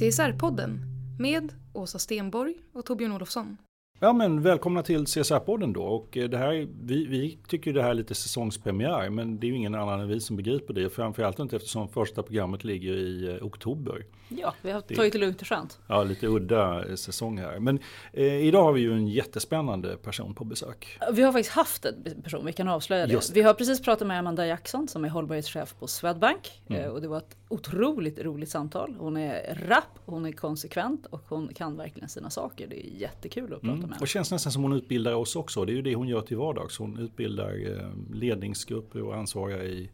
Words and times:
CSR-podden 0.00 0.78
med 1.18 1.52
Åsa 1.72 1.98
Stenborg 1.98 2.54
och 2.72 2.86
Torbjörn 2.86 3.12
Olofsson. 3.12 3.56
Ja 3.98 4.12
men 4.12 4.42
välkomna 4.42 4.82
till 4.82 5.04
CSR-podden 5.04 5.72
då 5.72 5.82
och 5.82 6.16
eh, 6.16 6.28
det 6.28 6.38
här, 6.38 6.68
vi, 6.82 7.06
vi 7.06 7.38
tycker 7.48 7.72
det 7.72 7.82
här 7.82 7.90
är 7.90 7.94
lite 7.94 8.14
säsongspremiär 8.14 9.10
men 9.10 9.40
det 9.40 9.46
är 9.46 9.48
ju 9.48 9.56
ingen 9.56 9.74
annan 9.74 10.00
än 10.00 10.08
vi 10.08 10.20
som 10.20 10.36
begriper 10.36 10.74
det. 10.74 10.90
Framförallt 10.90 11.38
inte 11.38 11.56
eftersom 11.56 11.88
första 11.88 12.22
programmet 12.22 12.64
ligger 12.64 12.92
i 12.92 13.28
eh, 13.28 13.46
oktober. 13.46 14.04
Ja, 14.38 14.54
vi 14.62 14.70
har 14.70 14.80
tagit 14.80 15.12
det 15.12 15.18
lugnt 15.18 15.40
och 15.40 15.46
skönt. 15.46 15.78
Ja, 15.86 16.02
lite 16.04 16.26
udda 16.26 16.88
eh, 16.88 16.94
säsong 16.94 17.38
här. 17.38 17.58
Men 17.58 17.78
eh, 18.12 18.24
idag 18.46 18.62
har 18.62 18.72
vi 18.72 18.80
ju 18.80 18.92
en 18.92 19.08
jättespännande 19.08 19.96
person 19.96 20.34
på 20.34 20.44
besök. 20.44 20.98
Vi 21.12 21.22
har 21.22 21.32
faktiskt 21.32 21.54
haft 21.54 21.84
en 21.84 22.22
person, 22.22 22.46
vi 22.46 22.52
kan 22.52 22.68
avslöja 22.68 23.06
det. 23.06 23.12
Det. 23.14 23.30
Vi 23.34 23.42
har 23.42 23.54
precis 23.54 23.82
pratat 23.82 24.08
med 24.08 24.18
Amanda 24.18 24.46
Jackson 24.46 24.88
som 24.88 25.04
är 25.04 25.08
hållbarhetschef 25.08 25.74
på 25.78 25.86
Swedbank. 25.86 26.62
Mm. 26.68 26.82
Eh, 26.82 26.88
och 26.88 27.00
det 27.00 27.08
var 27.08 27.18
ett 27.18 27.36
otroligt 27.48 28.18
roligt 28.18 28.50
samtal. 28.50 28.96
Hon 28.98 29.16
är 29.16 29.58
rapp, 29.68 29.98
hon 30.04 30.26
är 30.26 30.32
konsekvent 30.32 31.06
och 31.06 31.22
hon 31.28 31.48
kan 31.54 31.76
verkligen 31.76 32.08
sina 32.08 32.30
saker. 32.30 32.66
Det 32.66 32.86
är 32.86 32.90
jättekul 33.00 33.44
att 33.44 33.50
prata 33.50 33.66
Mm. 33.66 33.78
med 33.80 33.88
henne. 33.88 34.00
Och 34.00 34.08
känns 34.08 34.30
nästan 34.30 34.52
som 34.52 34.62
hon 34.62 34.72
utbildar 34.72 35.12
oss 35.14 35.36
också. 35.36 35.64
Det 35.64 35.72
är 35.72 35.74
ju 35.74 35.82
det 35.82 35.94
hon 35.94 36.08
gör 36.08 36.20
till 36.20 36.36
vardags. 36.36 36.78
Hon 36.78 36.98
utbildar 36.98 37.78
eh, 37.78 37.88
ledningsgrupper 38.14 39.02
och 39.02 39.16
ansvariga 39.16 39.64
i, 39.64 39.90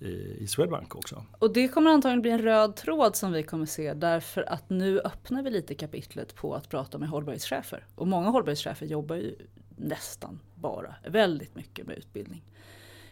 i, 0.00 0.46
Swedbank 0.46 0.94
också. 0.94 1.24
Och 1.38 1.52
det 1.52 1.68
kommer 1.68 1.90
antagligen 1.90 2.22
bli 2.22 2.30
en 2.30 2.42
röd 2.42 2.76
tråd 2.76 3.16
som 3.16 3.32
vi 3.32 3.42
kommer 3.42 3.66
se 3.66 3.94
därför 3.94 4.52
att 4.52 4.70
nu 4.70 5.00
öppnar 5.00 5.42
vi 5.42 5.50
lite 5.50 5.74
kapitlet 5.74 6.34
på 6.34 6.54
att 6.54 6.68
prata 6.68 6.98
med 6.98 7.08
hållbarhetschefer. 7.08 7.86
Och 7.94 8.08
många 8.08 8.28
hållbarhetschefer 8.28 8.86
jobbar 8.86 9.16
ju 9.16 9.36
nästan 9.76 10.40
bara, 10.54 10.94
väldigt 11.08 11.54
mycket 11.54 11.86
med 11.86 11.98
utbildning 11.98 12.42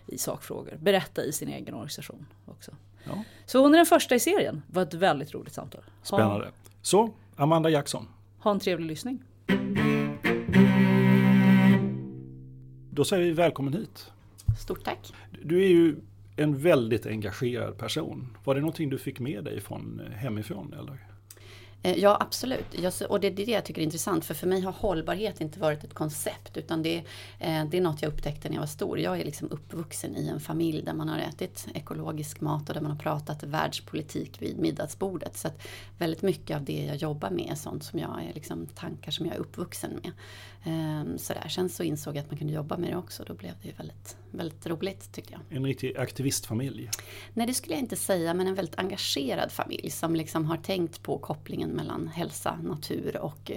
i 0.06 0.18
sakfrågor. 0.18 0.76
Berätta 0.80 1.24
i 1.24 1.32
sin 1.32 1.48
egen 1.48 1.74
organisation 1.74 2.26
också. 2.44 2.72
Ja. 3.04 3.24
Så 3.46 3.58
hon 3.62 3.74
är 3.74 3.76
den 3.78 3.86
första 3.86 4.14
i 4.14 4.20
serien. 4.20 4.62
Det 4.66 4.74
var 4.74 4.82
ett 4.82 4.94
väldigt 4.94 5.34
roligt 5.34 5.52
samtal. 5.52 5.82
Ha, 5.84 5.90
Spännande. 6.02 6.50
Så, 6.82 7.10
Amanda 7.36 7.70
Jackson. 7.70 8.08
ha 8.38 8.50
en 8.50 8.60
trevlig 8.60 8.86
lyssning. 8.86 9.22
Då 12.90 13.04
säger 13.04 13.24
vi 13.24 13.32
välkommen 13.32 13.72
hit. 13.72 14.10
Stort 14.58 14.84
tack. 14.84 15.12
Du 15.42 15.64
är 15.64 15.68
ju 15.68 15.96
en 16.38 16.58
väldigt 16.58 17.06
engagerad 17.06 17.78
person. 17.78 18.36
Var 18.44 18.54
det 18.54 18.60
någonting 18.60 18.90
du 18.90 18.98
fick 18.98 19.20
med 19.20 19.44
dig 19.44 19.60
från 19.60 20.00
eh, 20.00 20.12
hemifrån 20.12 20.72
eller? 20.72 20.98
Eh, 21.82 21.98
ja, 21.98 22.16
absolut. 22.20 22.66
Jag, 22.82 22.92
och 23.08 23.20
det 23.20 23.26
är 23.26 23.30
det 23.30 23.44
jag 23.44 23.64
tycker 23.64 23.80
är 23.80 23.84
intressant. 23.84 24.24
För 24.24 24.34
för 24.34 24.46
mig 24.46 24.60
har 24.60 24.72
hållbarhet 24.72 25.40
inte 25.40 25.60
varit 25.60 25.84
ett 25.84 25.94
koncept. 25.94 26.56
Utan 26.56 26.82
det, 26.82 26.96
eh, 27.38 27.64
det 27.70 27.76
är 27.76 27.80
något 27.80 28.02
jag 28.02 28.12
upptäckte 28.12 28.48
när 28.48 28.56
jag 28.56 28.62
var 28.62 28.66
stor. 28.66 28.98
Jag 28.98 29.20
är 29.20 29.24
liksom 29.24 29.48
uppvuxen 29.50 30.16
i 30.16 30.28
en 30.28 30.40
familj 30.40 30.82
där 30.82 30.94
man 30.94 31.08
har 31.08 31.18
ätit 31.18 31.68
ekologisk 31.74 32.40
mat 32.40 32.68
och 32.68 32.74
där 32.74 32.82
man 32.82 32.90
har 32.90 32.98
pratat 32.98 33.42
världspolitik 33.42 34.42
vid 34.42 34.58
middagsbordet. 34.58 35.36
Så 35.36 35.48
att 35.48 35.62
väldigt 35.98 36.22
mycket 36.22 36.56
av 36.56 36.64
det 36.64 36.84
jag 36.84 36.96
jobbar 36.96 37.30
med 37.30 37.50
är 37.50 37.54
sånt 37.54 37.84
som 37.84 37.98
jag 37.98 38.24
är 38.30 38.34
liksom 38.34 38.66
tankar 38.66 39.12
som 39.12 39.26
jag 39.26 39.34
är 39.34 39.40
uppvuxen 39.40 39.90
med. 40.02 40.12
Ehm, 40.64 41.18
sådär. 41.18 41.48
Sen 41.48 41.68
så 41.68 41.82
insåg 41.82 42.16
jag 42.16 42.22
att 42.22 42.30
man 42.30 42.38
kunde 42.38 42.52
jobba 42.52 42.76
med 42.76 42.90
det 42.90 42.96
också. 42.96 43.24
Då 43.26 43.34
blev 43.34 43.52
det 43.62 43.68
ju 43.68 43.74
väldigt, 43.74 44.16
väldigt 44.30 44.66
roligt 44.66 45.12
tyckte 45.12 45.32
jag. 45.32 45.56
En 45.56 45.64
riktig 45.64 45.96
aktivistfamilj. 45.96 46.90
Nej 47.34 47.46
det 47.46 47.54
skulle 47.54 47.74
jag 47.74 47.82
inte 47.82 47.96
säga 47.96 48.34
men 48.34 48.46
en 48.46 48.54
väldigt 48.54 48.78
engagerad 48.78 49.52
familj 49.52 49.90
som 49.90 50.16
liksom 50.16 50.44
har 50.44 50.56
tänkt 50.56 51.02
på 51.02 51.18
kopplingen 51.18 51.70
mellan 51.70 52.08
hälsa, 52.08 52.58
natur 52.62 53.16
och 53.16 53.50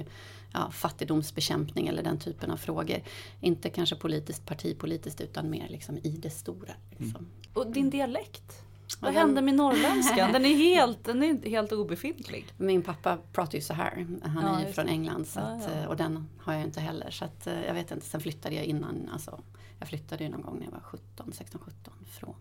ja, 0.53 0.71
fattigdomsbekämpning 0.71 1.87
eller 1.87 2.03
den 2.03 2.19
typen 2.19 2.51
av 2.51 2.57
frågor. 2.57 3.01
Inte 3.41 3.69
kanske 3.69 3.95
politiskt, 3.95 4.45
partipolitiskt 4.45 5.21
utan 5.21 5.49
mer 5.49 5.67
liksom 5.69 5.97
i 5.97 6.09
det 6.09 6.29
stora. 6.29 6.73
Liksom. 6.97 7.27
Och 7.53 7.71
din 7.71 7.89
dialekt? 7.89 8.63
Vad 8.99 9.13
hände 9.13 9.41
med 9.41 9.55
norrländskan? 9.55 10.31
Den 10.33 10.45
är 10.45 10.55
helt, 10.75 11.03
den 11.03 11.23
är 11.23 11.49
helt 11.49 11.71
obefintlig. 11.71 12.45
Min 12.57 12.81
pappa 12.81 13.17
pratar 13.33 13.55
ju 13.55 13.61
så 13.61 13.73
här. 13.73 14.07
Han 14.23 14.43
Ja, 14.43 14.59
är 14.59 14.67
ju 14.67 14.73
från. 14.73 14.87
England 14.87 15.27
så 15.27 15.39
att, 15.39 15.69
ja. 15.75 15.87
och 15.87 15.97
den 15.97 16.29
har 16.39 16.53
jag 16.53 16.63
inte 16.63 16.79
heller. 16.79 17.11
Så 17.11 17.25
att, 17.25 17.47
eh, 17.47 17.65
jag 17.65 17.73
vet 17.73 17.91
inte, 17.91 18.05
sen 18.05 18.21
flyttade 18.21 18.55
jag 18.55 18.65
innan. 18.65 19.09
Alltså, 19.13 19.39
jag 19.81 19.87
flyttade 19.87 20.23
ju 20.23 20.29
någon 20.29 20.41
gång 20.41 20.57
när 20.59 20.65
jag 20.65 20.71
var 20.71 20.79
17, 20.79 21.33
16, 21.33 21.61
17 21.61 21.93
från. 22.05 22.35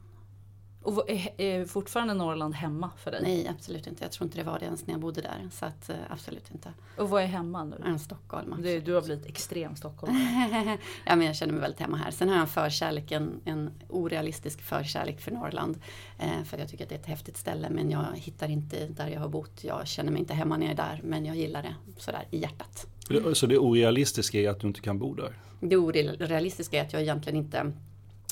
Och 0.82 1.10
är, 1.10 1.40
är 1.40 1.64
fortfarande 1.64 2.14
Norrland 2.14 2.54
hemma 2.54 2.90
för 2.96 3.10
dig? 3.10 3.22
Nej 3.22 3.48
absolut 3.48 3.86
inte. 3.86 4.04
Jag 4.04 4.12
tror 4.12 4.26
inte 4.26 4.38
det 4.38 4.44
var 4.44 4.58
det 4.58 4.64
ens 4.64 4.86
när 4.86 4.94
jag 4.94 5.00
bodde 5.00 5.20
där. 5.20 5.48
Så 5.52 5.66
att, 5.66 5.90
eh, 5.90 5.96
absolut 6.08 6.50
inte. 6.50 6.72
Och 6.96 7.10
vad 7.10 7.22
är 7.22 7.26
hemma 7.26 7.64
nu? 7.64 7.82
En 7.84 7.98
Stockholm. 7.98 8.62
Du, 8.62 8.80
du 8.80 8.94
har 8.94 9.02
blivit 9.02 9.26
extrem 9.26 9.76
stockholmare. 9.76 10.78
ja, 11.06 11.16
men 11.16 11.26
jag 11.26 11.36
känner 11.36 11.52
mig 11.52 11.62
väldigt 11.62 11.80
hemma 11.80 11.96
här. 11.96 12.10
Sen 12.10 12.28
har 12.28 12.34
jag 12.34 12.42
en 12.42 12.48
förkärlek, 12.48 13.12
en, 13.12 13.40
en 13.44 13.70
orealistisk 13.88 14.62
förkärlek 14.62 15.20
för 15.20 15.30
Norrland. 15.30 15.78
Eh, 16.18 16.42
för 16.44 16.58
jag 16.58 16.68
tycker 16.68 16.84
att 16.84 16.88
det 16.88 16.94
är 16.94 17.00
ett 17.00 17.06
häftigt 17.06 17.36
ställe 17.36 17.70
men 17.70 17.90
jag 17.90 18.06
hittar 18.14 18.48
inte 18.48 18.86
där 18.86 19.08
jag 19.08 19.20
har 19.20 19.28
bott. 19.28 19.64
Jag 19.64 19.86
känner 19.86 20.12
mig 20.12 20.20
inte 20.20 20.34
hemma 20.34 20.56
när 20.56 20.66
jag 20.66 20.72
är 20.72 20.76
där 20.76 21.00
men 21.04 21.26
jag 21.26 21.36
gillar 21.36 21.62
det 21.62 21.74
sådär 21.96 22.24
i 22.30 22.38
hjärtat. 22.38 22.86
Så 23.32 23.46
det 23.46 23.58
orealistiska 23.58 24.38
är 24.40 24.48
att 24.48 24.60
du 24.60 24.66
inte 24.66 24.80
kan 24.80 24.98
bo 24.98 25.14
där? 25.14 25.32
Det 25.60 25.76
orealistiska 25.76 26.78
är 26.78 26.82
att 26.82 26.92
jag 26.92 27.02
egentligen 27.02 27.38
inte 27.38 27.72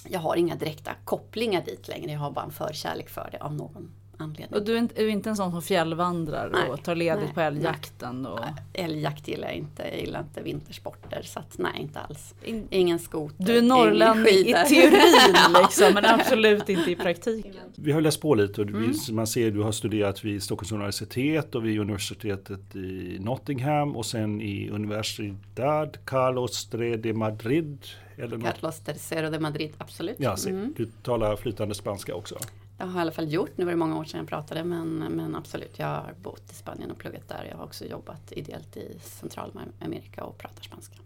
jag 0.09 0.21
har 0.21 0.37
inga 0.37 0.55
direkta 0.55 0.91
kopplingar 1.05 1.62
dit 1.65 1.89
längre. 1.89 2.12
Jag 2.12 2.19
har 2.19 2.31
bara 2.31 2.44
en 2.44 2.50
förkärlek 2.50 3.09
för 3.09 3.28
det 3.33 3.39
av 3.39 3.55
någon 3.55 3.91
anledning. 4.19 4.61
Och 4.61 4.65
du 4.67 4.75
är 4.75 4.79
inte, 4.79 5.03
är 5.03 5.09
inte 5.09 5.31
en 5.31 5.37
sån 5.37 5.51
som 5.51 5.62
fjällvandrar 5.62 6.51
Nej, 6.53 6.71
och 6.71 6.83
tar 6.84 6.95
ledigt 6.95 7.25
nej, 7.25 7.34
på 7.34 7.41
älgjakten? 7.41 8.27
Och... 8.27 8.41
Älgjakt 8.72 9.28
gillar 9.28 9.48
jag 9.48 9.57
inte. 9.57 9.83
Jag 9.83 10.01
gillar 10.01 10.21
inte 10.21 10.42
vintersporter. 10.42 11.22
Så 11.25 11.39
att, 11.39 11.59
nej, 11.59 11.72
inte 11.81 12.01
alls. 12.01 12.34
In- 12.45 12.69
Ingen 12.71 12.98
skoter. 12.98 13.45
Du 13.45 13.59
är 13.59 13.63
norrlänning 13.63 14.34
i 14.34 14.54
teorin 14.69 15.53
liksom, 15.63 15.95
men 15.95 16.04
absolut 16.04 16.69
inte 16.69 16.91
i 16.91 16.97
praktiken. 16.97 17.54
Vi 17.77 17.92
har 17.92 18.01
läst 18.01 18.21
på 18.21 18.34
lite 18.34 18.60
och 18.63 18.69
Mm. 18.69 18.92
vi- 19.07 19.13
man 19.13 19.27
ser 19.27 19.48
att 19.48 19.54
du 19.54 19.60
har 19.63 19.72
studerat 19.72 20.25
vid 20.25 20.42
Stockholms 20.42 20.72
universitet 20.72 21.54
och 21.54 21.66
vid 21.66 21.81
universitetet 21.81 22.77
i 22.77 23.16
Nottingham 23.21 23.97
och 23.97 24.07
sen 24.07 24.41
i 24.41 24.71
Universidad 24.71 25.98
Carlos 26.04 26.69
III 26.75 26.97
de 26.97 27.13
Madrid. 27.13 27.78
Eller 28.16 28.37
något. 28.37 28.54
Carlos 28.54 28.81
Tercero 28.81 29.31
de 29.31 29.39
Madrid, 29.39 29.72
absolut. 29.78 30.16
Ja, 30.19 30.37
se, 30.37 30.51
Mm. 30.51 30.75
du 30.77 30.87
talar 31.03 31.37
flytande 31.37 31.75
spanska 31.75 32.15
också. 32.15 32.39
Det 32.78 32.84
har 32.84 32.91
jag 32.91 32.98
i 32.98 33.01
alla 33.01 33.13
fall 33.13 33.33
gjort. 33.33 33.51
Nu 33.57 33.65
var 33.65 33.72
det 33.72 33.77
många 33.77 33.98
år 33.98 34.04
sedan 34.04 34.19
jag 34.19 34.28
pratade 34.28 34.65
men, 34.65 34.98
men 34.98 35.36
absolut, 35.36 35.78
jag 35.78 35.86
har 35.86 36.15
bott 36.22 36.51
i 36.51 36.54
Spanien 36.54 36.91
och 36.91 36.98
pluggat 36.98 37.28
där. 37.28 37.47
Jag 37.51 37.57
har 37.57 37.65
också 37.65 37.84
jobbat 37.84 38.33
ideellt 38.33 38.77
i 38.77 38.98
Centralamerika 39.01 40.25
och 40.25 40.39
pratar 40.39 40.63
spanska. 40.63 40.97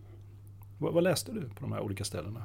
Vad, 0.78 0.94
vad 0.94 1.02
läste 1.02 1.32
du 1.32 1.40
på 1.40 1.60
de 1.60 1.72
här 1.72 1.80
olika 1.80 2.04
ställena? 2.04 2.44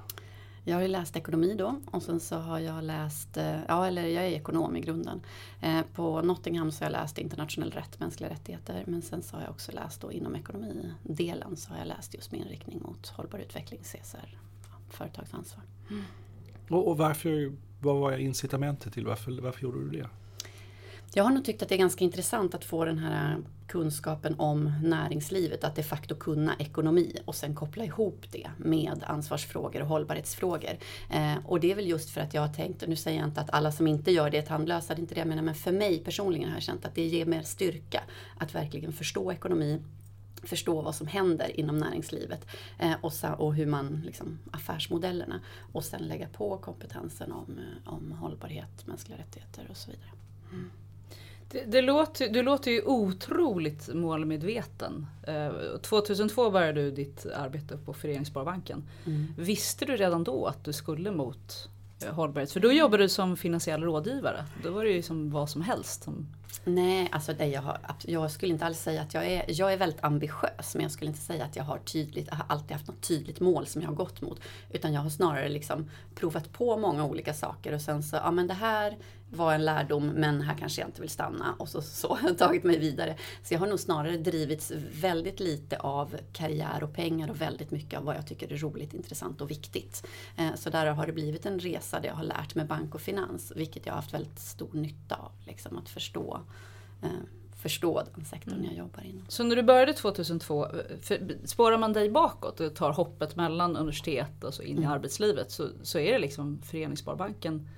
Jag 0.64 0.76
har 0.76 0.82
ju 0.82 0.88
läst 0.88 1.16
ekonomi 1.16 1.56
då 1.58 1.80
och 1.92 2.04
sen 2.04 2.20
så 2.20 2.36
har 2.36 2.60
jag 2.60 2.84
läst, 2.84 3.38
eh, 3.38 3.60
ja 3.68 3.88
eller 3.88 4.06
jag 4.08 4.24
är 4.24 4.30
ekonom 4.30 4.76
i 4.76 4.82
grunden. 4.82 5.22
Eh, 5.62 5.82
på 5.94 6.22
Nottingham 6.22 6.72
så 6.72 6.84
har 6.84 6.92
jag 6.92 7.02
läst 7.02 7.18
internationell 7.18 7.72
rätt, 7.72 8.00
mänskliga 8.00 8.30
rättigheter. 8.30 8.84
Men 8.88 9.02
sen 9.02 9.22
så 9.22 9.36
har 9.36 9.44
jag 9.44 9.52
också 9.52 9.72
läst 9.72 10.02
då 10.02 10.12
inom 10.12 10.36
ekonomidelen 10.36 11.58
så 11.58 11.72
har 11.72 11.78
jag 11.78 11.88
läst 11.88 12.14
just 12.14 12.32
med 12.32 12.42
inriktning 12.42 12.82
mot 12.82 13.08
hållbar 13.08 13.40
utveckling, 13.40 13.80
CSR, 13.84 14.38
företagsansvar. 14.90 15.64
Mm. 15.90 16.04
Och, 16.70 16.88
och 16.88 16.98
varför, 16.98 17.56
vad 17.80 17.96
var 17.96 18.18
incitamentet 18.18 18.94
till, 18.94 19.06
varför, 19.06 19.32
varför 19.42 19.64
gjorde 19.64 19.80
du 19.80 19.90
det? 19.90 20.08
Jag 21.14 21.24
har 21.24 21.32
nog 21.32 21.46
tyckt 21.46 21.62
att 21.62 21.70
det 21.70 21.76
är 21.76 21.80
ganska 21.80 22.04
intressant 22.04 22.56
att 22.56 22.66
få 22.66 22.86
den 22.86 22.98
här 22.98 23.38
kunskapen 23.68 24.36
om 24.40 24.72
näringslivet, 24.84 25.64
att 25.64 25.76
de 25.76 25.84
facto 25.84 26.16
kunna 26.16 26.56
ekonomi 26.60 27.16
och 27.26 27.36
sen 27.36 27.56
koppla 27.56 27.84
ihop 27.84 28.26
det 28.32 28.50
med 28.58 29.04
ansvarsfrågor 29.08 29.82
och 29.82 29.88
hållbarhetsfrågor. 29.88 30.78
Eh, 31.10 31.36
och 31.46 31.60
det 31.60 31.72
är 31.72 31.76
väl 31.76 31.88
just 31.88 32.10
för 32.10 32.22
att 32.22 32.34
jag 32.34 32.42
har 32.42 32.54
tänkt, 32.54 32.84
och 32.84 32.90
nu 32.90 32.96
säger 32.96 33.20
jag 33.20 33.28
inte 33.28 33.42
att 33.42 33.50
alla 33.50 33.72
som 33.72 33.88
inte 33.88 34.12
gör 34.12 34.30
det 34.30 34.38
är 34.38 34.42
tandlösa, 34.42 34.96
det 34.96 35.00
är 35.00 35.02
inte 35.02 35.16
det 35.16 35.20
jag 35.20 35.28
menar, 35.28 35.44
men 35.44 35.56
för 35.56 35.72
mig 35.72 36.00
personligen 36.00 36.50
har 36.50 36.56
jag 36.56 36.64
känt 36.64 36.86
att 36.86 36.96
det 36.96 37.06
ger 37.06 37.26
mer 37.26 37.42
styrka 37.42 38.04
att 38.38 38.56
verkligen 38.56 38.94
förstå 38.94 39.32
ekonomi, 39.32 39.82
förstå 40.44 40.82
vad 40.82 40.96
som 40.96 41.08
händer 41.08 41.60
inom 41.60 41.78
näringslivet 41.78 42.48
eh, 42.80 42.94
och, 43.02 43.14
så, 43.14 43.34
och, 43.34 43.56
hur 43.56 43.66
man, 43.66 44.02
liksom, 44.06 44.40
affärsmodellerna 44.52 45.42
och 45.74 45.84
sen 45.84 46.02
lägga 46.02 46.28
på 46.28 46.58
kompetensen 46.58 47.32
om, 47.32 47.60
eh, 47.60 47.94
om 47.94 48.12
hållbarhet, 48.12 48.88
mänskliga 48.88 49.18
rättigheter 49.18 49.68
och 49.70 49.78
så 49.78 49.92
vidare. 49.92 50.12
Mm. 50.52 50.72
Det, 51.52 51.64
det, 51.64 51.82
låter, 51.82 52.30
du 52.30 52.42
låter 52.42 52.72
ju 52.72 52.82
otroligt 52.82 53.94
målmedveten. 53.94 55.08
Eh, 55.24 55.52
2002 55.82 56.50
började 56.50 56.82
du 56.82 56.92
ditt 56.92 57.26
arbete 57.26 57.78
på 57.78 57.94
Föreningssparbanken. 57.94 58.84
Mm. 59.06 59.34
Visste 59.38 59.86
du 59.86 59.96
redan 59.96 60.24
då 60.24 60.46
att 60.46 60.64
du 60.64 60.74
skulle 60.74 61.12
mot 61.12 61.70
eh, 61.70 61.77
Eh, 62.06 62.14
hållbarhet? 62.14 62.52
För 62.52 62.60
då 62.60 62.72
jobbade 62.72 63.04
du 63.04 63.10
som 63.10 63.38
finansiell 63.38 63.84
rådgivare. 63.84 64.46
Då 64.64 64.72
var 64.72 64.84
det 64.84 64.90
ju 64.90 65.02
som 65.02 65.30
vad 65.30 65.50
som 65.50 65.62
helst. 65.62 66.04
Som... 66.04 66.28
Nej, 66.64 67.10
alltså 67.12 67.34
det 67.34 67.46
jag, 67.46 67.62
har, 67.62 67.80
jag 68.06 68.32
skulle 68.32 68.54
inte 68.54 68.66
alls 68.66 68.80
säga 68.80 69.02
att 69.02 69.14
jag 69.14 69.26
är, 69.26 69.44
jag 69.48 69.74
är 69.74 69.78
väldigt 69.78 70.04
ambitiös. 70.04 70.74
Men 70.76 70.84
jag 70.84 70.92
skulle 70.92 71.10
inte 71.10 71.22
säga 71.22 71.46
att 71.46 71.56
jag 71.56 71.64
har, 71.64 71.78
tydligt, 71.78 72.28
jag 72.28 72.36
har 72.36 72.46
alltid 72.48 72.72
haft 72.72 72.88
något 72.88 73.02
tydligt 73.02 73.40
mål 73.40 73.68
som 73.68 73.82
jag 73.82 73.90
har 73.90 73.96
gått 73.96 74.22
mot. 74.22 74.40
Utan 74.72 74.94
jag 74.94 75.02
har 75.02 75.10
snarare 75.10 75.50
liksom 75.50 75.90
provat 76.16 76.54
på 76.54 76.78
många 76.78 77.06
olika 77.06 77.34
saker 77.34 77.74
och 77.74 77.82
sen 77.82 78.04
så, 78.04 78.16
ja 78.16 78.32
men 78.32 78.48
det 78.48 78.54
här 78.54 78.98
var 79.30 79.54
en 79.54 79.66
lärdom 79.66 80.08
men 80.08 80.42
här 80.42 80.56
kanske 80.58 80.82
jag 80.82 80.88
inte 80.88 81.02
vill 81.02 81.10
stanna 81.10 81.56
och 81.60 81.70
så, 81.70 81.82
så 81.82 82.16
har 82.16 82.30
jag 82.30 82.38
tagit 82.38 82.64
mig 82.64 82.80
vidare. 82.80 83.16
Så 83.44 83.54
jag 83.54 83.60
har 83.60 83.68
nog 83.68 83.80
snarare 83.80 84.18
drivits 84.18 84.72
väldigt 85.02 85.40
lite 85.40 85.78
av 85.78 86.18
karriär 86.34 86.84
och 86.84 86.94
pengar 86.94 87.30
och 87.30 87.42
väldigt 87.42 87.72
mycket 87.72 88.00
av 88.00 88.06
vad 88.06 88.16
jag 88.16 88.28
tycker 88.28 88.54
är 88.54 88.58
roligt, 88.58 88.94
intressant 88.94 89.42
och 89.42 89.52
viktigt. 89.52 90.08
Eh, 90.38 90.56
så 90.56 90.70
där 90.70 90.86
har 90.86 91.08
det 91.08 91.14
blivit 91.14 91.46
en 91.46 91.60
resa 91.60 92.00
där 92.00 92.08
jag 92.08 92.16
har 92.16 92.24
lärt 92.24 92.56
mig 92.56 92.66
bank 92.66 92.96
och 92.96 93.02
finans, 93.02 93.54
vilket 93.56 93.86
jag 93.86 93.94
har 93.94 94.02
haft 94.02 94.14
väldigt 94.14 94.40
stor 94.40 94.70
nytta 94.74 95.16
av. 95.16 95.32
Liksom, 95.46 95.78
att 95.78 95.90
förstå 95.90 96.42
eh, 97.04 97.10
förstå 97.58 98.04
den 98.16 98.26
sektorn 98.26 98.54
mm. 98.54 98.66
jag 98.66 98.76
jobbar 98.76 99.04
inom. 99.04 99.26
Så 99.28 99.44
när 99.44 99.56
du 99.56 99.64
började 99.64 99.94
2002, 99.94 100.68
spårar 101.46 101.78
man 101.78 101.94
dig 101.94 102.10
bakåt 102.10 102.60
och 102.60 102.76
tar 102.76 102.92
hoppet 102.92 103.36
mellan 103.36 103.76
universitet 103.78 104.44
och 104.44 104.54
så 104.54 104.64
in 104.64 104.78
mm. 104.78 104.84
i 104.84 104.94
arbetslivet 104.94 105.52
så, 105.52 105.70
så 105.84 106.00
är 106.00 106.14
det 106.14 106.20
liksom 106.20 106.62
Föreningssparbanken 106.62 107.70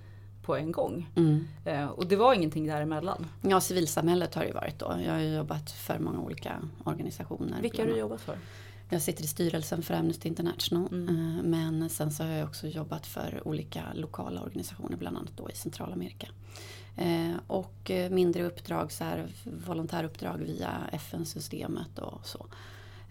på 0.49 0.55
en 0.55 0.71
gång. 0.71 1.09
Mm. 1.15 1.47
Eh, 1.65 1.85
och 1.85 2.07
det 2.07 2.15
var 2.15 2.33
ingenting 2.33 2.67
däremellan? 2.67 3.25
Ja, 3.41 3.61
civilsamhället 3.61 4.35
har 4.35 4.45
det 4.45 4.53
varit 4.53 4.79
då. 4.79 4.99
Jag 5.05 5.13
har 5.13 5.19
jobbat 5.19 5.71
för 5.71 5.99
många 5.99 6.19
olika 6.19 6.61
organisationer. 6.83 7.61
Vilka 7.61 7.81
har 7.81 7.89
du 7.89 7.97
jobbat 7.97 8.21
för? 8.21 8.37
Jag 8.89 9.01
sitter 9.01 9.23
i 9.23 9.27
styrelsen 9.27 9.81
för 9.81 9.93
Amnesty 9.93 10.27
International. 10.27 10.87
Mm. 10.91 11.09
Eh, 11.09 11.43
men 11.43 11.89
sen 11.89 12.11
så 12.11 12.23
har 12.23 12.31
jag 12.31 12.47
också 12.47 12.67
jobbat 12.67 13.05
för 13.05 13.47
olika 13.47 13.83
lokala 13.93 14.41
organisationer, 14.41 14.97
bland 14.97 15.17
annat 15.17 15.37
då 15.37 15.49
i 15.49 15.55
Centralamerika. 15.55 16.27
Eh, 16.97 17.35
och 17.47 17.91
mindre 18.11 18.43
uppdrag, 18.43 18.91
så 18.91 19.03
här, 19.03 19.27
volontäruppdrag 19.67 20.37
via 20.37 20.71
FN-systemet 20.91 21.99
och 21.99 22.27
så. 22.27 22.45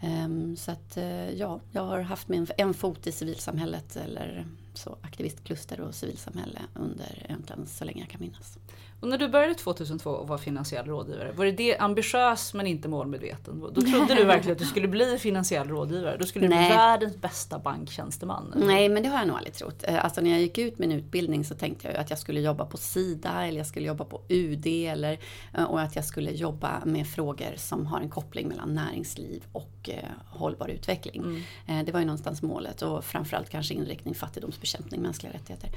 Ehm, 0.01 0.57
så 0.57 0.71
att 0.71 0.97
eh, 0.97 1.31
ja, 1.31 1.61
jag 1.73 1.83
har 1.83 2.01
haft 2.01 2.29
min, 2.29 2.47
en 2.57 2.75
fot 2.75 3.07
i 3.07 3.13
civilsamhället 3.13 3.97
eller 3.97 4.47
så 4.75 4.97
aktivistkluster 5.03 5.81
och 5.81 5.95
civilsamhälle 5.95 6.61
under 6.75 7.23
egentligen 7.25 7.67
så 7.67 7.85
länge 7.85 8.01
jag 8.01 8.11
kan 8.11 8.21
minnas. 8.21 8.59
Och 9.01 9.09
när 9.09 9.19
du 9.19 9.29
började 9.29 9.55
2002 9.55 10.11
och 10.11 10.29
var 10.29 10.39
finansiell 10.39 10.87
rådgivare, 10.87 11.33
var 11.33 11.45
det, 11.45 11.53
det 11.53 11.77
ambitiös 11.77 12.55
men 12.55 12.67
inte 12.67 12.89
målmedveten? 12.89 13.61
Då 13.61 13.81
trodde 13.81 14.15
du 14.15 14.25
verkligen 14.25 14.53
att 14.53 14.59
du 14.59 14.65
skulle 14.65 14.89
bli 14.89 15.19
finansiell 15.19 15.69
rådgivare? 15.69 16.17
Då 16.17 16.27
skulle 16.27 16.45
du 16.45 16.49
bli 16.49 16.57
världens 16.57 17.17
bästa 17.17 17.59
banktjänsteman? 17.59 18.53
Eller? 18.53 18.67
Nej, 18.67 18.89
men 18.89 19.03
det 19.03 19.09
har 19.09 19.19
jag 19.19 19.29
nog 19.29 19.37
aldrig 19.37 19.55
trott. 19.55 19.85
Eh, 19.89 20.05
alltså 20.05 20.21
när 20.21 20.31
jag 20.31 20.41
gick 20.41 20.59
ut 20.59 20.79
min 20.79 20.93
utbildning 20.93 21.45
så 21.45 21.55
tänkte 21.55 21.89
jag 21.89 21.97
att 21.97 22.11
jag 22.11 22.19
skulle 22.19 22.41
jobba 22.41 22.65
på 22.65 22.77
Sida 22.77 23.47
eller 23.47 23.59
jag 23.59 23.67
skulle 23.67 23.87
jobba 23.87 24.05
på 24.05 24.23
UD 24.29 24.67
eller, 24.67 25.19
eh, 25.55 25.65
och 25.65 25.81
att 25.81 25.97
jag 25.97 26.05
skulle 26.05 26.31
jobba 26.31 26.83
med 26.85 27.07
frågor 27.07 27.53
som 27.57 27.87
har 27.87 28.01
en 28.01 28.11
koppling 28.11 28.49
mellan 28.49 28.75
näringsliv 28.75 29.45
och 29.53 29.91
eh, 29.91 30.11
hållbar 30.27 30.69
utveckling. 30.69 31.23
Mm. 31.67 31.85
Det 31.85 31.93
var 31.93 32.01
ju 32.01 32.07
någonstans 32.07 32.43
målet 32.43 32.83
och 32.83 33.05
framförallt 33.05 33.51
kanske 33.51 33.75
inriktning 33.75 34.15
fattigdomsbekämpning, 34.15 35.03
mänskliga 35.03 35.33
rättigheter. 35.33 35.71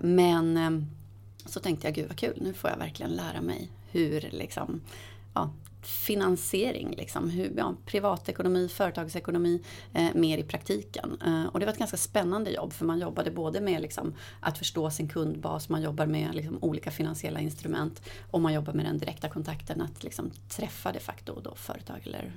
Men 0.00 0.56
eh, 0.56 0.70
så 1.46 1.60
tänkte 1.60 1.86
jag, 1.86 1.94
gud 1.94 2.08
vad 2.08 2.18
kul, 2.18 2.38
nu 2.40 2.54
får 2.54 2.70
jag 2.70 2.76
verkligen 2.76 3.12
lära 3.12 3.40
mig 3.40 3.70
hur 3.90 4.20
liksom, 4.20 4.80
ja, 5.34 5.50
finansiering, 5.82 6.90
liksom, 6.96 7.30
hur, 7.30 7.52
ja, 7.56 7.74
privatekonomi, 7.86 8.68
företagsekonomi 8.68 9.62
eh, 9.92 10.08
mer 10.14 10.38
i 10.38 10.42
praktiken. 10.42 11.18
Eh, 11.26 11.46
och 11.46 11.60
det 11.60 11.66
var 11.66 11.72
ett 11.72 11.78
ganska 11.78 11.96
spännande 11.96 12.50
jobb 12.50 12.72
för 12.72 12.84
man 12.84 12.98
jobbade 12.98 13.30
både 13.30 13.60
med 13.60 13.82
liksom, 13.82 14.14
att 14.40 14.58
förstå 14.58 14.90
sin 14.90 15.08
kundbas, 15.08 15.68
man 15.68 15.82
jobbar 15.82 16.06
med 16.06 16.34
liksom, 16.34 16.58
olika 16.60 16.90
finansiella 16.90 17.40
instrument 17.40 18.02
och 18.30 18.40
man 18.40 18.52
jobbar 18.52 18.72
med 18.72 18.84
den 18.84 18.98
direkta 18.98 19.28
kontakten 19.28 19.80
att 19.80 20.02
liksom, 20.02 20.30
träffa 20.48 20.92
de 20.92 21.00
facto 21.00 21.40
då, 21.40 21.54
företag 21.54 22.00
eller 22.04 22.32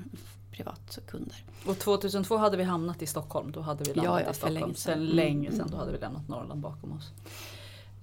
privatkunder. 0.52 1.44
Och 1.66 1.80
2002 1.80 2.38
hade 2.38 2.58
vi 2.58 2.64
hamnat 2.64 3.02
i 3.02 3.08
Stockholm, 3.08 3.52
då 3.52 3.62
hade 3.62 3.84
vi 3.84 3.94
landat 3.94 4.22
ja, 4.22 4.26
ja, 4.26 4.32
i 4.32 4.34
Stockholm. 4.34 4.60
Länge 4.60 4.76
sedan. 4.76 4.94
Sen 4.94 5.06
länge 5.06 5.52
sedan, 5.52 5.68
då 5.72 5.78
hade 5.78 5.92
vi 5.92 5.98
lämnat 5.98 6.30
Norrland 6.30 6.62
bakom 6.62 6.92
oss. 6.92 7.12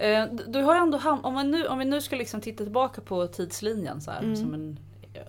Eh, 0.00 0.25
du 0.49 0.62
har 0.62 0.76
ändå 0.76 1.00
om, 1.23 1.37
vi 1.37 1.44
nu, 1.44 1.67
om 1.67 1.79
vi 1.79 1.85
nu 1.85 2.00
ska 2.00 2.17
liksom 2.17 2.41
titta 2.41 2.64
tillbaka 2.64 3.00
på 3.00 3.26
tidslinjen 3.26 4.00
så 4.00 4.11
här, 4.11 4.23
mm. 4.23 4.37
som 4.37 4.55
en 4.55 4.79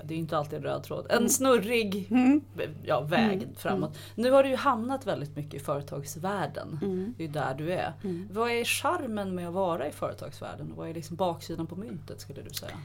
det 0.03 0.13
är 0.13 0.15
ju 0.15 0.21
inte 0.21 0.38
alltid 0.38 0.57
en 0.57 0.63
röd 0.63 0.83
tråd, 0.83 1.06
en 1.09 1.18
mm. 1.18 1.29
snurrig 1.29 2.07
mm. 2.12 2.41
ja, 2.83 3.01
väg 3.01 3.44
mm. 3.44 3.56
framåt. 3.56 3.89
Mm. 3.89 4.01
Nu 4.15 4.31
har 4.31 4.44
du 4.44 4.50
ju 4.50 4.56
hamnat 4.56 5.07
väldigt 5.07 5.35
mycket 5.35 5.53
i 5.53 5.59
företagsvärlden. 5.59 6.79
Mm. 6.81 7.13
Det 7.18 7.23
är 7.23 7.27
ju 7.27 7.33
där 7.33 7.53
du 7.53 7.71
är. 7.71 7.94
Vad 8.31 8.51
är 8.51 8.63
charmen 8.63 9.35
med 9.35 9.47
att 9.47 9.53
vara 9.53 9.88
i 9.88 9.91
företagsvärlden? 9.91 10.74
Vad 10.75 10.89
är 10.89 10.94
liksom 10.94 11.15
baksidan 11.15 11.67
på 11.67 11.75
myntet 11.75 12.21
skulle 12.21 12.41
du 12.41 12.50
säga? 12.50 12.77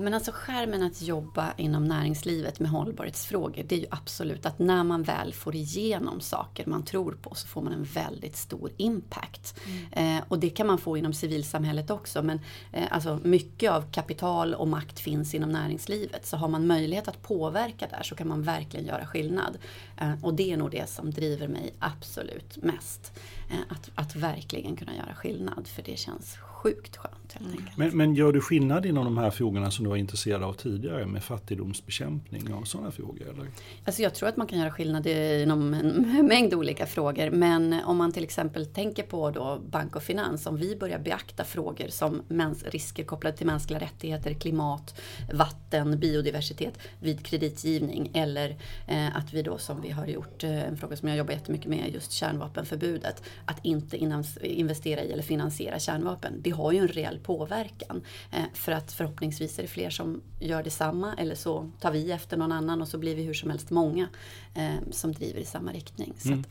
Men 0.00 0.14
alltså 0.14 0.32
skärmen 0.34 0.82
att 0.82 1.02
jobba 1.02 1.52
inom 1.56 1.84
näringslivet 1.84 2.60
med 2.60 2.70
hållbarhetsfrågor, 2.70 3.64
det 3.68 3.74
är 3.74 3.80
ju 3.80 3.86
absolut 3.90 4.46
att 4.46 4.58
när 4.58 4.84
man 4.84 5.02
väl 5.02 5.32
får 5.32 5.54
igenom 5.54 6.20
saker 6.20 6.66
man 6.66 6.82
tror 6.82 7.12
på 7.22 7.34
så 7.34 7.46
får 7.46 7.62
man 7.62 7.72
en 7.72 7.84
väldigt 7.84 8.36
stor 8.36 8.70
impact. 8.76 9.54
Mm. 9.66 10.18
Eh, 10.18 10.24
och 10.28 10.38
det 10.38 10.50
kan 10.50 10.66
man 10.66 10.78
få 10.78 10.96
inom 10.96 11.12
civilsamhället 11.12 11.90
också, 11.90 12.22
men 12.22 12.40
eh, 12.72 12.84
alltså 12.90 13.20
mycket 13.22 13.70
av 13.70 13.92
kapital 13.92 14.54
och 14.54 14.68
makt 14.68 15.00
finns 15.00 15.34
inom 15.34 15.52
näringslivet. 15.52 16.26
Så 16.26 16.36
har 16.36 16.48
man 16.48 16.66
möjlighet 16.66 17.08
att 17.08 17.22
påverka 17.22 17.86
där 17.90 18.02
så 18.02 18.14
kan 18.14 18.28
man 18.28 18.42
verkligen 18.42 18.86
göra 18.86 19.06
skillnad. 19.06 19.58
Eh, 20.00 20.24
och 20.24 20.34
det 20.34 20.52
är 20.52 20.56
nog 20.56 20.70
det 20.70 20.88
som 20.88 21.10
driver 21.10 21.48
mig 21.48 21.74
absolut 21.78 22.56
mest. 22.62 23.12
Eh, 23.50 23.58
att, 23.68 23.90
att 23.94 24.16
verkligen 24.16 24.76
kunna 24.76 24.96
göra 24.96 25.14
skillnad, 25.14 25.66
för 25.66 25.82
det 25.82 25.98
känns 25.98 26.36
sjukt 26.66 26.96
skönt 26.96 27.32
helt 27.32 27.46
mm. 27.46 27.58
enkelt. 27.58 27.76
Men, 27.76 27.96
men, 27.96 28.14
gör 28.14 28.32
du 28.32 28.40
skillnad 28.40 28.86
inom 28.86 29.04
de 29.04 29.18
här 29.18 29.30
frågorna 29.30 29.70
som 29.70 29.84
du 29.84 29.88
var 29.88 29.96
intresserad 29.96 30.42
av 30.42 30.52
tidigare 30.52 31.06
med 31.06 31.24
fattigdomsbekämpning 31.24 32.54
och 32.54 32.68
sådana 32.68 32.90
frågor? 32.90 33.22
Eller? 33.22 33.46
Alltså 33.84 34.02
jag 34.02 34.14
tror 34.14 34.28
att 34.28 34.36
man 34.36 34.46
kan 34.46 34.58
göra 34.58 34.70
skillnad 34.70 35.06
inom 35.06 35.74
en 35.74 36.26
mängd 36.28 36.54
olika 36.54 36.86
frågor. 36.86 37.30
Men 37.30 37.80
om 37.84 37.96
man 37.96 38.12
till 38.12 38.24
exempel 38.24 38.66
tänker 38.66 39.02
på 39.02 39.30
då 39.30 39.60
bank 39.70 39.96
och 39.96 40.02
finans, 40.02 40.46
om 40.46 40.56
vi 40.56 40.76
börjar 40.76 40.98
beakta 40.98 41.44
frågor 41.44 41.88
som 41.88 42.22
risker 42.64 43.04
kopplade 43.04 43.36
till 43.36 43.46
mänskliga 43.46 43.80
rättigheter, 43.80 44.34
klimat, 44.34 45.00
vatten, 45.32 46.00
biodiversitet 46.00 46.78
vid 47.00 47.26
kreditgivning 47.26 48.10
eller 48.14 48.56
eh, 48.88 49.16
att 49.16 49.32
vi 49.32 49.42
då 49.42 49.58
som 49.58 49.80
vi 49.80 49.90
har 49.90 50.06
gjort, 50.06 50.44
eh, 50.44 50.64
en 50.64 50.76
fråga 50.76 50.96
som 50.96 51.08
jag 51.08 51.18
jobbar 51.18 51.32
jättemycket 51.32 51.66
med, 51.66 51.94
just 51.94 52.12
kärnvapenförbudet, 52.12 53.22
att 53.44 53.64
inte 53.64 53.96
investera 54.42 55.02
i 55.02 55.12
eller 55.12 55.22
finansiera 55.22 55.78
kärnvapen. 55.78 56.32
Det 56.42 56.50
har 56.56 56.72
ju 56.72 56.78
en 56.78 56.88
reell 56.88 57.18
påverkan. 57.18 58.02
Eh, 58.32 58.42
för 58.54 58.72
att 58.72 58.92
förhoppningsvis 58.92 59.58
är 59.58 59.62
det 59.62 59.68
fler 59.68 59.90
som 59.90 60.20
gör 60.40 60.62
detsamma 60.62 61.14
eller 61.18 61.34
så 61.34 61.70
tar 61.80 61.90
vi 61.92 62.12
efter 62.12 62.36
någon 62.36 62.52
annan 62.52 62.82
och 62.82 62.88
så 62.88 62.98
blir 62.98 63.16
vi 63.16 63.22
hur 63.22 63.34
som 63.34 63.50
helst 63.50 63.70
många 63.70 64.08
eh, 64.54 64.74
som 64.90 65.12
driver 65.12 65.40
i 65.40 65.44
samma 65.44 65.72
riktning. 65.72 66.12
Mm. 66.24 66.44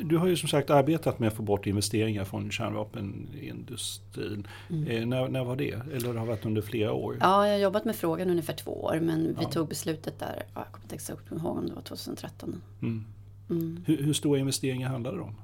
Du 0.00 0.16
har 0.16 0.26
ju 0.26 0.36
som 0.36 0.48
sagt 0.48 0.70
arbetat 0.70 1.18
med 1.18 1.28
att 1.28 1.34
få 1.34 1.42
bort 1.42 1.66
investeringar 1.66 2.24
från 2.24 2.50
kärnvapenindustrin. 2.50 4.46
Mm. 4.70 4.86
Eh, 4.88 5.06
när, 5.06 5.28
när, 5.28 5.44
var 5.44 5.56
det? 5.56 5.72
Eller 5.92 6.06
har 6.06 6.14
det 6.14 6.20
varit 6.20 6.46
under 6.46 6.62
flera 6.62 6.92
år? 6.92 7.16
Ja, 7.20 7.46
jag 7.46 7.54
har 7.54 7.60
jobbat 7.60 7.84
med 7.84 7.96
frågan 7.96 8.30
ungefär 8.30 8.54
två 8.54 8.84
år 8.84 8.98
men 9.02 9.26
vi 9.38 9.42
ja. 9.42 9.50
tog 9.50 9.68
beslutet 9.68 10.18
där, 10.18 10.42
jag 10.54 10.66
kommer 10.72 10.84
inte 10.84 10.94
exakt 10.94 11.32
ihåg 11.32 11.58
om 11.58 11.66
det 11.66 11.74
var 11.74 11.82
2013. 11.82 12.62
Mm. 12.82 13.04
Mm. 13.50 13.84
Hur, 13.86 14.02
hur 14.02 14.12
stora 14.12 14.38
investeringar 14.38 14.88
handlar 14.88 15.12
det 15.12 15.20
om? 15.20 15.34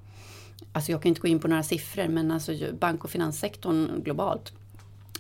Alltså 0.73 0.93
jag 0.93 1.03
kan 1.03 1.09
inte 1.09 1.21
gå 1.21 1.29
in 1.29 1.41
på 1.41 1.49
några 1.49 1.63
siffror 1.63 2.09
men 2.09 2.31
alltså 2.31 2.53
bank 2.81 3.05
och 3.05 3.11
finanssektorn 3.11 4.03
globalt 4.03 4.53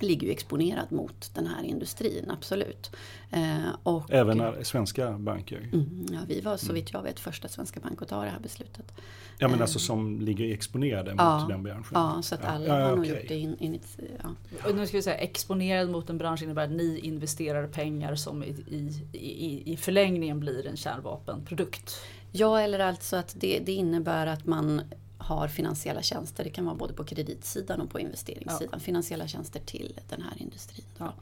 ligger 0.02 0.26
ju 0.26 0.32
exponerad 0.32 0.92
mot 0.92 1.30
den 1.34 1.46
här 1.46 1.62
industrin, 1.62 2.30
absolut. 2.30 2.90
Eh, 3.30 3.58
och, 3.82 4.10
Även 4.10 4.64
svenska 4.64 5.12
banker? 5.12 5.68
Mm, 5.72 6.06
ja, 6.12 6.18
vi 6.28 6.40
var 6.40 6.56
så 6.56 6.72
vitt 6.72 6.92
jag 6.92 7.02
vet 7.02 7.20
första 7.20 7.48
svenska 7.48 7.80
bank 7.80 8.02
att 8.02 8.08
ta 8.08 8.24
det 8.24 8.30
här 8.30 8.40
beslutet. 8.40 8.92
Ja 9.38 9.48
men 9.48 9.62
alltså 9.62 9.78
eh, 9.78 9.82
som 9.82 10.20
ligger 10.20 10.54
exponerade 10.54 11.10
mot 11.10 11.20
ja, 11.20 11.46
den 11.48 11.62
branschen? 11.62 11.90
Ja, 11.94 12.22
så 12.22 12.34
att 12.34 12.44
alla 12.44 12.66
ja, 12.66 12.80
ja, 12.80 12.86
har 12.86 12.96
nog 12.96 13.06
gjort 13.06 13.28
det 13.28 13.38
in, 13.38 13.56
in 13.58 13.80
ja. 14.22 14.34
Och 14.68 14.74
nu 14.76 14.86
ska 14.86 14.96
vi 14.96 15.02
säga 15.02 15.16
exponerad 15.16 15.90
mot 15.90 16.10
en 16.10 16.18
bransch 16.18 16.42
innebär 16.42 16.64
att 16.64 16.70
ni 16.70 16.98
investerar 16.98 17.66
pengar 17.66 18.14
som 18.14 18.42
i, 18.42 18.46
i, 18.46 18.90
i, 19.12 19.72
i 19.72 19.76
förlängningen 19.76 20.40
blir 20.40 20.66
en 20.66 20.76
kärnvapenprodukt? 20.76 22.00
Ja, 22.32 22.60
eller 22.60 22.78
alltså 22.78 23.16
att 23.16 23.34
det, 23.38 23.58
det 23.58 23.72
innebär 23.72 24.26
att 24.26 24.46
man 24.46 24.82
har 25.22 25.48
finansiella 25.48 26.02
tjänster. 26.02 26.44
Det 26.44 26.50
kan 26.50 26.64
vara 26.64 26.76
både 26.76 26.94
på 26.94 27.04
kreditsidan 27.04 27.80
och 27.80 27.90
på 27.90 28.00
investeringssidan. 28.00 28.68
Ja. 28.72 28.78
Finansiella 28.78 29.26
tjänster 29.26 29.60
till 29.60 30.00
den 30.08 30.22
här 30.22 30.42
industrin. 30.42 30.84
Ja. 30.98 31.12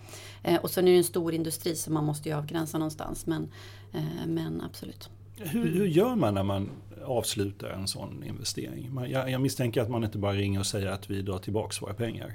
Eh, 0.43 0.61
och 0.61 0.71
sen 0.71 0.89
är 0.89 0.93
det 0.93 0.99
en 0.99 1.05
stor 1.05 1.35
industri 1.35 1.77
så 1.77 1.93
man 1.93 2.05
måste 2.05 2.29
ju 2.29 2.35
avgränsa 2.35 2.79
någonstans. 2.79 3.27
Men, 3.27 3.49
eh, 3.93 4.27
men 4.27 4.61
absolut. 4.61 5.11
Hur, 5.37 5.67
hur, 5.67 5.87
gör 5.87 6.15
man 6.15 6.35
när 6.35 6.43
man 6.43 6.71
avslutar 7.05 7.69
en 7.69 7.89
sån 7.89 8.25
investering? 8.25 8.95
Man, 8.95 9.11
jag, 9.11 9.31
jag, 9.31 9.41
misstänker 9.41 9.83
att 9.83 9.91
man 9.91 10.05
inte 10.05 10.19
bara 10.19 10.33
ringer 10.33 10.61
och 10.61 10.67
säger 10.67 10.87
att 10.87 11.11
vi 11.11 11.23
drar 11.23 11.39
tillbaka 11.39 11.77
våra 11.81 11.95
pengar. 11.95 12.35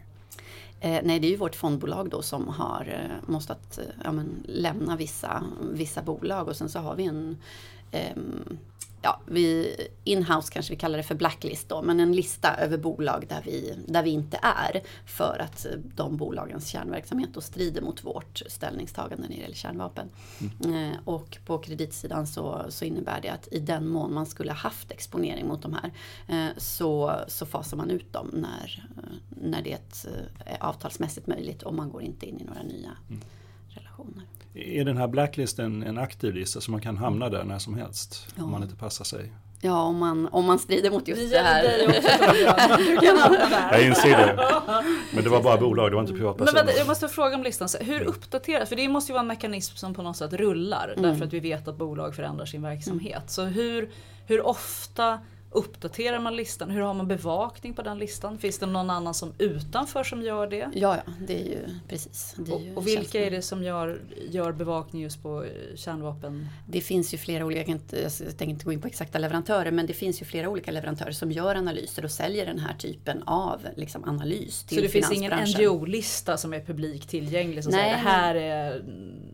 Eh, 0.80 1.00
nej, 1.04 1.20
det 1.20 1.28
är 1.28 1.30
ju 1.30 1.36
vårt 1.36 1.56
fondbolag 1.56 2.10
då 2.10 2.22
som 2.22 2.48
har 2.48 2.88
eh, 2.88 3.32
måste 3.32 3.54
att, 3.54 3.80
ja, 4.04 4.12
men, 4.12 4.44
lämna 4.48 4.96
vissa, 4.96 5.44
vissa 5.72 6.02
bolag 6.02 6.48
och 6.48 6.56
sen 6.56 6.70
så 6.70 6.80
har 6.80 6.96
vi 6.96 7.06
en 7.06 7.38
ehm, 7.92 8.58
ja, 9.06 9.22
vi, 9.26 9.76
inhouse 10.04 10.54
kanske 10.54 10.74
vi 10.74 10.80
kallar 10.80 10.98
det 10.98 11.04
för 11.04 11.16
blacklist 11.16 11.70
då, 11.70 11.82
men 11.82 12.00
en 12.00 12.12
lista 12.12 12.56
över 12.56 12.78
bolag 12.78 13.26
där 13.30 13.42
vi, 13.46 13.74
där 13.88 14.04
vi 14.04 14.10
inte 14.10 14.40
är 14.42 14.82
för 15.06 15.42
att 15.42 15.66
de 15.96 16.18
bolagens 16.18 16.68
kärnverksamhet 16.68 17.30
då 17.34 17.42
strider 17.42 17.82
mot 17.82 18.04
vårt 18.04 18.42
ställningstagande 18.48 19.28
när 19.28 19.36
det 19.36 19.42
gäller 19.42 19.56
kärnvapen. 19.56 20.10
Mm. 20.64 20.92
Eh, 20.92 20.98
och 21.06 21.38
på 21.46 21.58
kreditsidan 21.58 22.28
så, 22.28 22.66
så 22.70 22.86
innebär 22.86 23.22
det 23.22 23.30
att 23.30 23.48
i 23.52 23.60
den 23.60 23.88
mån 23.88 24.14
man 24.14 24.26
skulle 24.26 24.52
haft 24.52 24.92
exponering 24.92 25.48
mot 25.48 25.62
de 25.62 25.74
här 25.74 25.92
eh, 26.28 26.54
så, 26.58 27.20
så 27.28 27.46
fasar 27.46 27.78
man 27.78 27.90
ut 27.90 28.14
dem 28.14 28.30
när, 28.34 28.88
när 29.30 29.62
det 29.62 29.74
är 30.46 30.64
avtalsmässigt 30.64 31.28
möjligt 31.28 31.64
och 31.64 31.74
man 31.74 31.90
går 31.90 32.02
inte 32.02 32.26
in 32.26 32.42
i 32.42 32.44
några 32.44 32.64
nya 32.64 32.92
mm. 33.10 33.22
relationer. 33.68 34.24
Är 34.56 34.86
den 34.86 34.98
här 34.98 35.08
blacklisten 35.08 35.84
en 35.84 35.98
aktiv 35.98 36.34
lista 36.34 36.62
så 36.62 36.72
man 36.72 36.82
kan 36.82 36.98
hamna 36.98 37.30
där 37.30 37.44
när 37.44 37.60
som 37.60 37.76
helst 37.76 38.28
ja. 38.36 38.44
om 38.44 38.52
man 38.52 38.64
inte 38.64 38.76
passar 38.76 39.06
sig? 39.06 39.34
Ja, 39.62 39.82
om 39.82 39.98
man, 39.98 40.28
om 40.28 40.46
man 40.46 40.60
strider 40.60 40.92
mot 40.92 41.08
just 41.08 41.32
det, 41.32 41.40
här. 41.40 41.64
jag 43.72 43.86
inser 43.86 44.18
det. 44.18 44.36
Men 45.14 45.24
det 45.24 45.30
var 45.30 45.44
bara 45.44 45.58
bolag, 45.58 45.92
det 45.92 45.96
var 45.96 46.02
inte 46.02 46.14
privatpersoner. 46.14 46.66
Men 46.66 46.74
jag 46.78 46.88
måste 46.88 47.08
fråga 47.08 47.36
om 47.36 47.44
listan. 47.44 47.68
Hur 47.82 48.02
uppdateras, 48.02 48.70
för 48.70 48.76
det 48.76 48.88
måste 48.88 49.12
ju 49.12 49.14
vara 49.14 49.22
en 49.22 49.28
mekanism 49.28 49.76
som 49.76 49.94
på 49.94 50.02
något 50.02 50.18
sätt 50.18 50.34
rullar. 50.34 50.94
Mm. 50.98 51.10
Därför 51.10 51.26
att 51.26 51.34
vi 51.34 51.40
vet 51.40 51.68
att 51.68 51.78
bolag 51.78 52.16
förändrar 52.16 52.46
sin 52.46 52.62
verksamhet. 52.62 53.24
Så 53.28 53.44
hur, 53.44 53.90
hur 54.28 54.48
ofta 54.48 55.20
Uppdaterar 55.56 56.20
man 56.20 56.36
listan? 56.36 56.70
Hur 56.70 56.82
har 56.82 56.94
man 56.94 57.08
bevakning 57.08 57.74
på 57.74 57.82
den 57.82 58.00
listan? 58.00 58.38
Finns 58.38 58.60
det 58.60 58.66
någon 58.66 58.90
annan 58.90 59.14
som 59.14 59.34
utanför 59.38 60.04
som 60.04 60.22
gör 60.22 60.48
det? 60.48 60.70
Ja, 60.74 60.96
ja 61.06 61.14
det 61.28 61.42
är 61.42 61.46
ju 61.46 61.60
precis. 61.88 62.36
Är 62.38 62.54
och, 62.54 62.62
ju 62.62 62.76
och 62.76 62.88
vilka 62.88 63.26
är 63.26 63.32
det 63.32 63.42
som 63.42 63.64
gör, 63.64 64.02
gör 64.30 64.52
bevakning 64.52 65.02
just 65.02 65.24
på 65.24 65.44
eh, 65.44 65.76
kärnvapen? 65.76 66.48
Det 66.68 66.82
finns 66.82 67.14
ju 67.14 67.18
flera 67.18 67.46
olika, 67.46 67.60
jag, 67.60 67.70
inte, 67.70 68.02
jag 68.02 68.12
tänker 68.38 68.46
inte 68.46 68.66
gå 68.66 68.74
in 68.74 68.82
på 68.82 68.88
exakta 68.88 69.20
leverantörer, 69.20 69.72
men 69.72 69.86
det 69.86 69.94
finns 69.94 70.22
ju 70.22 70.26
flera 70.26 70.50
olika 70.50 70.72
leverantörer 70.72 71.12
som 71.12 71.32
gör 71.32 71.56
analyser 71.56 72.06
och 72.06 72.12
säljer 72.12 72.46
den 72.46 72.60
här 72.60 72.74
typen 72.74 73.24
av 73.24 73.62
liksom, 73.76 74.04
analys 74.04 74.64
till 74.64 74.78
Så 74.78 74.84
det 74.84 74.90
finns 74.90 75.12
ingen 75.12 75.32
NGO-lista 75.32 76.38
som 76.38 76.54
är 76.54 76.60
publikt 76.60 77.10
tillgänglig 77.10 77.64
som 77.64 77.72
Nej, 77.72 77.82
säger 77.82 77.96
det 77.96 78.10
här 78.10 78.36
är 78.36 78.84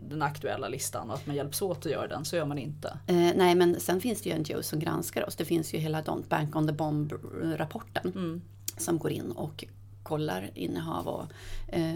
den 0.10 0.22
aktuella 0.22 0.68
listan 0.68 1.10
och 1.10 1.16
att 1.16 1.28
man 1.28 1.36
hjälps 1.36 1.62
åt 1.62 1.86
att 1.86 1.92
göra 1.92 2.08
den, 2.08 2.25
så 2.25 2.36
gör 2.36 2.46
man 2.46 2.58
inte. 2.58 2.88
Eh, 3.08 3.16
nej, 3.16 3.56
men 3.56 3.80
sen 3.80 4.01
finns 4.01 4.22
det 4.22 4.30
ju 4.30 4.38
NGO 4.38 4.63
som 4.63 4.80
granskar 4.80 5.28
oss. 5.28 5.36
Det 5.36 5.46
finns 5.46 5.74
ju 5.74 5.78
hela 5.78 6.01
Don't 6.12 6.27
Bank 6.27 6.56
on 6.56 6.68
the 6.68 6.74
Bomb-rapporten 6.74 8.12
mm. 8.15 8.41
som 8.77 8.98
går 8.98 9.12
in 9.12 9.32
och 9.32 9.65
kollar 10.03 10.50
innehav 10.53 11.08
och 11.08 11.25
eh, 11.68 11.94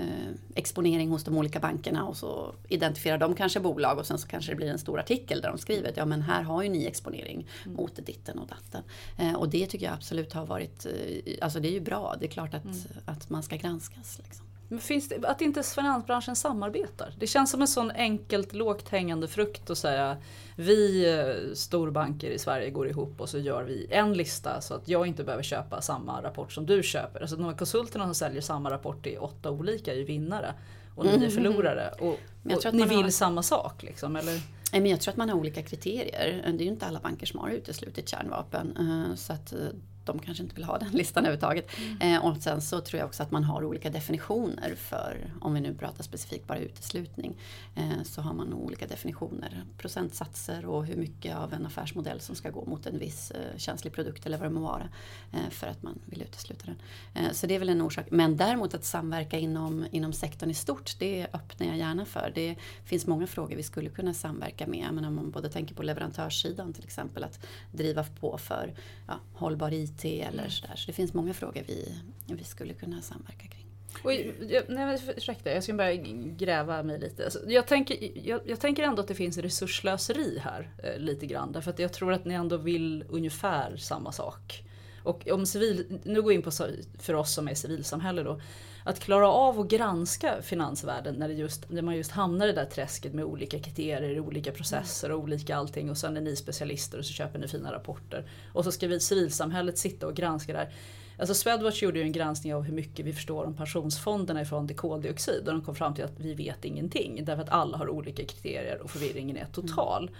exponering 0.55 1.09
hos 1.09 1.23
de 1.23 1.37
olika 1.37 1.59
bankerna 1.59 2.05
och 2.05 2.17
så 2.17 2.55
identifierar 2.69 3.17
de 3.17 3.35
kanske 3.35 3.59
bolag 3.59 3.97
och 3.97 4.05
sen 4.05 4.17
så 4.17 4.27
kanske 4.27 4.51
det 4.51 4.55
blir 4.55 4.67
en 4.67 4.79
stor 4.79 4.99
artikel 4.99 5.41
där 5.41 5.49
de 5.49 5.57
skriver 5.57 5.89
att 5.89 5.97
ja 5.97 6.05
men 6.05 6.21
här 6.21 6.43
har 6.43 6.63
ju 6.63 6.69
ni 6.69 6.85
exponering 6.85 7.47
mm. 7.65 7.77
mot 7.77 8.05
ditten 8.05 8.39
och 8.39 8.47
datten. 8.47 8.83
Eh, 9.17 9.33
och 9.33 9.49
det 9.49 9.67
tycker 9.67 9.85
jag 9.85 9.93
absolut 9.93 10.33
har 10.33 10.45
varit, 10.45 10.85
eh, 10.85 11.35
alltså 11.41 11.59
det 11.59 11.67
är 11.67 11.73
ju 11.73 11.81
bra, 11.81 12.15
det 12.19 12.25
är 12.25 12.29
klart 12.29 12.53
att, 12.53 12.63
mm. 12.63 12.77
att 13.05 13.29
man 13.29 13.43
ska 13.43 13.55
granskas. 13.55 14.19
Liksom. 14.23 14.44
Men 14.67 14.79
finns 14.79 15.09
det, 15.09 15.27
att 15.27 15.41
inte 15.41 15.63
finansbranschen 15.63 16.35
samarbetar? 16.35 17.13
Det 17.19 17.27
känns 17.27 17.51
som 17.51 17.61
en 17.61 17.67
sån 17.67 17.91
enkelt 17.91 18.53
lågt 18.53 18.89
hängande 18.89 19.27
frukt 19.27 19.69
att 19.69 19.77
säga 19.77 20.17
vi 20.55 21.09
eh, 21.13 21.53
storbanker 21.53 22.29
i 22.29 22.39
Sverige 22.39 22.69
går 22.69 22.87
ihop 22.87 23.21
och 23.21 23.29
så 23.29 23.37
gör 23.37 23.63
vi 23.63 23.87
en 23.89 24.13
lista 24.13 24.61
så 24.61 24.73
att 24.73 24.87
jag 24.87 25.07
inte 25.07 25.23
behöver 25.23 25.43
köpa 25.43 25.81
samma 25.81 26.23
rapport 26.23 26.51
som 26.51 26.65
du 26.65 26.83
köper. 26.83 27.21
Alltså 27.21 27.35
de 27.35 27.45
här 27.45 27.53
konsulterna 27.53 28.05
som 28.05 28.15
säljer 28.15 28.41
samma 28.41 28.71
rapport 28.71 29.07
i 29.07 29.17
åtta 29.17 29.51
olika 29.51 29.93
är 29.93 29.97
ju 29.97 30.03
vinnare 30.03 30.53
och 30.95 31.05
ni 31.05 31.11
är 31.11 31.17
mm. 31.17 31.31
förlorare. 31.31 31.89
Och, 31.99 32.19
och 32.43 32.73
ni 32.73 32.85
vill 32.85 33.03
har... 33.03 33.09
samma 33.09 33.43
sak 33.43 33.83
liksom, 33.83 34.15
eller? 34.15 34.41
Men 34.71 34.85
jag 34.85 35.01
tror 35.01 35.11
att 35.11 35.17
man 35.17 35.29
har 35.29 35.37
olika 35.37 35.61
kriterier. 35.61 36.53
Det 36.57 36.63
är 36.63 36.65
ju 36.65 36.71
inte 36.71 36.85
alla 36.85 36.99
banker 36.99 37.25
som 37.25 37.39
har 37.39 37.49
uteslutit 37.49 38.09
kärnvapen. 38.09 38.77
Eh, 38.77 39.15
så 39.15 39.33
att 39.33 39.53
eh, 39.53 39.59
de 40.05 40.19
kanske 40.19 40.43
inte 40.43 40.55
vill 40.55 40.63
ha 40.63 40.77
den 40.79 40.91
listan 40.91 41.25
överhuvudtaget. 41.25 41.69
Mm. 41.77 42.15
Eh, 42.15 42.25
och 42.25 42.37
sen 42.37 42.61
så 42.61 42.81
tror 42.81 42.99
jag 42.99 43.07
också 43.07 43.23
att 43.23 43.31
man 43.31 43.43
har 43.43 43.63
olika 43.63 43.89
definitioner 43.89 44.75
för, 44.75 45.33
om 45.41 45.53
vi 45.53 45.61
nu 45.61 45.73
pratar 45.73 46.03
specifikt 46.03 46.47
bara 46.47 46.59
uteslutning, 46.59 47.37
eh, 47.75 48.03
så 48.03 48.21
har 48.21 48.33
man 48.33 48.53
olika 48.53 48.87
definitioner. 48.87 49.63
Procentsatser 49.77 50.65
och 50.65 50.85
hur 50.85 50.95
mycket 50.95 51.35
av 51.35 51.53
en 51.53 51.65
affärsmodell 51.65 52.19
som 52.19 52.35
ska 52.35 52.49
gå 52.49 52.65
mot 52.65 52.85
en 52.85 52.99
viss 52.99 53.31
eh, 53.31 53.57
känslig 53.57 53.93
produkt 53.93 54.25
eller 54.25 54.37
vad 54.37 54.47
det 54.47 54.53
må 54.53 54.61
vara. 54.61 54.89
För 55.49 55.67
att 55.67 55.83
man 55.83 55.99
vill 56.05 56.21
utesluta 56.21 56.65
den. 56.65 57.33
Så 57.33 57.47
det 57.47 57.55
är 57.55 57.59
väl 57.59 57.69
en 57.69 57.81
orsak. 57.81 58.05
Men 58.11 58.37
däremot 58.37 58.73
att 58.73 58.85
samverka 58.85 59.39
inom, 59.39 59.85
inom 59.91 60.13
sektorn 60.13 60.49
i 60.49 60.53
stort, 60.53 60.99
det 60.99 61.27
öppnar 61.33 61.67
jag 61.67 61.77
gärna 61.77 62.05
för. 62.05 62.31
Det 62.35 62.55
finns 62.85 63.07
många 63.07 63.27
frågor 63.27 63.55
vi 63.55 63.63
skulle 63.63 63.89
kunna 63.89 64.13
samverka 64.13 64.67
med. 64.67 64.87
Men 64.93 65.05
om 65.05 65.15
man 65.15 65.31
både 65.31 65.49
tänker 65.49 65.75
på 65.75 65.83
leverantörssidan 65.83 66.73
till 66.73 66.83
exempel, 66.83 67.23
att 67.23 67.39
driva 67.71 68.03
på 68.03 68.37
för 68.37 68.73
ja, 69.07 69.19
hållbar 69.33 69.73
IT 69.73 69.94
IT 69.95 70.05
eller 70.05 70.39
mm. 70.39 70.49
sådär. 70.51 70.75
Så 70.75 70.87
det 70.87 70.93
finns 70.93 71.13
många 71.13 71.33
frågor 71.33 71.63
vi, 71.67 71.95
vi 72.27 72.43
skulle 72.43 72.73
kunna 72.73 73.01
samverka 73.01 73.47
kring. 73.47 73.65
Och 74.03 74.13
jag, 74.49 74.63
nej, 74.67 74.99
ursäkta, 75.17 75.51
jag 75.51 75.63
ska 75.63 75.73
bara 75.73 75.93
gräva 76.37 76.83
mig 76.83 76.99
lite. 76.99 77.23
Alltså, 77.23 77.39
jag, 77.47 77.67
tänker, 77.67 78.27
jag, 78.27 78.41
jag, 78.45 78.59
tänker 78.59 78.83
ändå 78.83 79.01
att 79.01 79.07
det 79.07 79.15
finns 79.15 79.37
resurslöseri 79.37 80.39
här 80.43 80.69
eh, 80.83 80.99
lite 80.99 81.25
grann. 81.25 81.51
Därför 81.51 81.71
att 81.71 81.79
jag 81.79 81.93
tror 81.93 82.13
att 82.13 82.25
ni 82.25 82.33
ändå 82.33 82.57
vill 82.57 83.05
ungefär 83.09 83.77
samma 83.77 84.11
sak. 84.11 84.63
Och 85.03 85.27
om 85.27 85.45
civil, 85.45 85.99
nu 86.03 86.21
går 86.21 86.31
jag 86.31 86.39
in 86.39 86.43
på 86.43 86.51
för 86.99 87.13
oss 87.13 87.33
som 87.33 87.47
är 87.47 87.53
civilsamhälle 87.53 88.23
då. 88.23 88.41
Att 88.87 88.99
klara 88.99 89.27
av 89.27 89.59
att 89.59 89.67
granska 89.67 90.41
finansvärlden 90.41 91.15
när, 91.15 91.27
det 91.27 91.33
just, 91.33 91.69
när 91.69 91.81
man 91.81 91.95
just 91.95 92.11
hamnar 92.11 92.47
i 92.47 92.51
det 92.51 92.61
där 92.61 92.65
träsket 92.65 93.13
med 93.13 93.25
olika 93.25 93.59
kriterier, 93.59 94.19
olika 94.19 94.51
processer 94.51 95.11
och 95.11 95.19
olika 95.19 95.55
allting 95.55 95.89
och 95.89 95.97
sen 95.97 96.17
är 96.17 96.21
ni 96.21 96.35
specialister 96.35 96.97
och 96.97 97.05
så 97.05 97.13
köper 97.13 97.39
ni 97.39 97.47
fina 97.47 97.73
rapporter. 97.73 98.29
Och 98.53 98.63
så 98.63 98.71
ska 98.71 98.87
vi 98.87 98.99
civilsamhället 98.99 99.77
sitta 99.77 100.07
och 100.07 100.15
granska 100.15 100.53
det 100.53 100.59
här. 100.59 100.73
Alltså 101.19 101.33
Swedwatch 101.33 101.83
gjorde 101.83 101.99
ju 101.99 102.05
en 102.05 102.11
granskning 102.11 102.55
av 102.55 102.63
hur 102.63 102.73
mycket 102.73 103.05
vi 103.05 103.13
förstår 103.13 103.45
om 103.45 103.53
pensionsfonderna 103.53 104.41
ifrån 104.41 104.67
koldioxid 104.67 105.47
och 105.47 105.53
de 105.53 105.61
kom 105.61 105.75
fram 105.75 105.93
till 105.93 106.03
att 106.03 106.19
vi 106.19 106.33
vet 106.33 106.65
ingenting 106.65 107.25
därför 107.25 107.43
att 107.43 107.49
alla 107.49 107.77
har 107.77 107.89
olika 107.89 108.25
kriterier 108.25 108.81
och 108.81 108.89
förvirringen 108.89 109.37
är 109.37 109.45
total. 109.45 110.03
Mm. 110.03 110.15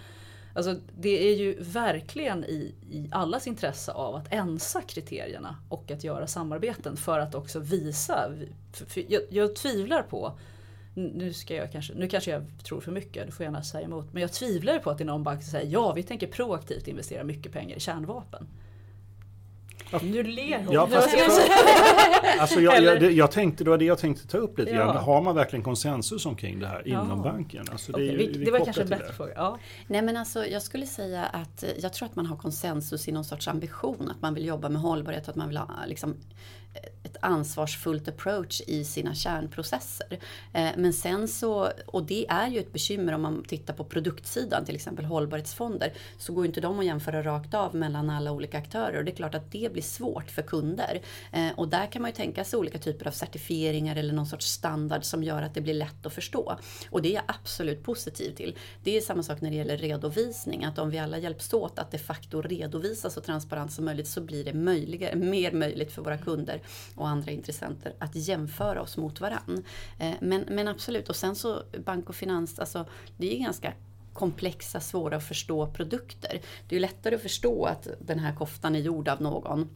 Alltså, 0.56 0.76
det 0.98 1.28
är 1.28 1.36
ju 1.36 1.56
verkligen 1.60 2.44
i, 2.44 2.74
i 2.90 3.08
allas 3.12 3.46
intresse 3.46 3.92
av 3.92 4.14
att 4.14 4.32
ensa 4.32 4.82
kriterierna 4.82 5.56
och 5.68 5.90
att 5.90 6.04
göra 6.04 6.26
samarbeten 6.26 6.96
för 6.96 7.18
att 7.18 7.34
också 7.34 7.58
visa. 7.58 8.32
För, 8.72 8.86
för 8.86 9.04
jag, 9.08 9.22
jag, 9.30 9.56
tvivlar 9.56 10.02
på, 10.02 10.38
nu, 10.94 11.32
ska 11.32 11.54
jag 11.54 11.72
kanske, 11.72 11.94
nu 11.94 12.08
kanske 12.08 12.30
jag 12.30 12.44
tror 12.64 12.80
för 12.80 12.92
mycket, 12.92 13.26
du 13.26 13.32
får 13.32 13.44
gärna 13.44 13.62
säga 13.62 13.84
emot, 13.84 14.12
men 14.12 14.20
jag 14.20 14.32
tvivlar 14.32 14.78
på 14.78 14.90
att 14.90 14.98
det 14.98 15.04
är 15.04 15.06
någon 15.06 15.22
bank 15.22 15.42
som 15.42 15.50
säger 15.50 15.72
ja 15.72 15.92
vi 15.92 16.02
tänker 16.02 16.26
proaktivt 16.26 16.88
investera 16.88 17.24
mycket 17.24 17.52
pengar 17.52 17.76
i 17.76 17.80
kärnvapen. 17.80 18.46
Nu 20.02 20.22
ler 20.22 20.64
hon. 20.64 20.74
Ja, 20.74 20.86
fast, 20.86 21.16
alltså 22.40 22.60
jag, 22.60 22.82
jag, 22.82 23.12
jag, 23.12 23.30
tänkte, 23.30 23.64
det 23.64 23.70
var 23.70 23.78
det 23.78 23.84
jag 23.84 23.98
tänkte 23.98 24.28
ta 24.28 24.38
upp 24.38 24.58
lite 24.58 24.70
ja. 24.70 24.76
grann. 24.76 24.96
Har 24.96 25.22
man 25.22 25.34
verkligen 25.34 25.62
konsensus 25.62 26.26
omkring 26.26 26.60
det 26.60 26.66
här 26.66 26.82
ja. 26.84 27.04
inom 27.04 27.22
banken? 27.22 27.64
Alltså 27.72 27.92
det, 27.92 28.04
okay, 28.04 28.16
vi, 28.16 28.44
det 28.44 28.50
var 28.50 28.64
kanske 28.64 28.82
en 28.82 28.88
bättre 28.88 29.12
fråga. 29.12 29.32
Ja. 29.36 29.58
Nej 29.86 30.02
men 30.02 30.16
alltså 30.16 30.46
jag 30.46 30.62
skulle 30.62 30.86
säga 30.86 31.24
att 31.24 31.64
jag 31.78 31.92
tror 31.92 32.08
att 32.08 32.16
man 32.16 32.26
har 32.26 32.36
konsensus 32.36 33.08
i 33.08 33.12
någon 33.12 33.24
sorts 33.24 33.48
ambition. 33.48 34.10
Att 34.10 34.22
man 34.22 34.34
vill 34.34 34.46
jobba 34.46 34.68
med 34.68 34.82
hållbarhet, 34.82 35.28
att 35.28 35.36
man 35.36 35.48
vill 35.48 35.56
ha 35.56 35.68
liksom, 35.86 36.16
ett 37.02 37.16
ansvarsfullt 37.20 38.08
approach 38.08 38.60
i 38.66 38.84
sina 38.84 39.14
kärnprocesser. 39.14 40.18
Eh, 40.52 40.70
men 40.76 40.92
sen 40.92 41.28
så, 41.28 41.70
och 41.86 42.02
det 42.02 42.26
är 42.28 42.48
ju 42.48 42.58
ett 42.58 42.72
bekymmer 42.72 43.12
om 43.12 43.22
man 43.22 43.44
tittar 43.44 43.74
på 43.74 43.84
produktsidan, 43.84 44.64
till 44.64 44.74
exempel 44.74 45.04
hållbarhetsfonder, 45.04 45.92
så 46.18 46.32
går 46.32 46.46
inte 46.46 46.60
de 46.60 46.78
att 46.78 46.84
jämföra 46.84 47.22
rakt 47.22 47.54
av 47.54 47.74
mellan 47.74 48.10
alla 48.10 48.32
olika 48.32 48.58
aktörer 48.58 48.98
och 48.98 49.04
det 49.04 49.12
är 49.12 49.16
klart 49.16 49.34
att 49.34 49.52
det 49.52 49.72
blir 49.72 49.82
svårt 49.82 50.30
för 50.30 50.42
kunder. 50.42 51.00
Eh, 51.32 51.50
och 51.56 51.68
där 51.68 51.86
kan 51.86 52.02
man 52.02 52.10
ju 52.10 52.14
tänka 52.14 52.44
sig 52.44 52.58
olika 52.58 52.78
typer 52.78 53.06
av 53.06 53.12
certifieringar 53.12 53.96
eller 53.96 54.14
någon 54.14 54.26
sorts 54.26 54.46
standard 54.46 55.04
som 55.04 55.22
gör 55.22 55.42
att 55.42 55.54
det 55.54 55.60
blir 55.60 55.74
lätt 55.74 56.06
att 56.06 56.12
förstå. 56.12 56.58
Och 56.90 57.02
det 57.02 57.08
är 57.08 57.14
jag 57.14 57.24
absolut 57.26 57.82
positiv 57.82 58.34
till. 58.34 58.56
Det 58.84 58.96
är 58.96 59.00
samma 59.00 59.22
sak 59.22 59.40
när 59.40 59.50
det 59.50 59.56
gäller 59.56 59.76
redovisning, 59.76 60.64
att 60.64 60.78
om 60.78 60.90
vi 60.90 60.98
alla 60.98 61.18
hjälps 61.18 61.54
åt 61.54 61.78
att 61.78 61.90
de 61.90 61.98
facto 61.98 62.42
redovisa 62.42 63.10
så 63.10 63.20
transparent 63.20 63.72
som 63.72 63.84
möjligt 63.84 64.08
så 64.08 64.20
blir 64.20 64.44
det 64.44 64.52
möjligare, 64.52 65.16
mer 65.16 65.52
möjligt 65.52 65.92
för 65.92 66.02
våra 66.02 66.18
kunder 66.18 66.60
och 66.94 67.08
andra 67.08 67.32
intressenter 67.32 67.94
att 67.98 68.14
jämföra 68.14 68.82
oss 68.82 68.96
mot 68.96 69.20
varann. 69.20 69.64
Eh, 69.98 70.14
men, 70.20 70.44
men 70.48 70.68
absolut, 70.68 71.08
och 71.08 71.16
sen 71.16 71.36
så 71.36 71.62
bank 71.84 72.08
och 72.08 72.14
finans, 72.14 72.58
alltså 72.58 72.86
det 73.16 73.36
är 73.36 73.40
ganska 73.40 73.72
komplexa, 74.12 74.80
svåra 74.80 75.16
att 75.16 75.24
förstå 75.24 75.66
produkter. 75.66 76.40
Det 76.68 76.76
är 76.76 76.80
lättare 76.80 77.14
att 77.14 77.22
förstå 77.22 77.64
att 77.64 77.88
den 78.00 78.18
här 78.18 78.34
koftan 78.34 78.76
är 78.76 78.80
gjord 78.80 79.08
av 79.08 79.22
någon 79.22 79.68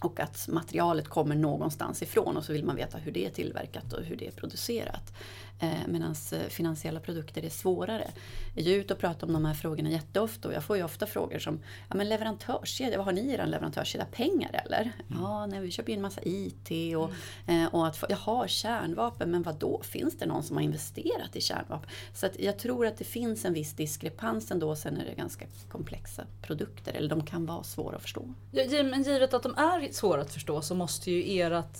och 0.00 0.20
att 0.20 0.48
materialet 0.48 1.08
kommer 1.08 1.34
någonstans 1.34 2.02
ifrån 2.02 2.36
och 2.36 2.44
så 2.44 2.52
vill 2.52 2.64
man 2.64 2.76
veta 2.76 2.98
hur 2.98 3.12
det 3.12 3.26
är 3.26 3.30
tillverkat 3.30 3.92
och 3.92 4.04
hur 4.04 4.16
det 4.16 4.26
är 4.26 4.30
producerat. 4.30 5.12
Eh, 5.58 5.86
Medan 5.86 6.14
eh, 6.32 6.38
finansiella 6.38 7.00
produkter 7.00 7.44
är 7.44 7.50
svårare. 7.50 8.10
Jag 8.54 8.66
är 8.66 8.78
ute 8.78 8.94
och 8.94 9.00
pratar 9.00 9.26
om 9.26 9.32
de 9.32 9.44
här 9.44 9.54
frågorna 9.54 9.90
jätteofta 9.90 10.48
och 10.48 10.54
jag 10.54 10.64
får 10.64 10.76
ju 10.76 10.84
ofta 10.84 11.06
frågor 11.06 11.38
som 11.38 11.60
ja, 11.88 11.96
men 11.96 12.08
leverantörskedja, 12.08 12.96
vad 12.96 13.06
har 13.06 13.12
ni 13.12 13.20
i 13.20 13.32
er 13.32 13.46
leverantörskedja? 13.46 14.06
Pengar 14.12 14.62
eller? 14.64 14.80
Mm. 14.80 15.22
Ja, 15.22 15.46
nej, 15.46 15.60
vi 15.60 15.70
köper 15.70 15.92
ju 15.92 15.96
en 15.96 16.02
massa 16.02 16.20
IT 16.24 16.96
och, 16.96 17.10
mm. 17.46 17.68
och 17.68 17.86
att 17.86 18.04
jaha, 18.08 18.48
kärnvapen, 18.48 19.30
men 19.30 19.42
vad 19.42 19.54
då? 19.54 19.82
Finns 19.82 20.18
det 20.18 20.26
någon 20.26 20.42
som 20.42 20.56
har 20.56 20.62
investerat 20.62 21.36
i 21.36 21.40
kärnvapen? 21.40 21.90
Så 22.14 22.26
att 22.26 22.40
jag 22.40 22.58
tror 22.58 22.86
att 22.86 22.98
det 22.98 23.04
finns 23.04 23.44
en 23.44 23.52
viss 23.52 23.72
diskrepans 23.72 24.50
ändå, 24.50 24.76
sen 24.76 24.96
är 24.96 25.04
det 25.04 25.14
ganska 25.14 25.44
komplexa 25.68 26.22
produkter, 26.42 26.92
eller 26.92 27.08
de 27.08 27.26
kan 27.26 27.46
vara 27.46 27.62
svåra 27.62 27.96
att 27.96 28.02
förstå. 28.02 28.34
Ja, 28.50 28.82
men 28.82 29.02
givet 29.02 29.34
att 29.34 29.42
de 29.42 29.54
är 29.54 29.92
svåra 29.92 30.20
att 30.20 30.32
förstå 30.32 30.62
så 30.62 30.74
måste 30.74 31.10
ju 31.10 31.40
ert 31.40 31.76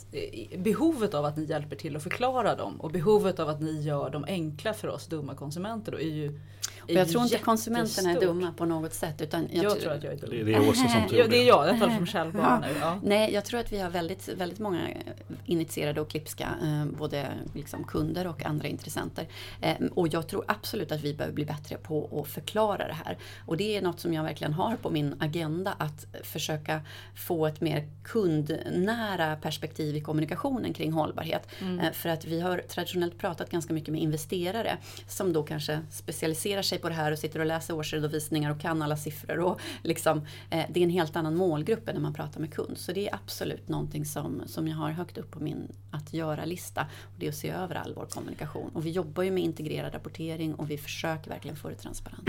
behovet 0.58 1.14
av 1.14 1.24
att 1.24 1.36
ni 1.36 1.44
hjälper 1.44 1.76
till 1.76 1.96
att 1.96 2.02
förklara 2.02 2.56
dem 2.56 2.80
och 2.80 2.90
behovet 2.90 3.38
av 3.38 3.48
att 3.48 3.60
ni 3.60 3.65
ni 3.66 3.80
gör 3.80 4.10
dem 4.10 4.24
enkla 4.28 4.74
för 4.74 4.88
oss 4.88 5.06
dumma 5.06 5.34
konsumenter 5.34 5.92
då 5.92 5.98
är 5.98 6.10
ju 6.10 6.40
och 6.86 7.00
jag 7.00 7.08
tror 7.08 7.22
inte 7.22 7.38
konsumenterna 7.38 8.10
är 8.10 8.20
dumma 8.20 8.52
på 8.52 8.64
något 8.64 8.94
sätt. 8.94 9.22
Utan 9.22 9.48
jag, 9.52 9.64
jag 9.64 9.80
tror 9.80 9.92
att 9.92 10.02
jag 10.02 10.12
är 10.12 10.18
dum. 10.18 10.46
Det, 10.46 10.54
är 10.54 10.68
Åsa 10.68 10.88
som 10.88 11.08
tror 11.08 11.22
det. 11.22 11.28
det 11.28 11.42
är 11.42 11.46
jag, 11.46 11.68
jag 11.68 11.78
talar 11.78 11.96
som 11.96 12.06
själv 12.06 12.32
bara 12.32 12.58
nu. 12.58 12.66
Ja. 12.80 12.98
Nej, 13.02 13.32
jag 13.32 13.44
tror 13.44 13.60
att 13.60 13.72
vi 13.72 13.78
har 13.78 13.90
väldigt, 13.90 14.28
väldigt 14.28 14.58
många 14.58 14.88
initierade 15.46 16.00
och 16.00 16.10
klipska, 16.10 16.48
eh, 16.62 16.98
både 16.98 17.26
liksom 17.54 17.84
kunder 17.84 18.26
och 18.26 18.46
andra 18.46 18.68
intressenter. 18.68 19.28
Eh, 19.60 19.74
och 19.94 20.08
jag 20.08 20.28
tror 20.28 20.44
absolut 20.48 20.92
att 20.92 21.00
vi 21.00 21.14
behöver 21.14 21.34
bli 21.34 21.44
bättre 21.44 21.76
på 21.76 22.20
att 22.22 22.28
förklara 22.28 22.86
det 22.86 22.96
här. 23.04 23.18
Och 23.46 23.56
det 23.56 23.76
är 23.76 23.82
något 23.82 24.00
som 24.00 24.14
jag 24.14 24.22
verkligen 24.22 24.52
har 24.52 24.76
på 24.76 24.90
min 24.90 25.14
agenda, 25.18 25.74
att 25.78 26.06
försöka 26.22 26.80
få 27.14 27.46
ett 27.46 27.60
mer 27.60 27.88
kundnära 28.04 29.36
perspektiv 29.36 29.96
i 29.96 30.00
kommunikationen 30.00 30.72
kring 30.74 30.92
hållbarhet. 30.92 31.48
Mm. 31.60 31.80
Eh, 31.80 31.92
för 31.92 32.08
att 32.08 32.24
vi 32.24 32.40
har 32.40 32.58
traditionellt 32.68 33.18
pratat 33.18 33.50
ganska 33.50 33.74
mycket 33.74 33.92
med 33.92 34.02
investerare 34.02 34.76
som 35.08 35.32
då 35.32 35.42
kanske 35.42 35.80
specialiserar 35.90 36.62
sig 36.62 36.75
på 36.78 36.88
det 36.88 36.94
här 36.94 37.12
och 37.12 37.18
sitter 37.18 37.40
och 37.40 37.46
läser 37.46 37.74
årsredovisningar 37.74 38.50
och 38.50 38.60
kan 38.60 38.82
alla 38.82 38.96
siffror. 38.96 39.38
Och 39.38 39.60
liksom, 39.82 40.18
eh, 40.50 40.64
det 40.70 40.80
är 40.80 40.84
en 40.84 40.90
helt 40.90 41.16
annan 41.16 41.36
målgrupp 41.36 41.88
än 41.88 41.94
när 41.94 42.02
man 42.02 42.14
pratar 42.14 42.40
med 42.40 42.54
kund. 42.54 42.78
Så 42.78 42.92
det 42.92 43.08
är 43.08 43.14
absolut 43.14 43.68
någonting 43.68 44.04
som, 44.04 44.42
som 44.46 44.68
jag 44.68 44.76
har 44.76 44.90
högt 44.90 45.18
upp 45.18 45.30
på 45.30 45.40
min 45.40 45.72
att 45.90 46.12
göra-lista. 46.12 46.86
Det 47.18 47.26
är 47.26 47.30
att 47.30 47.36
se 47.36 47.50
över 47.50 47.74
all 47.74 47.94
vår 47.94 48.06
kommunikation. 48.06 48.70
Och 48.74 48.86
vi 48.86 48.90
jobbar 48.90 49.22
ju 49.22 49.30
med 49.30 49.42
integrerad 49.42 49.94
rapportering 49.94 50.54
och 50.54 50.70
vi 50.70 50.78
försöker 50.78 51.30
verkligen 51.30 51.56
få 51.56 51.68
det 51.68 51.74
transparent. 51.74 52.28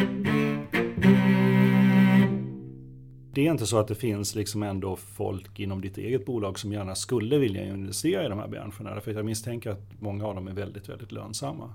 Det 3.38 3.48
är 3.48 3.52
inte 3.52 3.66
så 3.66 3.78
att 3.78 3.88
det 3.88 3.96
finns 3.96 4.36
liksom 4.36 4.64
ändå 4.64 4.96
folk 4.96 5.60
inom 5.60 5.82
ditt 5.82 5.98
eget 5.98 6.26
bolag 6.26 6.60
som 6.60 6.74
gärna 6.74 6.96
skulle 6.96 7.38
vilja 7.38 7.64
investera 7.64 8.26
i 8.26 8.30
de 8.30 8.40
här 8.40 8.48
branscherna. 8.48 9.02
För 9.02 9.14
jag 9.14 9.26
misstänker 9.26 9.70
att 9.70 10.02
många 10.02 10.26
av 10.26 10.36
dem 10.36 10.48
är 10.48 10.54
väldigt, 10.54 10.90
väldigt 10.90 11.12
lönsamma. 11.12 11.74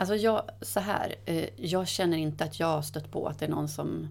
Alltså 0.00 0.16
jag, 0.16 0.42
så 0.60 0.80
här, 0.80 1.14
eh, 1.24 1.44
jag 1.56 1.88
känner 1.88 2.18
inte 2.18 2.44
att 2.44 2.60
jag 2.60 2.66
har 2.66 2.82
stött 2.82 3.10
på 3.10 3.26
att 3.26 3.38
det 3.38 3.46
är 3.46 3.50
någon 3.50 3.68
som 3.68 4.08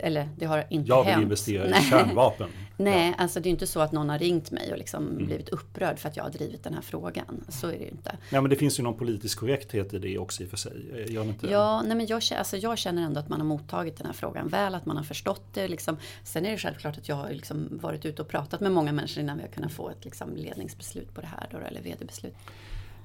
eller 0.00 0.28
det 0.36 0.46
har 0.46 0.64
inte 0.70 0.88
jag 0.88 0.96
hänt. 0.96 1.08
Jag 1.08 1.16
vill 1.16 1.22
investera 1.22 1.78
i 1.78 1.82
kärnvapen. 1.82 2.48
Nej, 2.76 3.08
ja. 3.08 3.14
alltså 3.22 3.40
det 3.40 3.48
är 3.48 3.50
inte 3.50 3.66
så 3.66 3.80
att 3.80 3.92
någon 3.92 4.08
har 4.08 4.18
ringt 4.18 4.50
mig 4.50 4.72
och 4.72 4.78
liksom 4.78 5.08
mm. 5.08 5.26
blivit 5.26 5.48
upprörd 5.48 5.98
för 5.98 6.08
att 6.08 6.16
jag 6.16 6.24
har 6.24 6.30
drivit 6.30 6.64
den 6.64 6.74
här 6.74 6.80
frågan. 6.80 7.44
Så 7.48 7.66
är 7.66 7.72
det 7.72 7.84
ju 7.84 7.90
inte. 7.90 8.16
Nej, 8.30 8.40
men 8.40 8.50
det 8.50 8.56
finns 8.56 8.78
ju 8.78 8.82
någon 8.82 8.98
politisk 8.98 9.38
korrekthet 9.38 9.94
i 9.94 9.98
det 9.98 10.18
också 10.18 10.42
i 10.42 10.46
och 10.46 10.50
för 10.50 10.56
sig. 10.56 11.06
Gör 11.08 11.24
inte 11.24 11.46
ja, 11.46 11.82
nej, 11.82 11.96
men 11.96 12.06
jag, 12.06 12.22
alltså 12.38 12.56
jag 12.56 12.78
känner 12.78 13.02
ändå 13.02 13.20
att 13.20 13.28
man 13.28 13.40
har 13.40 13.46
mottagit 13.46 13.96
den 13.96 14.06
här 14.06 14.12
frågan 14.12 14.48
väl, 14.48 14.74
att 14.74 14.86
man 14.86 14.96
har 14.96 15.04
förstått 15.04 15.44
det. 15.52 15.68
Liksom. 15.68 15.96
Sen 16.24 16.46
är 16.46 16.50
det 16.50 16.58
självklart 16.58 16.98
att 16.98 17.08
jag 17.08 17.16
har 17.16 17.30
liksom 17.30 17.68
varit 17.82 18.04
ute 18.04 18.22
och 18.22 18.28
pratat 18.28 18.60
med 18.60 18.72
många 18.72 18.92
människor 18.92 19.22
innan 19.22 19.36
vi 19.36 19.42
har 19.42 19.50
kunnat 19.50 19.72
få 19.72 19.90
ett 19.90 20.04
liksom 20.04 20.36
ledningsbeslut 20.36 21.14
på 21.14 21.20
det 21.20 21.26
här, 21.26 21.48
då, 21.50 21.58
eller 21.58 21.82
vd-beslut. 21.82 22.34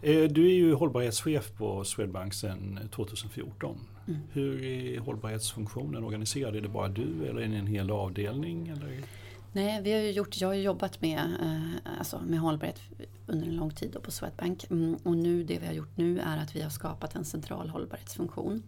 Eh, 0.02 0.24
du 0.24 0.46
är 0.46 0.54
ju 0.54 0.74
hållbarhetschef 0.74 1.52
på 1.58 1.84
Swedbank 1.84 2.34
sedan 2.34 2.80
2014. 2.92 3.78
Mm. 4.08 4.20
Hur 4.32 4.64
är 4.64 5.00
hållbarhetsfunktionen 5.00 6.04
organiserad? 6.04 6.56
Är 6.56 6.62
det 6.62 6.70
bara 6.70 6.88
du 6.88 7.28
eller 7.28 7.42
är 7.42 7.48
det 7.48 7.56
en 7.56 7.68
hel 7.68 7.92
avdelning? 7.92 8.68
Eller? 8.68 9.04
Nej, 9.52 9.82
vi 9.82 9.94
har 9.94 10.00
gjort, 10.00 10.42
jag 10.42 10.48
har 10.48 10.54
jobbat 10.54 11.02
med, 11.02 11.20
eh, 11.20 12.00
alltså 12.00 12.22
med 12.22 12.40
hållbarhet 12.40 12.82
under 13.28 13.48
en 13.48 13.56
lång 13.56 13.72
tid 13.72 13.98
på 14.04 14.12
Swedbank. 14.12 14.66
Mm, 14.70 14.98
och 15.04 15.18
nu, 15.18 15.44
det 15.44 15.60
vi 15.60 15.66
har 15.66 15.74
gjort 15.74 15.98
nu 15.98 16.20
är 16.20 16.38
att 16.38 16.56
vi 16.56 16.62
har 16.62 16.70
skapat 16.70 17.16
en 17.16 17.26
central 17.26 17.70
hållbarhetsfunktion. 17.70 18.64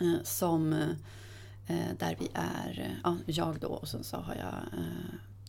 Eh, 0.00 0.22
som, 0.22 0.70
där 1.98 2.16
vi 2.18 2.28
är, 2.34 2.98
ja, 3.04 3.16
jag 3.26 3.58
då 3.60 3.68
och 3.68 3.88
sen 3.88 4.04
så 4.04 4.16
har 4.16 4.34
jag 4.34 4.80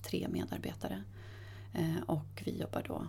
tre 0.04 0.28
medarbetare. 0.30 1.04
och 2.06 2.44
vi 2.46 2.60
jobbar 2.60 2.84
då 2.88 3.08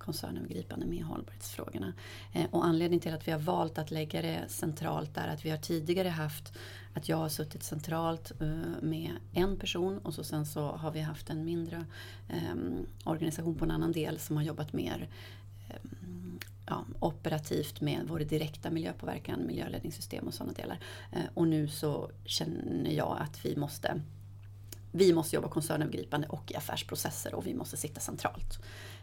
koncernövergripande 0.00 0.86
med 0.86 1.04
hållbarhetsfrågorna. 1.04 1.92
Eh, 2.32 2.46
och 2.50 2.64
anledningen 2.64 3.00
till 3.00 3.14
att 3.14 3.28
vi 3.28 3.32
har 3.32 3.38
valt 3.38 3.78
att 3.78 3.90
lägga 3.90 4.22
det 4.22 4.44
centralt 4.48 5.16
är 5.16 5.28
att 5.28 5.44
vi 5.44 5.50
har 5.50 5.58
tidigare 5.58 6.08
haft 6.08 6.52
att 6.94 7.08
jag 7.08 7.16
har 7.16 7.28
suttit 7.28 7.62
centralt 7.62 8.32
eh, 8.40 8.48
med 8.82 9.10
en 9.32 9.58
person 9.58 9.98
och 9.98 10.14
så 10.14 10.24
sen 10.24 10.46
så 10.46 10.72
har 10.72 10.90
vi 10.90 11.00
haft 11.00 11.30
en 11.30 11.44
mindre 11.44 11.84
ehm, 12.28 12.86
organisation 13.04 13.54
på 13.54 13.64
en 13.64 13.70
annan 13.70 13.92
del 13.92 14.18
som 14.18 14.36
har 14.36 14.42
jobbat 14.42 14.72
mer 14.72 15.08
ehm, 15.68 16.38
ja, 16.66 16.84
operativt 17.00 17.80
med 17.80 18.00
vår 18.04 18.18
direkta 18.18 18.70
miljöpåverkan, 18.70 19.46
miljöledningssystem 19.46 20.26
och 20.26 20.34
sådana 20.34 20.52
delar. 20.52 20.78
Eh, 21.12 21.24
och 21.34 21.48
nu 21.48 21.68
så 21.68 22.10
känner 22.24 22.90
jag 22.90 23.16
att 23.20 23.44
vi 23.44 23.56
måste 23.56 24.00
vi 24.92 25.12
måste 25.12 25.36
jobba 25.36 25.48
koncernövergripande 25.48 26.28
och 26.28 26.52
i 26.52 26.56
affärsprocesser 26.56 27.34
och 27.34 27.46
vi 27.46 27.54
måste 27.54 27.76
sitta 27.76 28.00
centralt. 28.00 28.58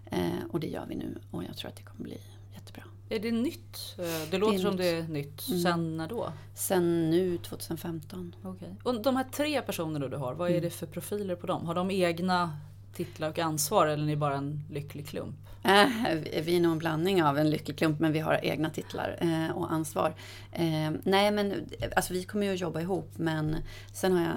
Eh, 0.05 0.43
och 0.51 0.59
det 0.59 0.67
gör 0.67 0.85
vi 0.85 0.95
nu 0.95 1.19
och 1.31 1.43
jag 1.43 1.57
tror 1.57 1.69
att 1.69 1.75
det 1.75 1.83
kommer 1.83 2.03
bli 2.03 2.17
jättebra. 2.53 2.83
Är 3.09 3.19
det 3.19 3.31
nytt? 3.31 3.95
Eh, 3.97 4.29
det 4.31 4.37
låter 4.37 4.57
det 4.57 4.63
som 4.63 4.71
nytt. 4.71 4.77
det 4.77 4.89
är 4.89 5.03
nytt. 5.03 5.47
Mm. 5.47 5.61
Sen 5.61 5.97
när 5.97 6.07
då? 6.07 6.33
Sen 6.55 7.09
nu 7.09 7.37
2015. 7.37 8.35
Okay. 8.43 8.69
Och 8.83 9.01
de 9.01 9.15
här 9.15 9.23
tre 9.23 9.61
personerna 9.61 10.07
du 10.07 10.17
har, 10.17 10.33
vad 10.33 10.47
är 10.47 10.51
mm. 10.51 10.63
det 10.63 10.69
för 10.69 10.87
profiler 10.87 11.35
på 11.35 11.47
dem? 11.47 11.65
Har 11.65 11.75
de 11.75 11.91
egna 11.91 12.59
titlar 12.97 13.29
och 13.29 13.39
ansvar 13.39 13.87
eller 13.87 14.03
är 14.03 14.07
ni 14.07 14.15
bara 14.15 14.35
en 14.35 14.63
lycklig 14.69 15.07
klump? 15.07 15.35
Eh, 15.63 16.41
vi 16.43 16.55
är 16.55 16.59
nog 16.59 16.71
en 16.71 16.77
blandning 16.77 17.23
av 17.23 17.37
en 17.37 17.49
lycklig 17.49 17.77
klump 17.77 17.99
men 17.99 18.11
vi 18.11 18.19
har 18.19 18.39
egna 18.45 18.69
titlar 18.69 19.17
eh, 19.21 19.57
och 19.57 19.71
ansvar. 19.71 20.15
Eh, 20.51 20.91
nej 21.03 21.31
men 21.31 21.69
alltså 21.95 22.13
vi 22.13 22.23
kommer 22.23 22.45
ju 22.45 22.53
att 22.53 22.59
jobba 22.59 22.81
ihop 22.81 23.11
men 23.15 23.55
sen 23.91 24.13
har 24.13 24.23
jag 24.23 24.35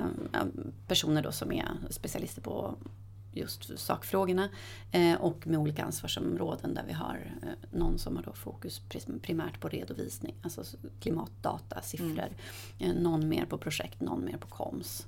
personer 0.87 1.23
då 1.23 1.33
som 1.33 1.53
är 1.53 1.69
specialister 1.91 2.43
på 2.43 2.75
just 3.33 3.79
sakfrågorna 3.79 4.49
och 5.19 5.47
med 5.47 5.59
olika 5.59 5.85
ansvarsområden 5.85 6.75
där 6.75 6.85
vi 6.87 6.93
har 6.93 7.33
någon 7.71 7.99
som 7.99 8.17
har 8.17 8.23
då 8.23 8.33
fokus 8.33 8.83
primärt 9.23 9.61
på 9.61 9.69
redovisning, 9.69 10.35
alltså 10.43 10.63
klimatdata, 11.01 11.83
siffror. 11.83 12.29
Mm. 12.79 12.97
Någon 12.97 13.29
mer 13.29 13.45
på 13.45 13.59
projekt, 13.59 14.01
någon 14.01 14.25
mer 14.25 14.37
på 14.37 14.47
koms. 14.47 15.07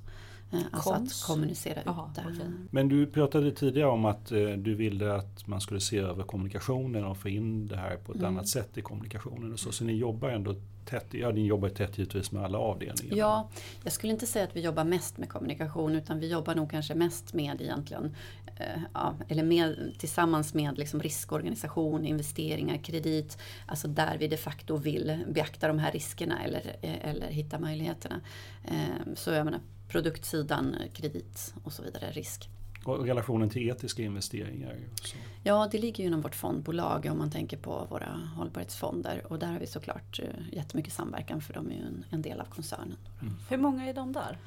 Alltså 0.71 0.93
att 0.93 1.23
kommunicera 1.27 1.81
Aha, 1.85 2.09
ut 2.09 2.15
det. 2.15 2.31
Okay. 2.31 2.51
Men 2.71 2.89
du 2.89 3.07
pratade 3.07 3.51
tidigare 3.51 3.89
om 3.89 4.05
att 4.05 4.25
du 4.57 4.75
ville 4.75 5.15
att 5.15 5.47
man 5.47 5.61
skulle 5.61 5.79
se 5.79 5.97
över 5.97 6.23
kommunikationen 6.23 7.05
och 7.05 7.17
få 7.17 7.29
in 7.29 7.67
det 7.67 7.77
här 7.77 7.97
på 7.97 8.11
ett 8.11 8.19
mm. 8.19 8.27
annat 8.27 8.47
sätt 8.47 8.77
i 8.77 8.81
kommunikationen. 8.81 9.53
Och 9.53 9.59
så, 9.59 9.71
så 9.71 9.83
ni 9.83 9.93
jobbar 9.93 10.29
ändå 10.29 10.55
tätt, 10.85 11.13
ja 11.13 11.31
ni 11.31 11.45
jobbar 11.45 11.69
tätt 11.69 11.97
givetvis 11.97 12.31
med 12.31 12.43
alla 12.43 12.57
avdelningar. 12.57 13.17
Ja, 13.17 13.49
jag 13.83 13.93
skulle 13.93 14.13
inte 14.13 14.25
säga 14.25 14.45
att 14.45 14.55
vi 14.55 14.61
jobbar 14.61 14.83
mest 14.83 15.17
med 15.17 15.29
kommunikation 15.29 15.95
utan 15.95 16.19
vi 16.19 16.31
jobbar 16.31 16.55
nog 16.55 16.71
kanske 16.71 16.95
mest 16.95 17.33
med 17.33 17.61
egentligen, 17.61 18.15
eh, 18.57 18.81
ja, 18.93 19.13
eller 19.27 19.43
med, 19.43 19.93
tillsammans 19.97 20.53
med 20.53 20.77
liksom 20.77 20.99
riskorganisation, 21.01 22.05
investeringar, 22.05 22.77
kredit, 22.77 23.37
alltså 23.65 23.87
där 23.87 24.17
vi 24.17 24.27
de 24.27 24.37
facto 24.37 24.77
vill 24.77 25.23
beakta 25.27 25.67
de 25.67 25.79
här 25.79 25.91
riskerna 25.91 26.43
eller, 26.43 26.75
eh, 26.81 27.09
eller 27.09 27.27
hitta 27.27 27.59
möjligheterna. 27.59 28.21
Eh, 28.63 29.13
så 29.15 29.31
jag 29.31 29.45
menar 29.45 29.59
produktsidan, 29.87 30.75
kredit 30.93 31.53
och 31.63 31.73
så 31.73 31.83
vidare, 31.83 32.11
risk. 32.11 32.49
Och 32.85 33.05
relationen 33.05 33.49
till 33.49 33.69
etiska 33.69 34.03
investeringar. 34.03 34.77
Så. 35.01 35.15
Ja, 35.43 35.69
det 35.71 35.77
ligger 35.77 36.03
ju 36.03 36.07
inom 36.07 36.21
vårt 36.21 36.35
fondbolag 36.35 37.07
om 37.11 37.17
man 37.17 37.31
tänker 37.31 37.57
på 37.57 37.87
våra 37.89 38.19
hållbarhetsfonder. 38.35 39.25
Och 39.27 39.39
där 39.39 39.47
har 39.47 39.59
vi 39.59 39.67
såklart 39.67 40.19
eh, 40.19 40.55
jättemycket 40.57 40.93
samverkan 40.93 41.41
för 41.41 41.53
de 41.53 41.71
är 41.71 41.75
ju 41.75 41.81
en, 41.81 42.05
en 42.09 42.21
del 42.21 42.41
av 42.41 42.45
koncernen. 42.45 42.97
Mm. 43.21 43.33
Hur 43.49 43.57
många 43.57 43.89
är 43.89 43.93
de 43.93 44.13
där? 44.13 44.37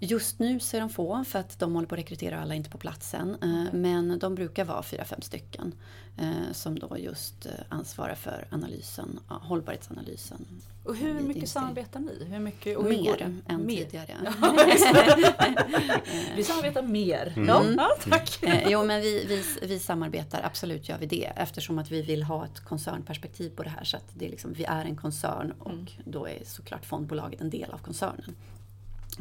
Just 0.00 0.38
nu 0.38 0.60
så 0.60 0.76
är 0.76 0.80
de 0.80 0.90
få 0.90 1.24
för 1.24 1.38
att 1.38 1.58
de 1.58 1.74
håller 1.74 1.88
på 1.88 1.94
att 1.94 1.98
rekrytera 1.98 2.40
alla 2.40 2.54
inte 2.54 2.70
på 2.70 2.78
platsen. 2.78 3.36
Eh, 3.42 3.72
Men 3.74 4.18
de 4.18 4.34
brukar 4.34 4.64
vara 4.64 4.82
fyra, 4.82 5.04
fem 5.04 5.20
stycken. 5.22 5.74
eh, 6.18 6.52
Som 6.52 6.78
då 6.78 6.98
just 6.98 7.46
eh, 7.46 7.52
ansvarar 7.68 8.14
för 8.14 8.46
analysen, 8.50 9.20
hållbarhetsanalysen. 9.28 10.46
Och 10.84 10.96
hur 10.96 11.14
mycket 11.20 11.48
samarbetar 11.48 12.00
ni? 12.00 12.24
Hur 12.24 12.38
mycket, 12.38 12.76
och 12.76 12.84
hur 12.84 12.90
Mer 13.02 13.40
än 13.48 13.66
Mer. 13.66 13.76
tidigare. 13.76 14.16
Vi 16.36 16.44
samarbetar 16.44 16.82
mer. 16.82 17.32
Mm. 17.36 17.74
Ja, 17.78 17.88
tack. 18.10 18.38
Jo 18.66 18.84
men 18.84 19.00
vi, 19.00 19.24
vi, 19.28 19.66
vi 19.66 19.78
samarbetar, 19.78 20.40
absolut 20.44 20.88
gör 20.88 20.98
vi 20.98 21.06
det. 21.06 21.32
Eftersom 21.36 21.78
att 21.78 21.90
vi 21.90 22.02
vill 22.02 22.22
ha 22.22 22.44
ett 22.44 22.60
koncernperspektiv 22.60 23.50
på 23.50 23.62
det 23.62 23.70
här. 23.70 23.84
Så 23.84 23.96
att 23.96 24.04
det 24.14 24.26
är 24.26 24.30
liksom, 24.30 24.52
vi 24.52 24.64
är 24.64 24.84
en 24.84 24.96
koncern 24.96 25.52
och 25.58 25.68
Mm. 25.70 25.86
då 26.04 26.28
är 26.28 26.38
såklart 26.46 26.84
fondbolaget 26.86 27.40
en 27.40 27.50
del 27.50 27.70
av 27.70 27.78
koncernen. 27.78 28.36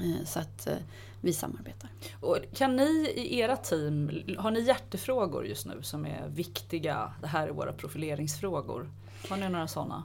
Eh, 0.01 0.25
Så 0.25 0.39
att 0.39 0.67
eh, 0.67 0.77
vi 1.21 1.33
samarbetar. 1.33 1.89
Och 2.19 2.37
kan 2.53 2.75
ni 2.75 3.13
i 3.15 3.39
era 3.39 3.57
team, 3.57 4.11
har 4.37 4.51
ni 4.51 4.59
hjärtefrågor 4.61 5.45
just 5.45 5.65
nu 5.65 5.79
som 5.81 6.05
är 6.05 6.27
viktiga? 6.27 7.13
Det 7.21 7.27
här 7.27 7.47
är 7.47 7.51
våra 7.51 7.73
profileringsfrågor. 7.73 8.89
Har 9.29 9.37
ni 9.37 9.49
några 9.49 9.67
sådana? 9.67 10.03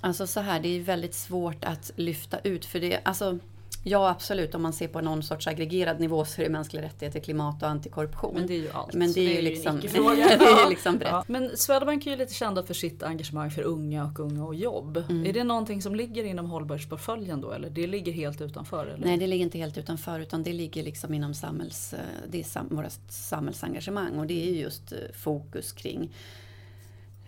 Alltså 0.00 0.26
så 0.26 0.40
här, 0.40 0.60
det 0.60 0.68
är 0.68 0.80
väldigt 0.80 1.14
svårt 1.14 1.64
att 1.64 1.90
lyfta 1.96 2.38
ut 2.38 2.64
för 2.64 2.80
det. 2.80 3.00
Alltså, 3.04 3.38
ja 3.82 4.10
absolut, 4.10 4.54
om 4.54 4.62
man 4.62 4.72
ser 4.72 4.88
på 4.88 5.00
någon 5.00 5.22
sorts 5.22 5.46
aggregerad 5.46 6.00
nivå 6.00 6.24
så 6.24 6.40
är 6.40 6.44
det 6.44 6.50
mänskliga 6.50 6.82
rättigheter, 6.82 7.20
klimat 7.20 7.62
och 7.62 7.68
antikorruption. 7.68 8.34
Men 8.34 8.46
det 8.46 8.54
är 8.54 8.58
ju 8.58 8.70
allt. 8.70 8.94
Men 8.94 9.08
så 9.08 9.14
det 9.20 9.26
är 9.32 9.36
ju 9.36 9.42
liksom- 9.42 9.80
det 9.80 9.96
är 9.96 10.68
liksom 10.70 10.98
brett. 10.98 11.10
Ja. 11.10 11.24
Men 11.26 11.56
Swedbank 11.56 12.06
är 12.06 12.10
ju 12.10 12.16
lite 12.16 12.34
kända 12.34 12.62
för 12.62 12.74
sitt 12.74 13.02
engagemang 13.02 13.50
för 13.50 13.62
unga 13.62 14.04
och 14.04 14.20
unga 14.20 14.44
och 14.44 14.54
jobb. 14.54 14.96
Mm. 14.96 15.26
Är 15.26 15.32
det 15.32 15.44
någonting 15.44 15.82
som 15.82 15.94
ligger 15.94 16.24
inom 16.24 16.50
hållbarhetsportföljen 16.50 17.40
då 17.40 17.52
eller 17.52 17.70
det 17.70 17.86
ligger 17.86 18.12
helt 18.12 18.40
utanför? 18.40 18.86
Eller? 18.86 19.06
Nej, 19.06 19.16
det 19.16 19.26
ligger 19.26 19.44
inte 19.44 19.58
helt 19.58 19.78
utanför 19.78 20.20
utan 20.20 20.42
det 20.42 20.52
ligger 20.52 20.82
liksom 20.82 21.14
inom 21.14 21.34
samhälls, 21.34 21.92
eh, 21.94 22.00
det 22.28 22.40
är 22.40 22.44
sam, 22.44 22.68
våra 22.70 22.90
samhällsengagemang 23.08 24.18
och 24.18 24.26
det 24.26 24.48
är 24.48 24.52
ju 24.52 24.60
just 24.60 24.92
eh, 24.92 24.98
fokus 25.14 25.72
kring 25.72 26.10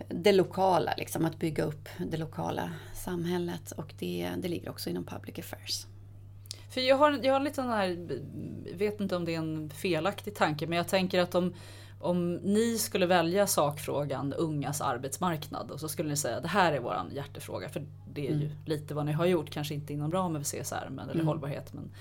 det 0.07 0.31
lokala, 0.31 0.93
liksom, 0.97 1.25
att 1.25 1.39
bygga 1.39 1.63
upp 1.63 1.89
det 1.97 2.17
lokala 2.17 2.71
samhället 2.93 3.71
och 3.71 3.93
det, 3.99 4.29
det 4.37 4.47
ligger 4.47 4.69
också 4.69 4.89
inom 4.89 5.03
public 5.03 5.39
affairs. 5.39 5.85
För 6.75 6.81
jag 6.81 6.95
har, 6.95 7.19
jag 7.23 7.33
har 7.33 7.39
lite 7.39 7.55
sån 7.55 7.69
här, 7.69 7.97
vet 8.73 9.01
inte 9.01 9.15
om 9.15 9.25
det 9.25 9.35
är 9.35 9.39
en 9.39 9.69
felaktig 9.69 10.35
tanke, 10.35 10.67
men 10.67 10.77
jag 10.77 10.87
tänker 10.87 11.19
att 11.19 11.35
om, 11.35 11.53
om 11.99 12.35
ni 12.35 12.77
skulle 12.77 13.05
välja 13.05 13.47
sakfrågan 13.47 14.33
ungas 14.33 14.81
arbetsmarknad 14.81 15.71
och 15.71 15.79
så 15.79 15.89
skulle 15.89 16.09
ni 16.09 16.17
säga 16.17 16.39
det 16.39 16.47
här 16.47 16.73
är 16.73 16.79
våran 16.79 17.11
hjärtefråga, 17.13 17.69
för 17.69 17.85
det 18.13 18.27
är 18.27 18.31
ju 18.31 18.49
lite 18.65 18.93
vad 18.93 19.05
ni 19.05 19.11
har 19.11 19.25
gjort, 19.25 19.49
kanske 19.49 19.73
inte 19.73 19.93
inom 19.93 20.11
ramen 20.11 20.43
för 20.43 20.63
CSR 20.63 20.89
men, 20.89 21.09
eller 21.09 21.23
hållbarhet. 21.23 21.73
Men 21.73 21.91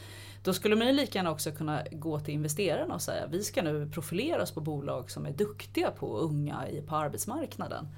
då 0.42 0.52
skulle 0.52 0.76
man 0.76 0.86
ju 0.86 0.92
lika 0.92 1.18
gärna 1.18 1.30
också 1.30 1.50
kunna 1.50 1.82
gå 1.92 2.20
till 2.20 2.34
investerarna 2.34 2.94
och 2.94 3.02
säga 3.02 3.26
vi 3.26 3.42
ska 3.42 3.62
nu 3.62 3.90
profilera 3.90 4.42
oss 4.42 4.50
på 4.50 4.60
bolag 4.60 5.10
som 5.10 5.26
är 5.26 5.32
duktiga 5.32 5.90
på 5.90 6.18
unga 6.18 6.68
i, 6.68 6.82
på 6.82 6.96
arbetsmarknaden. 6.96 7.88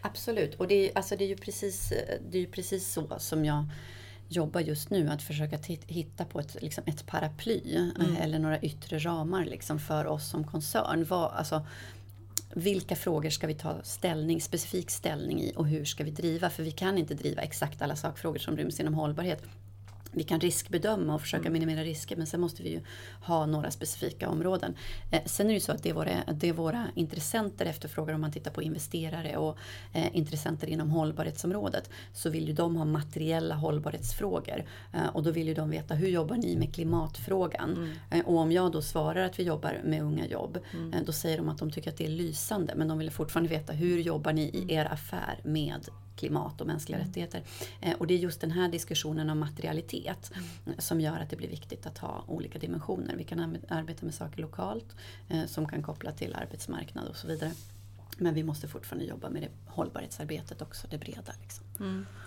Absolut, 0.00 0.54
och 0.54 0.68
det 0.68 0.74
är, 0.74 0.96
alltså 0.96 1.16
det 1.16 1.24
är, 1.24 1.28
ju, 1.28 1.36
precis, 1.36 1.92
det 2.30 2.38
är 2.38 2.42
ju 2.42 2.50
precis 2.50 2.92
så 2.92 3.18
som 3.18 3.44
jag 3.44 3.64
jobbar 4.28 4.60
just 4.60 4.90
nu. 4.90 5.08
Att 5.08 5.22
försöka 5.22 5.58
hitta 5.86 6.24
på 6.24 6.40
ett, 6.40 6.56
liksom 6.62 6.84
ett 6.86 7.06
paraply 7.06 7.90
eh, 8.00 8.22
eller 8.22 8.38
några 8.38 8.60
yttre 8.60 8.98
ramar 8.98 9.44
liksom 9.44 9.78
för 9.78 10.06
oss 10.06 10.28
som 10.28 10.44
koncern. 10.44 11.04
Vad, 11.04 11.32
alltså, 11.32 11.66
vilka 12.54 12.96
frågor 12.96 13.30
ska 13.30 13.46
vi 13.46 13.54
ta 13.54 13.82
ställning, 13.82 14.40
specifik 14.40 14.90
ställning 14.90 15.42
i 15.42 15.52
och 15.56 15.66
hur 15.66 15.84
ska 15.84 16.04
vi 16.04 16.10
driva? 16.10 16.50
För 16.50 16.62
vi 16.62 16.70
kan 16.70 16.98
inte 16.98 17.14
driva 17.14 17.42
exakt 17.42 17.82
alla 17.82 17.96
sakfrågor 17.96 18.38
som 18.38 18.56
ryms 18.56 18.80
inom 18.80 18.94
hållbarhet. 18.94 19.42
Vi 20.16 20.22
kan 20.22 20.40
riskbedöma 20.40 21.14
och 21.14 21.20
försöka 21.20 21.50
minimera 21.50 21.84
risker 21.84 22.16
men 22.16 22.26
sen 22.26 22.40
måste 22.40 22.62
vi 22.62 22.70
ju 22.70 22.80
ha 23.22 23.46
några 23.46 23.70
specifika 23.70 24.28
områden. 24.28 24.74
Eh, 25.12 25.22
sen 25.24 25.46
är 25.46 25.50
det 25.50 25.54
ju 25.54 25.60
så 25.60 25.72
att 25.72 25.82
det 25.82 25.90
är 25.90 25.94
våra, 25.94 26.10
det 26.32 26.52
våra 26.52 26.86
intressenter 26.94 27.66
efterfrågar 27.66 28.14
om 28.14 28.20
man 28.20 28.32
tittar 28.32 28.50
på 28.50 28.62
investerare 28.62 29.36
och 29.36 29.58
eh, 29.92 30.16
intressenter 30.16 30.66
inom 30.66 30.90
hållbarhetsområdet 30.90 31.90
så 32.12 32.30
vill 32.30 32.48
ju 32.48 32.52
de 32.52 32.76
ha 32.76 32.84
materiella 32.84 33.54
hållbarhetsfrågor. 33.54 34.64
Eh, 34.92 35.06
och 35.12 35.22
då 35.22 35.30
vill 35.30 35.48
ju 35.48 35.54
de 35.54 35.70
veta 35.70 35.94
hur 35.94 36.08
jobbar 36.08 36.36
ni 36.36 36.56
med 36.56 36.74
klimatfrågan? 36.74 37.92
Eh, 38.10 38.26
och 38.26 38.38
om 38.38 38.52
jag 38.52 38.72
då 38.72 38.82
svarar 38.82 39.24
att 39.24 39.38
vi 39.38 39.42
jobbar 39.42 39.80
med 39.84 40.02
unga 40.02 40.26
jobb 40.26 40.58
eh, 40.92 41.00
då 41.06 41.12
säger 41.12 41.36
de 41.36 41.48
att 41.48 41.58
de 41.58 41.70
tycker 41.70 41.90
att 41.90 41.96
det 41.96 42.04
är 42.04 42.10
lysande 42.10 42.72
men 42.76 42.88
de 42.88 42.98
vill 42.98 43.10
fortfarande 43.10 43.50
veta 43.50 43.72
hur 43.72 43.98
jobbar 43.98 44.32
ni 44.32 44.42
i 44.42 44.74
er 44.74 44.84
affär 44.84 45.40
med 45.44 45.88
klimat 46.16 46.60
och 46.60 46.66
mänskliga 46.66 46.98
rättigheter. 47.00 47.42
Eh, 47.80 47.94
och 47.98 48.06
det 48.06 48.14
är 48.14 48.18
just 48.18 48.40
den 48.40 48.50
här 48.50 48.68
diskussionen 48.68 49.30
om 49.30 49.38
materialitet 49.38 50.32
eh, 50.66 50.72
som 50.78 51.00
gör 51.00 51.16
att 51.18 51.30
det 51.30 51.36
blir 51.36 51.48
viktigt 51.48 51.86
att 51.86 51.98
ha 51.98 52.24
olika 52.26 52.58
dimensioner. 52.58 53.14
Vi 53.16 53.24
kan 53.24 53.40
ar- 53.40 53.60
arbeta 53.68 54.04
med 54.06 54.14
saker 54.14 54.42
lokalt 54.42 54.96
eh, 55.28 55.46
som 55.46 55.68
kan 55.68 55.82
koppla 55.82 56.12
till 56.12 56.34
arbetsmarknad 56.34 57.08
och 57.08 57.16
så 57.16 57.26
vidare. 57.26 57.52
Men 58.18 58.34
vi 58.34 58.42
måste 58.42 58.68
fortfarande 58.68 59.04
jobba 59.04 59.30
med 59.30 59.42
det 59.42 59.48
hållbarhetsarbetet 59.66 60.62
också, 60.62 60.86
det 60.90 60.98
breda. 60.98 61.32
Liksom. 61.42 61.64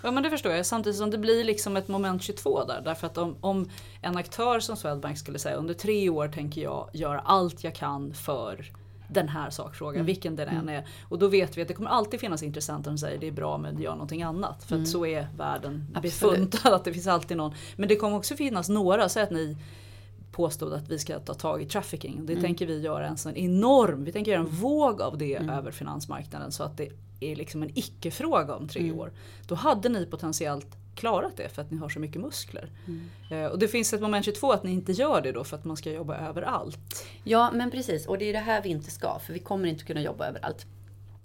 Ja 0.03 0.11
men 0.11 0.23
det 0.23 0.29
förstår 0.29 0.51
jag. 0.51 0.65
Samtidigt 0.65 0.97
som 0.99 1.11
det 1.11 1.17
blir 1.17 1.43
liksom 1.43 1.77
ett 1.77 1.87
moment 1.87 2.23
22 2.23 2.63
där. 2.65 2.81
Därför 2.81 3.07
att 3.07 3.17
om, 3.17 3.35
om 3.41 3.69
en 4.01 4.17
aktör 4.17 4.59
som 4.59 4.77
Swedbank 4.77 5.17
skulle 5.17 5.39
säga 5.39 5.55
under 5.55 5.73
tre 5.73 6.09
år 6.09 6.27
tänker 6.27 6.61
jag 6.61 6.89
göra 6.93 7.19
allt 7.19 7.63
jag 7.63 7.75
kan 7.75 8.13
för 8.13 8.71
den 9.09 9.29
här 9.29 9.49
sakfrågan, 9.49 10.05
vilken 10.05 10.35
den 10.35 10.47
än 10.47 10.69
är. 10.69 10.87
Och 11.09 11.19
då 11.19 11.27
vet 11.27 11.57
vi 11.57 11.61
att 11.61 11.67
det 11.67 11.73
kommer 11.73 11.89
alltid 11.89 12.19
finnas 12.19 12.43
intressenter 12.43 12.91
som 12.91 12.97
säger 12.97 13.19
det 13.19 13.27
är 13.27 13.31
bra 13.31 13.57
men 13.57 13.81
gör 13.81 13.91
någonting 13.91 14.23
annat. 14.23 14.63
För 14.63 14.81
att 14.81 14.87
så 14.87 15.05
är 15.05 15.27
världen 15.37 15.97
befuntad, 16.01 16.69
att 16.73 16.83
det 16.83 16.93
finns 16.93 17.07
alltid 17.07 17.37
någon. 17.37 17.53
Men 17.75 17.89
det 17.89 17.95
kommer 17.95 18.17
också 18.17 18.35
finnas 18.35 18.69
några, 18.69 19.09
säg 19.09 19.23
att 19.23 19.31
ni 19.31 19.57
påstod 20.31 20.73
att 20.73 20.89
vi 20.89 20.99
ska 20.99 21.19
ta 21.19 21.33
tag 21.33 21.61
i 21.61 21.65
trafficking. 21.65 22.25
Det 22.25 22.41
tänker 22.41 22.65
vi 22.65 22.79
göra 22.79 23.07
en 23.07 23.17
sån 23.17 23.35
enorm, 23.35 24.03
vi 24.03 24.11
tänker 24.11 24.31
göra 24.31 24.41
en 24.41 24.47
våg 24.47 25.01
av 25.01 25.17
det 25.17 25.35
över 25.35 25.71
finansmarknaden 25.71 26.51
så 26.51 26.63
att 26.63 26.77
det 26.77 26.89
är 27.19 27.35
liksom 27.35 27.63
en 27.63 27.71
icke-fråga 27.75 28.55
om 28.55 28.67
tre 28.67 28.91
år. 28.91 29.11
Då 29.47 29.55
hade 29.55 29.89
ni 29.89 30.05
potentiellt 30.05 30.67
klarat 30.99 31.37
det 31.37 31.49
för 31.49 31.61
att 31.61 31.71
ni 31.71 31.77
har 31.77 31.89
så 31.89 31.99
mycket 31.99 32.21
muskler. 32.21 32.69
Eh, 33.31 33.45
och 33.45 33.59
det 33.59 33.67
finns 33.67 33.93
ett 33.93 34.01
moment 34.01 34.25
22 34.25 34.51
att 34.51 34.63
ni 34.63 34.71
inte 34.71 34.91
gör 34.91 35.21
det 35.21 35.31
då 35.31 35.43
för 35.43 35.57
att 35.57 35.65
man 35.65 35.77
ska 35.77 35.91
jobba 35.91 36.17
överallt. 36.17 37.05
Ja, 37.23 37.51
men 37.53 37.71
precis. 37.71 38.07
Och 38.07 38.17
det 38.17 38.25
är 38.25 38.33
det 38.33 38.39
här 38.39 38.61
vi 38.61 38.69
inte 38.69 38.91
ska, 38.91 39.19
för 39.19 39.33
vi 39.33 39.39
kommer 39.39 39.69
inte 39.69 39.83
kunna 39.83 40.01
jobba 40.01 40.27
överallt. 40.27 40.65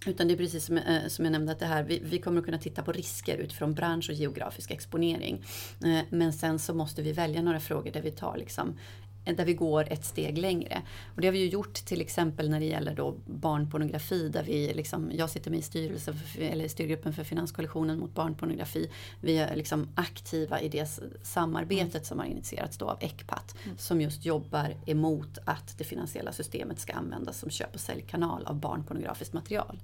Utan 0.07 0.29
det 0.29 0.35
är 0.35 0.39
precis 0.39 0.65
som, 0.67 0.79
eh, 0.79 1.07
som 1.09 1.25
jag 1.25 1.33
nämnde, 1.33 1.53
att 1.53 1.59
det 1.59 1.67
här, 1.67 1.83
vi, 1.83 2.01
vi 2.05 2.19
kommer 2.19 2.39
att 2.39 2.45
kunna 2.45 2.59
titta 2.59 2.83
på 2.83 2.93
risker 2.93 3.37
utifrån 3.37 3.75
bransch 3.75 4.11
och 4.11 4.15
geografisk 4.15 4.71
exponering. 4.71 5.45
Eh, 5.85 5.99
men 6.11 6.33
sen 6.33 6.59
så 6.59 6.75
måste 6.75 7.03
vi 7.03 7.13
välja 7.13 7.43
några 7.43 7.61
frågor 7.61 7.91
där 7.91 8.03
vi 8.03 8.11
tar 8.11 8.37
liksom 8.37 8.79
där 9.25 9.45
vi 9.45 9.55
går 9.55 9.87
ett 9.91 10.05
steg 10.05 10.39
längre. 10.39 10.83
Och 11.15 11.21
det 11.21 11.27
har 11.27 11.33
vi 11.33 11.39
ju 11.39 11.49
gjort 11.49 11.75
till 11.75 12.01
exempel 12.01 12.51
när 12.51 12.61
det 12.61 12.67
gäller 12.67 12.95
då 12.95 13.15
barnpornografi. 13.27 14.29
Där 14.29 14.43
vi 14.43 14.75
liksom, 14.75 15.11
jag 15.15 15.31
sitter 15.31 15.51
med 15.51 15.61
i 15.61 15.63
styrelsen 15.63 16.15
för, 16.15 16.43
eller 16.43 16.69
styrgruppen 16.69 17.13
för 17.13 17.25
Finanskoalitionen 17.25 17.99
mot 17.99 18.15
barnpornografi. 18.15 18.91
Vi 19.21 19.39
är 19.39 19.57
liksom 19.57 19.89
aktiva 19.95 20.61
i 20.61 20.69
det 20.69 21.01
samarbetet 21.23 22.07
som 22.07 22.19
har 22.19 22.27
initierats 22.27 22.79
då 22.79 22.89
av 22.91 22.99
ECPAT. 23.01 23.55
Som 23.79 24.01
just 24.01 24.25
jobbar 24.25 24.77
emot 24.87 25.39
att 25.45 25.79
det 25.79 25.85
finansiella 25.85 26.33
systemet 26.33 26.81
ska 26.81 26.93
användas 26.93 27.39
som 27.39 27.51
köp 27.51 27.75
och 27.75 27.81
säljkanal 27.81 28.47
av 28.47 28.55
barnpornografiskt 28.55 29.33
material. 29.33 29.79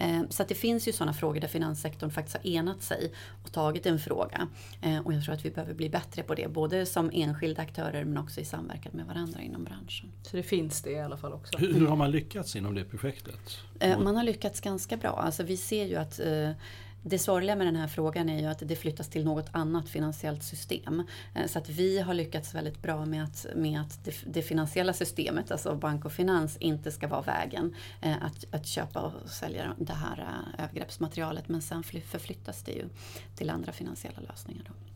Eh, 0.00 0.22
Så 0.30 0.42
att 0.42 0.48
det 0.48 0.54
finns 0.54 0.88
ju 0.88 0.92
sådana 0.92 1.12
frågor 1.12 1.40
där 1.40 1.48
finanssektorn 1.48 2.10
faktiskt 2.10 2.36
har 2.36 2.46
enat 2.46 2.82
sig 2.82 3.12
och 3.44 3.52
tagit 3.52 3.86
en 3.86 3.98
fråga. 3.98 4.48
Eh, 4.82 4.98
Och 4.98 5.12
jag 5.12 5.24
tror 5.24 5.34
att 5.34 5.44
vi 5.44 5.50
behöver 5.50 5.74
bli 5.74 5.88
bättre 5.90 6.22
på 6.22 6.34
det, 6.34 6.48
både 6.48 6.86
som 6.86 7.10
enskilda 7.12 7.62
aktörer 7.62 8.04
men 8.04 8.18
också 8.18 8.40
i 8.40 8.44
samverkan 8.44 8.92
med 8.94 9.06
varandra 9.06 9.40
inom 9.40 9.64
branschen. 9.64 10.08
Så 10.22 10.36
det 10.36 10.42
finns 10.42 10.82
det 10.82 10.90
i 10.90 11.00
alla 11.00 11.16
fall 11.16 11.32
också. 11.32 11.58
Hur, 11.58 11.74
hur 11.74 11.86
har 11.86 11.96
man 11.96 12.10
lyckats 12.10 12.56
inom 12.56 12.74
det 12.74 12.84
projektet? 12.84 13.58
Eh, 13.80 13.98
Man 13.98 14.16
har 14.16 14.24
lyckats 14.24 14.60
ganska 14.60 14.96
bra. 14.96 15.10
Alltså 15.10 15.42
vi 15.42 15.56
ser 15.56 15.84
ju 15.86 15.96
att 15.96 16.20
eh, 16.20 16.50
det 17.02 17.18
sorgliga 17.18 17.56
med 17.56 17.66
den 17.66 17.76
här 17.76 17.88
frågan 17.88 18.28
är 18.28 18.40
ju 18.40 18.46
att 18.46 18.62
det 18.64 18.76
flyttas 18.76 19.08
till 19.08 19.24
något 19.24 19.46
annat 19.52 19.88
finansiellt 19.88 20.42
system. 20.42 21.02
Eh, 21.34 21.46
så 21.46 21.58
att 21.58 21.68
vi 21.68 22.00
har 22.00 22.14
lyckats 22.14 22.54
väldigt 22.54 22.82
bra 22.82 23.04
med 23.04 23.24
att, 23.24 23.46
med 23.56 23.80
att 23.80 24.04
det, 24.04 24.14
det 24.26 24.42
finansiella 24.42 24.92
systemet, 24.92 25.50
alltså 25.50 25.74
bank 25.74 26.04
och 26.04 26.12
finans, 26.12 26.56
inte 26.56 26.92
ska 26.92 27.08
vara 27.08 27.22
vägen 27.22 27.74
eh, 28.00 28.24
att, 28.24 28.54
att 28.54 28.66
köpa 28.66 29.00
och 29.00 29.30
sälja 29.30 29.74
det 29.78 29.92
här 29.92 30.18
eh, 30.18 30.64
övergreppsmaterialet. 30.64 31.48
Men 31.48 31.62
sen 31.62 31.82
förflyttas 31.82 32.62
det 32.62 32.72
ju 32.72 32.88
till 33.36 33.50
andra 33.50 33.72
finansiella 33.72 34.20
lösningar. 34.20 34.62
Då. 34.68 34.89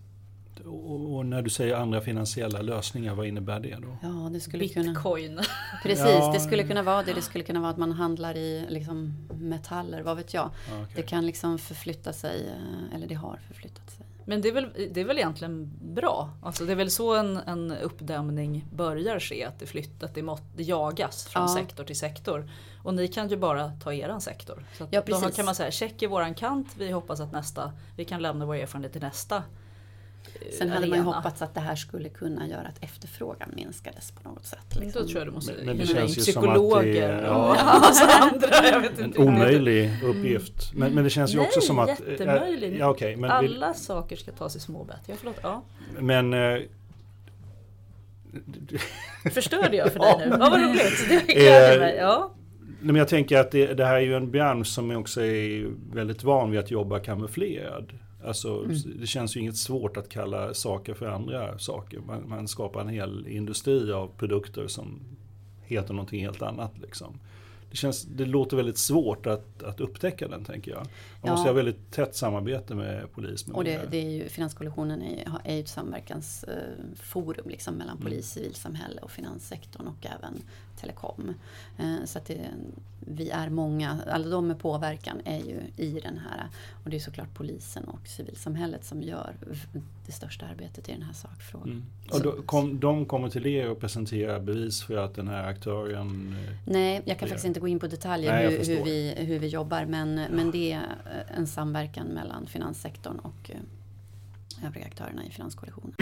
Och, 0.66 1.14
och 1.16 1.26
när 1.26 1.42
du 1.42 1.50
säger 1.50 1.74
andra 1.76 2.00
finansiella 2.00 2.62
lösningar, 2.62 3.14
vad 3.14 3.26
innebär 3.26 3.60
det 3.60 3.76
då? 3.82 3.96
Ja, 4.02 4.30
det 4.32 4.40
skulle 4.40 4.68
kunna... 4.68 4.92
Bitcoin. 4.92 5.40
Precis, 5.82 6.04
Ja. 6.06 6.32
det 6.32 6.40
skulle 6.40 6.62
kunna 6.64 6.82
vara 6.82 7.02
det. 7.02 7.12
Det 7.12 7.22
skulle 7.22 7.44
kunna 7.44 7.60
vara 7.60 7.70
att 7.70 7.76
man 7.78 7.92
handlar 7.92 8.36
i 8.36 8.66
liksom, 8.68 9.28
metaller, 9.34 10.02
vad 10.02 10.16
vet 10.16 10.34
jag. 10.34 10.50
Ja, 10.70 10.74
okej. 10.82 10.92
Det 10.96 11.02
kan 11.02 11.26
liksom 11.26 11.58
förflytta 11.58 12.12
sig, 12.12 12.46
eh, 12.48 12.96
eller 12.96 13.06
det 13.06 13.14
har 13.14 13.40
förflyttat 13.48 13.90
sig. 13.90 14.06
Men 14.26 14.40
det 14.40 14.48
är, 14.48 14.52
väl, 14.52 14.68
det 14.92 15.00
är 15.00 15.04
väl 15.04 15.18
egentligen 15.18 15.70
bra. 15.94 16.30
Alltså 16.42 16.64
det 16.64 16.72
är 16.72 16.76
väl 16.76 16.90
så 16.90 17.14
en, 17.14 17.36
en 17.36 17.72
uppdämning 17.72 18.64
börjar 18.72 19.20
ske, 19.20 19.44
att 19.44 19.58
det 19.58 19.66
flyttar, 19.66 20.06
att 20.06 20.14
det, 20.14 20.22
mått, 20.22 20.42
det 20.56 20.62
jagas 20.62 21.26
från 21.26 21.42
Ja. 21.42 21.48
sektor 21.54 21.84
till 21.84 21.98
sektor. 21.98 22.50
Och 22.82 22.94
ni 22.94 23.08
kan 23.08 23.28
ju 23.28 23.36
bara 23.36 23.70
ta 23.70 23.92
eran 23.92 24.20
sektor. 24.20 24.64
Så 24.78 24.86
Ja, 24.90 25.00
då 25.06 25.06
precis. 25.20 25.36
kan 25.36 25.44
man 25.44 25.54
säga 25.54 25.70
check 25.70 26.02
i 26.02 26.06
våran 26.06 26.34
kant, 26.34 26.68
vi 26.78 26.90
hoppas 26.90 27.20
att 27.20 27.32
nästa, 27.32 27.72
vi 27.96 28.04
kan 28.04 28.22
lämna 28.22 28.46
vår 28.46 28.54
erfarenhet 28.54 28.92
till 28.92 29.00
nästa 29.02 29.42
Sen 30.58 30.68
hade 30.68 30.80
man 30.80 30.88
ju 30.88 30.94
arena. 30.94 31.16
hoppats 31.16 31.42
att 31.42 31.54
det 31.54 31.60
här 31.60 31.76
skulle 31.76 32.08
kunna 32.08 32.48
göra 32.48 32.66
att 32.68 32.82
efterfrågan 32.84 33.48
minskades 33.56 34.10
på 34.10 34.28
något 34.28 34.46
sätt. 34.46 34.58
Då 34.74 34.80
Liksom. 34.80 35.06
tror 35.08 35.18
jag 35.18 35.26
du 35.28 35.32
måste 35.32 35.52
Men- 35.52 35.66
men 35.66 35.76
det 35.78 35.86
känns 35.86 36.18
ju 36.18 36.22
som 36.32 36.42
att 36.42 36.54
det- 36.54 36.60
psykologer 36.60 37.22
ja. 37.24 37.50
och 37.74 37.80
massa 37.80 38.06
andra. 38.06 38.68
Jag 38.72 38.80
vet 38.80 38.98
En 38.98 39.16
omöjlig 39.18 39.90
uppgift. 40.04 40.72
Men, 40.74 40.92
men 40.94 41.04
det 41.04 41.10
känns 41.10 41.34
ju 41.34 41.36
Nej, 41.38 41.46
också 41.46 41.60
som 41.60 41.78
att... 41.78 41.88
jättemöjlig. 42.08 42.76
Ja, 42.80 42.88
okej, 42.88 43.16
men, 43.16 43.40
vi- 43.40 43.48
Alla 43.48 43.74
saker 43.74 44.16
ska 44.16 44.32
tas 44.32 44.56
i 44.56 44.60
små 44.60 44.84
bett. 44.84 45.00
Ja, 45.06 45.14
förlåt. 45.18 45.36
Ja. 45.42 45.62
men 45.98 46.32
eh, 46.34 46.58
Förstörde 49.32 49.76
jag 49.76 49.92
för 49.92 49.98
dig 50.18 50.28
nu? 50.28 50.36
Ja, 50.40 50.50
vad 50.50 50.60
roligt. 50.60 51.08
Det 51.08 51.14
Eh, 51.16 51.24
gläder 51.42 51.78
mig. 51.80 51.96
Ja. 51.96 52.34
Nej, 52.66 52.92
men 52.92 52.96
jag 52.96 53.08
tänker 53.08 53.38
att 53.40 53.50
det, 53.50 53.74
det 53.74 53.84
här 53.84 53.94
är 53.94 54.00
ju 54.00 54.14
en 54.16 54.30
bransch 54.30 54.66
som 54.66 54.90
också 54.96 55.22
är 55.24 55.66
väldigt 55.94 56.22
van 56.24 56.50
vid 56.50 56.60
att 56.60 56.70
jobba 56.70 56.98
kamouflerad. 56.98 57.92
Alltså, 58.26 58.62
Det 59.00 59.06
känns 59.06 59.36
ju 59.36 59.40
inget 59.40 59.56
svårt 59.56 59.96
att 59.96 60.08
kalla 60.08 60.54
saker 60.54 60.94
för 60.94 61.06
andra 61.06 61.58
saker. 61.58 61.98
Man, 61.98 62.28
man 62.28 62.48
skapar 62.48 62.80
en 62.80 62.88
hel 62.88 63.26
industri 63.28 63.92
av 63.92 64.08
produkter 64.18 64.66
som 64.66 65.00
heter 65.62 65.94
någonting 65.94 66.20
helt 66.20 66.42
annat. 66.42 66.78
Liksom. 66.78 67.18
Det, 67.70 67.76
känns, 67.76 68.02
det 68.02 68.24
låter 68.24 68.56
väldigt 68.56 68.78
svårt 68.78 69.26
att, 69.26 69.62
att 69.62 69.80
upptäcka 69.80 70.28
den 70.28 70.44
tänker 70.44 70.70
jag. 70.70 70.78
Man 70.80 70.88
Ja. 71.22 71.30
måste 71.30 71.48
ha 71.48 71.52
väldigt 71.54 71.90
tätt 71.92 72.16
samarbete 72.16 72.74
med 72.74 73.12
polis. 73.12 73.46
Med 73.46 73.56
Och 73.56 73.64
det, 73.64 73.80
det 73.90 73.96
är 73.96 74.10
ju, 74.10 74.28
Finanskoalitionen 74.28 75.02
är, 75.02 75.30
är 75.44 75.54
ju 75.54 75.60
ett 75.60 75.68
samverkansforum 75.68 77.48
liksom 77.48 77.74
mellan 77.74 77.98
polis, 77.98 78.30
civilsamhälle 78.30 79.00
och 79.00 79.10
finanssektorn 79.10 79.86
och 79.86 80.06
även 80.06 80.42
telekom. 80.84 81.34
Eh, 81.78 82.04
Så 82.04 82.18
att 82.18 82.26
det, 82.26 82.50
vi 83.00 83.30
är 83.30 83.48
många, 83.50 83.98
alla 84.10 84.28
de 84.28 84.46
med 84.48 84.58
påverkan 84.58 85.20
är 85.24 85.38
ju 85.38 85.60
i 85.76 86.00
den 86.00 86.18
här. 86.18 86.48
Och 86.84 86.90
det 86.90 86.96
är 86.96 87.00
såklart 87.00 87.34
polisen 87.34 87.84
och 87.84 88.06
civilsamhället 88.08 88.84
som 88.84 89.02
gör 89.02 89.34
det 90.06 90.12
största 90.12 90.46
arbetet 90.46 90.88
i 90.88 90.92
den 90.92 91.02
här 91.02 91.12
sakfrågan. 91.12 91.68
Mm. 91.68 91.84
Och 92.12 92.22
då, 92.22 92.42
kom, 92.42 92.80
de 92.80 93.06
kommer 93.06 93.28
till 93.28 93.46
er 93.46 93.70
och 93.70 93.80
presenterar 93.80 94.40
bevis 94.40 94.82
för 94.82 94.96
att 94.96 95.14
den 95.14 95.28
här 95.28 95.44
aktören... 95.44 96.36
eh, 96.48 96.54
Nej, 96.66 97.02
jag 97.04 97.18
kan 97.18 97.28
faktiskt 97.28 97.46
inte 97.46 97.60
gå 97.60 97.68
in 97.68 97.78
på 97.78 97.86
detaljer 97.86 98.32
Nej, 98.32 98.50
hur, 98.50 98.76
hur, 98.76 98.84
vi, 98.84 99.14
hur 99.18 99.38
vi 99.38 99.46
jobbar. 99.46 99.84
Men, 99.84 100.14
men 100.14 100.50
det 100.50 100.72
är 100.72 100.78
eh, 100.80 101.38
en 101.38 101.46
samverkan 101.46 102.06
mellan 102.06 102.46
finanssektorn 102.46 103.18
och 103.18 103.50
övriga 104.66 104.86
aktörerna 104.86 105.24
i 105.24 105.30
Finanskoalitionen. 105.30 105.94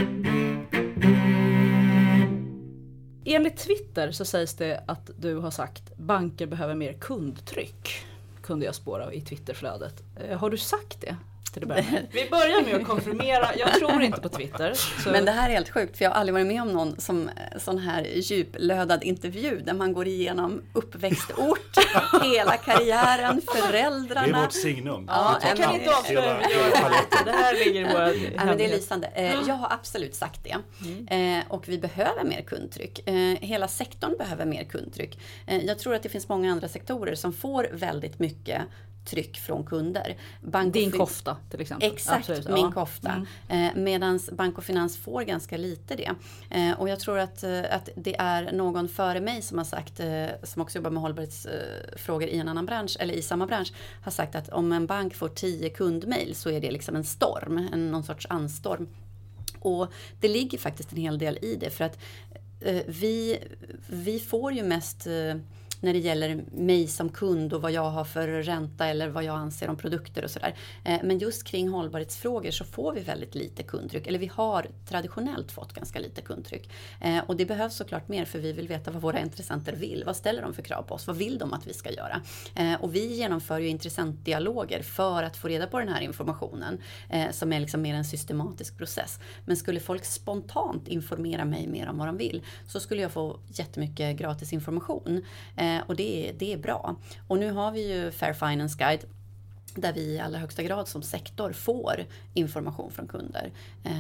Enligt 3.24 3.56
Twitter 3.56 4.11
så 4.11 4.24
sägs 4.24 4.54
det 4.54 4.85
att 4.87 5.11
du 5.16 5.37
har 5.37 5.50
sagt 5.50 5.96
banker 5.96 6.46
behöver 6.46 6.74
mer 6.74 6.92
kundtryck. 6.92 8.06
Kunde 8.42 8.66
jag 8.66 8.74
spåra 8.74 9.12
i 9.12 9.20
Twitterflödet. 9.20 10.02
Eh, 10.16 10.38
har 10.38 10.50
du 10.50 10.58
sagt 10.58 11.00
det? 11.00 11.16
Till 11.52 11.62
att 11.62 11.68
börja 11.68 11.83
med? 11.83 12.07
Vi 12.12 12.31
börjar 12.31 12.62
med 12.64 12.74
att 12.74 12.85
konfirmera. 12.87 13.57
Jag 13.57 13.74
tror 13.74 14.02
inte 14.02 14.20
på 14.20 14.28
Twitter. 14.28 14.74
Så 15.05 15.11
Men 15.11 15.24
det 15.24 15.31
här 15.31 15.48
är 15.48 15.52
helt 15.55 15.70
sjukt 15.70 15.96
för 15.98 16.05
jag 16.05 16.11
har 16.11 16.16
aldrig 16.16 16.33
varit 16.35 16.46
med 16.46 16.62
om 16.62 16.68
någon 16.72 17.00
som 17.00 17.28
eh, 17.28 17.59
sån 17.59 17.78
här 17.78 18.02
djuplödad 18.14 19.02
intervju 19.05 19.61
där 19.61 19.74
man 19.74 19.92
går 19.92 20.07
igenom 20.07 20.62
uppväxtort, 20.72 21.76
hela 22.22 22.57
karriären, 22.57 23.40
Det 23.52 23.59
är 23.59 23.62
föräldrarna. 23.62 24.40
vårt 24.42 24.52
signum. 24.52 25.05
Ja, 25.09 25.38
jag 25.48 25.57
kan 25.57 25.74
inte 25.74 25.96
avslöja. 25.96 26.38
Det 27.24 27.31
här 27.33 27.64
ligger 27.64 27.81
i 27.81 27.85
våra 27.92 28.14
Ja, 28.14 28.44
men 28.44 28.59
det 28.59 28.64
är 28.64 28.70
lysande. 28.70 29.07
Eh, 29.07 29.35
Jag 29.48 29.55
har 29.55 29.72
absolut 29.72 30.14
sagt 30.14 30.40
det. 30.44 30.57
Eh, 31.16 31.42
Och 31.48 31.68
vi 31.68 31.78
behöver 31.78 32.24
mer 32.24 32.42
kundtryck. 32.42 33.09
Hela 33.40 33.68
sektorn 33.68 34.16
behöver 34.18 34.44
mer 34.44 34.64
kundtryck. 34.64 35.18
Jag 35.46 35.78
tror 35.78 35.94
att 35.94 36.02
det 36.02 36.09
finns 36.09 36.28
många 36.28 36.52
andra 36.52 36.68
sektorer 36.68 37.14
som 37.14 37.33
får 37.33 37.68
väldigt 37.72 38.18
mycket 38.18 38.62
tryck 39.04 39.38
från 39.38 39.64
kunder. 39.64 40.16
Bank 40.40 40.72
Din 40.72 40.90
kofta 40.90 41.36
till 41.50 41.60
exempel. 41.60 41.92
Exakt, 41.92 42.18
Absolut, 42.18 42.48
min 42.48 42.64
ja. 42.64 42.72
kofta. 42.72 43.26
Eh, 43.48 43.74
Medan 43.74 44.20
bank 44.32 44.58
och 44.58 44.64
finans 44.64 44.98
får 44.98 45.22
ganska 45.22 45.56
lite 45.56 45.96
det. 45.96 46.10
Eh, 46.50 46.80
och 46.80 46.88
jag 46.88 47.00
tror 47.00 47.18
att, 47.18 47.42
eh, 47.42 47.62
att 47.70 47.88
det 47.96 48.16
är 48.18 48.52
någon 48.52 48.88
före 48.88 49.20
mig 49.20 49.42
som 49.42 49.58
har 49.58 49.64
sagt, 49.64 50.00
eh, 50.00 50.26
som 50.42 50.62
också 50.62 50.78
jobbar 50.78 50.90
med 50.90 51.02
hållbarhetsfrågor 51.02 52.28
i 52.28 52.38
en 52.38 52.48
annan 52.48 52.66
bransch, 52.66 52.96
eller 53.00 53.14
i 53.14 53.22
samma 53.22 53.46
bransch, 53.46 53.72
har 54.02 54.12
sagt 54.12 54.34
att 54.34 54.48
om 54.48 54.72
en 54.72 54.86
bank 54.86 55.14
får 55.14 55.28
10 55.28 55.70
kundmail 55.70 56.34
så 56.34 56.50
är 56.50 56.60
det 56.60 56.70
liksom 56.70 56.96
en 56.96 57.04
storm, 57.04 57.68
en, 57.72 57.90
någon 57.90 58.04
sorts 58.04 58.26
anstorm. 58.30 58.88
Och 59.60 59.92
det 60.20 60.28
ligger 60.28 60.58
faktiskt 60.58 60.92
en 60.92 60.98
hel 60.98 61.18
del 61.18 61.38
i 61.42 61.56
det 61.56 61.70
för 61.70 61.84
att 61.84 61.98
eh, 62.60 62.82
vi, 62.86 63.38
vi 63.86 64.20
får 64.20 64.52
ju 64.52 64.62
mest 64.62 65.06
eh, 65.06 65.34
när 65.83 65.92
det 65.92 65.99
gäller 65.99 66.45
mig 66.53 66.87
som 66.87 67.09
kund 67.09 67.53
och 67.53 67.62
vad 67.62 67.73
jag 67.73 67.90
har 67.90 68.05
för 68.05 68.29
ränta 68.29 68.87
eller 68.87 69.09
vad 69.09 69.25
jag 69.25 69.37
anser 69.37 69.71
om 69.71 69.77
produkter 69.77 70.25
och 70.25 70.31
sådär. 70.31 70.55
Eh, 70.85 71.01
men 71.03 71.18
just 71.18 71.45
kring 71.45 71.68
hållbarhetsfrågor 71.68 72.51
så 72.51 72.64
får 72.64 72.92
vi 72.92 73.01
väldigt 73.01 73.35
lite 73.35 73.62
kundtryck. 73.62 74.07
Eller 74.07 74.18
vi 74.18 74.27
har 74.27 74.66
traditionellt 74.88 75.53
fått 75.53 75.73
ganska 75.73 75.99
lite 75.99 76.21
kundtryck. 76.21 76.71
Eh, 77.01 77.18
och 77.18 77.37
det 77.37 77.47
behövs 77.47 77.77
såklart 77.77 78.09
mer 78.09 78.25
för 78.25 78.38
vi 78.38 78.53
vill 78.53 78.68
veta 78.68 78.90
vad 78.90 79.03
våra 79.03 79.21
intressenter 79.21 79.73
vill. 79.73 80.03
Vad 80.07 80.16
ställer 80.16 80.42
de 80.42 80.55
för 80.55 80.62
krav 80.62 80.83
på 80.83 80.95
oss? 80.95 81.07
Vad 81.07 81.16
vill 81.16 81.38
de 81.38 81.53
att 81.53 81.66
vi 81.66 81.75
ska 81.75 81.90
göra? 81.90 82.23
Eh, 82.55 82.75
och 82.75 82.95
vi 82.95 83.14
genomför 83.14 83.59
ju 83.59 83.68
intressentdialoger 83.68 84.83
för 84.83 85.23
att 85.23 85.37
få 85.37 85.49
reda 85.49 85.66
på 85.66 85.79
den 85.79 85.88
här 85.88 86.01
informationen. 86.01 86.79
Som 87.31 87.53
är 87.53 87.61
liksom 87.61 87.83
mer 87.83 87.95
en 87.95 88.05
systematisk 88.05 88.79
process. 88.79 89.21
Men 89.45 89.57
skulle 89.57 89.81
folk 89.81 90.05
spontant 90.05 90.88
informera 90.88 91.45
mig 91.45 91.66
mer 91.66 91.88
om 91.88 91.99
vad 91.99 92.09
de 92.09 92.16
vill 92.16 92.42
så 92.66 92.81
skulle 92.81 93.03
jag 93.03 93.12
få 93.12 93.38
jättemycket 93.47 94.16
gratis 94.16 94.53
information. 94.53 95.23
Eh, 95.76 95.82
Och 95.87 95.96
det 95.96 96.32
det 96.38 96.52
är 96.52 96.56
bra. 96.56 96.96
Och 97.28 97.38
nu 97.38 97.50
har 97.50 97.70
vi 97.72 97.92
ju 97.92 98.11
Fair 98.11 98.32
Finance 98.32 98.76
Guide 98.78 99.04
där 99.74 99.92
vi 99.92 100.00
i 100.00 100.20
allra 100.20 100.38
högsta 100.38 100.62
grad 100.62 100.88
som 100.88 101.02
sektor 101.02 101.52
får 101.52 102.04
information 102.35 102.90
från 102.90 103.08
kunder 103.08 103.52
eh, 103.85 103.92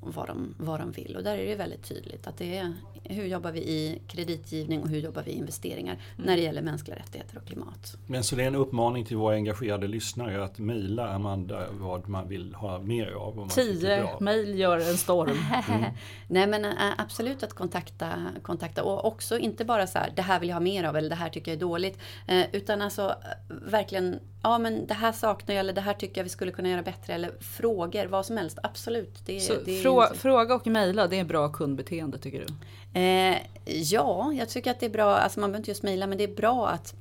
vad 0.00 0.26
de, 0.26 0.54
vad 0.58 0.80
de 0.80 0.92
vill. 0.92 1.16
Och 1.16 1.22
där 1.22 1.38
är 1.38 1.46
det 1.46 1.56
väldigt 1.56 1.88
tydligt 1.88 2.26
att 2.26 2.38
det 2.38 2.56
är 2.56 2.74
hur 3.04 3.24
jobbar 3.24 3.52
vi 3.52 3.60
i 3.60 4.02
kreditgivning 4.08 4.82
och 4.82 4.88
hur 4.88 4.98
jobbar 4.98 5.22
vi 5.22 5.30
i 5.30 5.34
investeringar 5.34 5.98
när 6.16 6.36
det 6.36 6.42
gäller 6.42 6.62
mänskliga 6.62 6.96
rättigheter 6.96 7.38
och 7.38 7.46
klimat. 7.46 7.96
Men 8.06 8.24
så 8.24 8.36
det 8.36 8.42
är 8.42 8.46
en 8.46 8.54
uppmaning 8.54 9.04
till 9.04 9.16
våra 9.16 9.34
engagerade 9.34 9.88
lyssnare 9.88 10.44
att 10.44 10.58
mejla 10.58 11.08
Amanda 11.08 11.66
vad 11.70 12.08
man 12.08 12.28
vill 12.28 12.54
ha 12.54 12.78
mer 12.78 13.10
av. 13.12 13.48
Tio 13.48 14.20
mejl 14.20 14.58
gör 14.58 14.78
en 14.78 14.96
storm. 14.96 15.36
Nej 16.28 16.46
men 16.46 16.64
äh, 16.64 16.72
absolut 16.98 17.42
att 17.42 17.52
kontakta, 17.52 18.12
kontakta 18.42 18.84
och 18.84 19.04
också 19.04 19.38
inte 19.38 19.64
bara 19.64 19.86
så 19.86 19.98
här 19.98 20.12
det 20.16 20.22
här 20.22 20.40
vill 20.40 20.48
jag 20.48 20.56
ha 20.56 20.60
mer 20.60 20.84
av 20.84 20.96
eller 20.96 21.08
det 21.08 21.14
här 21.14 21.28
tycker 21.28 21.50
jag 21.50 21.56
är 21.56 21.60
dåligt. 21.60 21.98
Eh, 22.26 22.44
utan 22.52 22.82
alltså 22.82 23.02
eh, 23.02 23.56
verkligen, 23.70 24.20
ja 24.44 24.58
men 24.58 24.86
det 24.86 24.94
här 24.94 25.12
saknar 25.12 25.54
jag 25.54 25.60
eller 25.60 25.72
det 25.72 25.80
här 25.80 25.94
tycker 25.94 26.20
jag 26.20 26.24
vi 26.24 26.30
skulle 26.30 26.52
kunna 26.52 26.68
göra 26.68 26.82
bättre 26.82 27.14
eller 27.14 27.30
frågor, 27.40 28.06
vad 28.06 28.26
som 28.26 28.36
helst. 28.36 28.58
Absolut. 28.62 29.26
Det, 29.26 29.40
Så 29.40 29.54
det 29.64 29.78
är 29.78 29.82
frå, 29.82 30.06
fråga 30.14 30.54
och 30.54 30.66
mejla, 30.66 31.06
det 31.06 31.18
är 31.18 31.24
bra 31.24 31.48
kundbeteende 31.48 32.18
tycker 32.18 32.46
du? 32.46 33.00
Eh, 33.00 33.38
ja, 33.64 34.32
jag 34.32 34.48
tycker 34.48 34.70
att 34.70 34.80
det 34.80 34.86
är 34.86 34.90
bra, 34.90 35.16
alltså 35.16 35.40
man 35.40 35.50
behöver 35.50 35.60
inte 35.60 35.70
just 35.70 35.82
mejla, 35.82 36.06
men 36.06 36.18
det 36.18 36.24
är 36.24 36.34
bra 36.36 36.68
att 36.68 36.94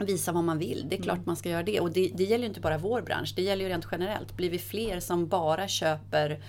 visa 0.00 0.32
vad 0.32 0.44
man 0.44 0.58
vill. 0.58 0.86
Det 0.88 0.98
är 0.98 1.02
klart 1.02 1.26
man 1.26 1.36
ska 1.36 1.48
göra 1.48 1.62
det. 1.62 1.80
Och 1.80 1.90
det, 1.90 2.10
det 2.14 2.24
gäller 2.24 2.44
ju 2.44 2.48
inte 2.48 2.60
bara 2.60 2.78
vår 2.78 3.00
bransch, 3.00 3.32
det 3.36 3.42
gäller 3.42 3.64
ju 3.64 3.70
rent 3.70 3.86
generellt. 3.92 4.36
Blir 4.36 4.50
vi 4.50 4.58
fler 4.58 5.00
som 5.00 5.28
bara 5.28 5.68
köper 5.68 6.40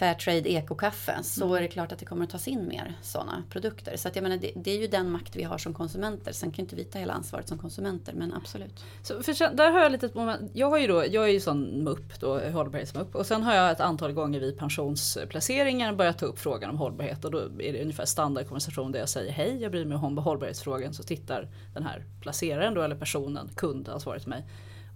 Fairtrade 0.00 0.52
ekokaffe 0.52 1.22
så 1.22 1.54
är 1.54 1.60
det 1.60 1.68
klart 1.68 1.92
att 1.92 1.98
det 1.98 2.04
kommer 2.04 2.24
att 2.24 2.30
tas 2.30 2.48
in 2.48 2.68
mer 2.68 2.94
sådana 3.02 3.42
produkter. 3.50 3.96
Så 3.96 4.08
att 4.08 4.16
jag 4.16 4.22
menar, 4.22 4.36
det, 4.36 4.52
det 4.56 4.70
är 4.70 4.78
ju 4.78 4.86
den 4.86 5.10
makt 5.10 5.36
vi 5.36 5.42
har 5.42 5.58
som 5.58 5.74
konsumenter. 5.74 6.32
Sen 6.32 6.52
kan 6.52 6.64
inte 6.64 6.76
vi 6.76 6.84
ta 6.84 6.98
hela 6.98 7.12
ansvaret 7.12 7.48
som 7.48 7.58
konsumenter, 7.58 8.12
men 8.12 8.34
absolut. 8.34 8.84
Så 9.02 9.22
för, 9.22 9.56
där 9.56 9.70
har 9.70 9.80
jag 9.80 9.92
lite 9.92 10.10
moment. 10.14 10.50
Jag 10.54 10.70
har 10.70 10.78
ju 10.78 10.86
då, 10.86 11.04
jag 11.10 11.24
är 11.24 11.32
ju 11.32 11.40
sån 11.40 11.84
MUP 11.84 12.20
då, 12.20 12.38
hållbarhetsmupp. 12.38 13.14
Och 13.14 13.26
sen 13.26 13.42
har 13.42 13.54
jag 13.54 13.70
ett 13.70 13.80
antal 13.80 14.12
gånger 14.12 14.40
vid 14.40 14.58
pensionsplaceringar 14.58 15.92
börjat 15.92 16.18
ta 16.18 16.26
upp 16.26 16.38
frågan 16.38 16.70
om 16.70 16.76
hållbarhet. 16.76 17.24
Och 17.24 17.30
då 17.30 17.38
är 17.38 17.72
det 17.72 17.82
ungefär 17.82 18.04
standardkonversation 18.04 18.92
där 18.92 18.98
jag 18.98 19.08
säger 19.08 19.32
hej, 19.32 19.62
jag 19.62 19.70
bryr 19.70 19.84
mig 19.84 19.96
om 19.96 20.18
hållbarhetsfrågan. 20.18 20.94
Så 20.94 21.02
tittar 21.02 21.48
den 21.74 21.82
här 21.82 22.04
placeraren 22.20 22.74
då, 22.74 22.82
eller 22.82 22.96
personen, 22.96 23.50
kundansvarig 23.56 24.22
till 24.22 24.30
mig. 24.30 24.44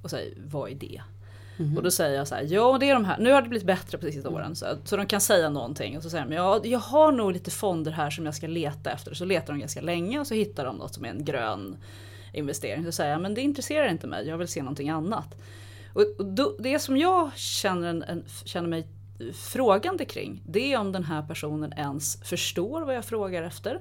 Och 0.02 0.10
säger, 0.10 0.34
vad 0.44 0.70
är 0.70 0.74
det? 0.74 1.02
Mm-hmm. 1.56 1.76
Och 1.76 1.82
då 1.82 1.90
säger 1.90 2.16
jag 2.16 2.28
så 2.28 2.34
här, 2.34 2.42
ja 2.42 2.78
det 2.80 2.90
är 2.90 2.94
de 2.94 3.04
här, 3.04 3.18
nu 3.18 3.32
har 3.32 3.42
det 3.42 3.48
blivit 3.48 3.66
bättre 3.66 3.98
på 3.98 4.06
sista 4.06 4.28
åren. 4.28 4.56
Så, 4.56 4.66
så 4.84 4.96
de 4.96 5.06
kan 5.06 5.20
säga 5.20 5.50
någonting. 5.50 5.96
Och 5.96 6.02
så 6.02 6.10
säger 6.10 6.24
de, 6.24 6.34
ja 6.34 6.60
jag 6.64 6.78
har 6.78 7.12
nog 7.12 7.32
lite 7.32 7.50
fonder 7.50 7.92
här 7.92 8.10
som 8.10 8.26
jag 8.26 8.34
ska 8.34 8.46
leta 8.46 8.90
efter. 8.90 9.14
Så 9.14 9.24
letar 9.24 9.52
de 9.52 9.60
ganska 9.60 9.80
länge 9.80 10.20
och 10.20 10.26
så 10.26 10.34
hittar 10.34 10.64
de 10.64 10.76
något 10.76 10.94
som 10.94 11.04
är 11.04 11.08
en 11.08 11.24
grön 11.24 11.76
investering. 12.32 12.84
Så 12.84 12.92
säger 12.92 13.12
jag, 13.12 13.22
men 13.22 13.34
det 13.34 13.40
intresserar 13.40 13.88
inte 13.88 14.06
mig, 14.06 14.28
jag 14.28 14.38
vill 14.38 14.48
se 14.48 14.62
någonting 14.62 14.90
annat. 14.90 15.34
Och, 15.92 16.02
och 16.18 16.24
då, 16.24 16.56
det 16.58 16.78
som 16.78 16.96
jag 16.96 17.30
känner, 17.36 17.88
en, 17.88 18.02
en, 18.02 18.24
känner 18.44 18.68
mig 18.68 18.86
frågande 19.34 20.04
kring, 20.04 20.42
det 20.46 20.72
är 20.72 20.78
om 20.78 20.92
den 20.92 21.04
här 21.04 21.22
personen 21.22 21.72
ens 21.72 22.22
förstår 22.22 22.82
vad 22.82 22.94
jag 22.94 23.04
frågar 23.04 23.42
efter 23.42 23.80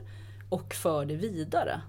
och 0.49 0.73
för 0.73 1.05
det 1.05 1.15
vidare. 1.15 1.81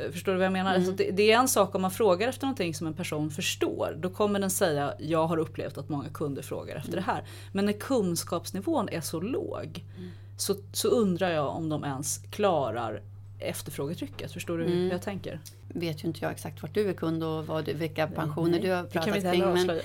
Eh, 0.00 0.10
förstår 0.10 0.32
du 0.32 0.38
vad 0.38 0.44
jag 0.44 0.52
menar? 0.52 0.70
Mm. 0.70 0.80
Alltså 0.80 0.96
det, 0.96 1.10
det, 1.10 1.32
är 1.32 1.38
en 1.38 1.48
sak 1.48 1.74
om 1.74 1.82
man 1.82 1.90
frågar 1.90 2.28
efter 2.28 2.46
någonting 2.46 2.74
som 2.74 2.86
en 2.86 2.94
person 2.94 3.30
förstår. 3.30 3.96
Då 3.98 4.10
kommer 4.10 4.40
den 4.40 4.50
säga, 4.50 4.94
jag 4.98 5.26
har 5.26 5.36
upplevt 5.36 5.78
att 5.78 5.88
många 5.88 6.08
kunder 6.08 6.42
frågar 6.42 6.76
efter 6.76 6.92
mm. 6.92 7.04
det 7.04 7.12
här. 7.12 7.24
Men 7.52 7.66
när 7.66 7.72
kunskapsnivån 7.72 8.88
är 8.88 9.00
så 9.00 9.20
låg 9.20 9.84
mm. 9.96 10.10
så, 10.36 10.54
så 10.72 10.88
undrar 10.88 11.30
jag 11.30 11.48
om 11.48 11.68
de 11.68 11.84
ens 11.84 12.18
klarar 12.30 13.02
efterfrågetrycket. 13.38 14.32
Förstår 14.32 14.58
du 14.58 14.64
hur 14.64 14.72
mm. 14.72 14.90
jag 14.90 15.02
tänker? 15.02 15.40
Vet 15.68 16.04
ju 16.04 16.08
inte 16.08 16.20
jag 16.22 16.32
exakt 16.32 16.62
vart 16.62 16.74
du 16.74 16.88
är 16.88 16.92
kund 16.92 17.24
och 17.24 17.46
vad 17.46 17.64
du, 17.64 17.72
vilka 17.72 18.06
pensioner 18.06 18.50
nej, 18.50 18.60
du 18.60 18.70
har 18.70 18.84
pratat 18.84 19.22
kring. 19.22 19.42
Men, 19.42 19.80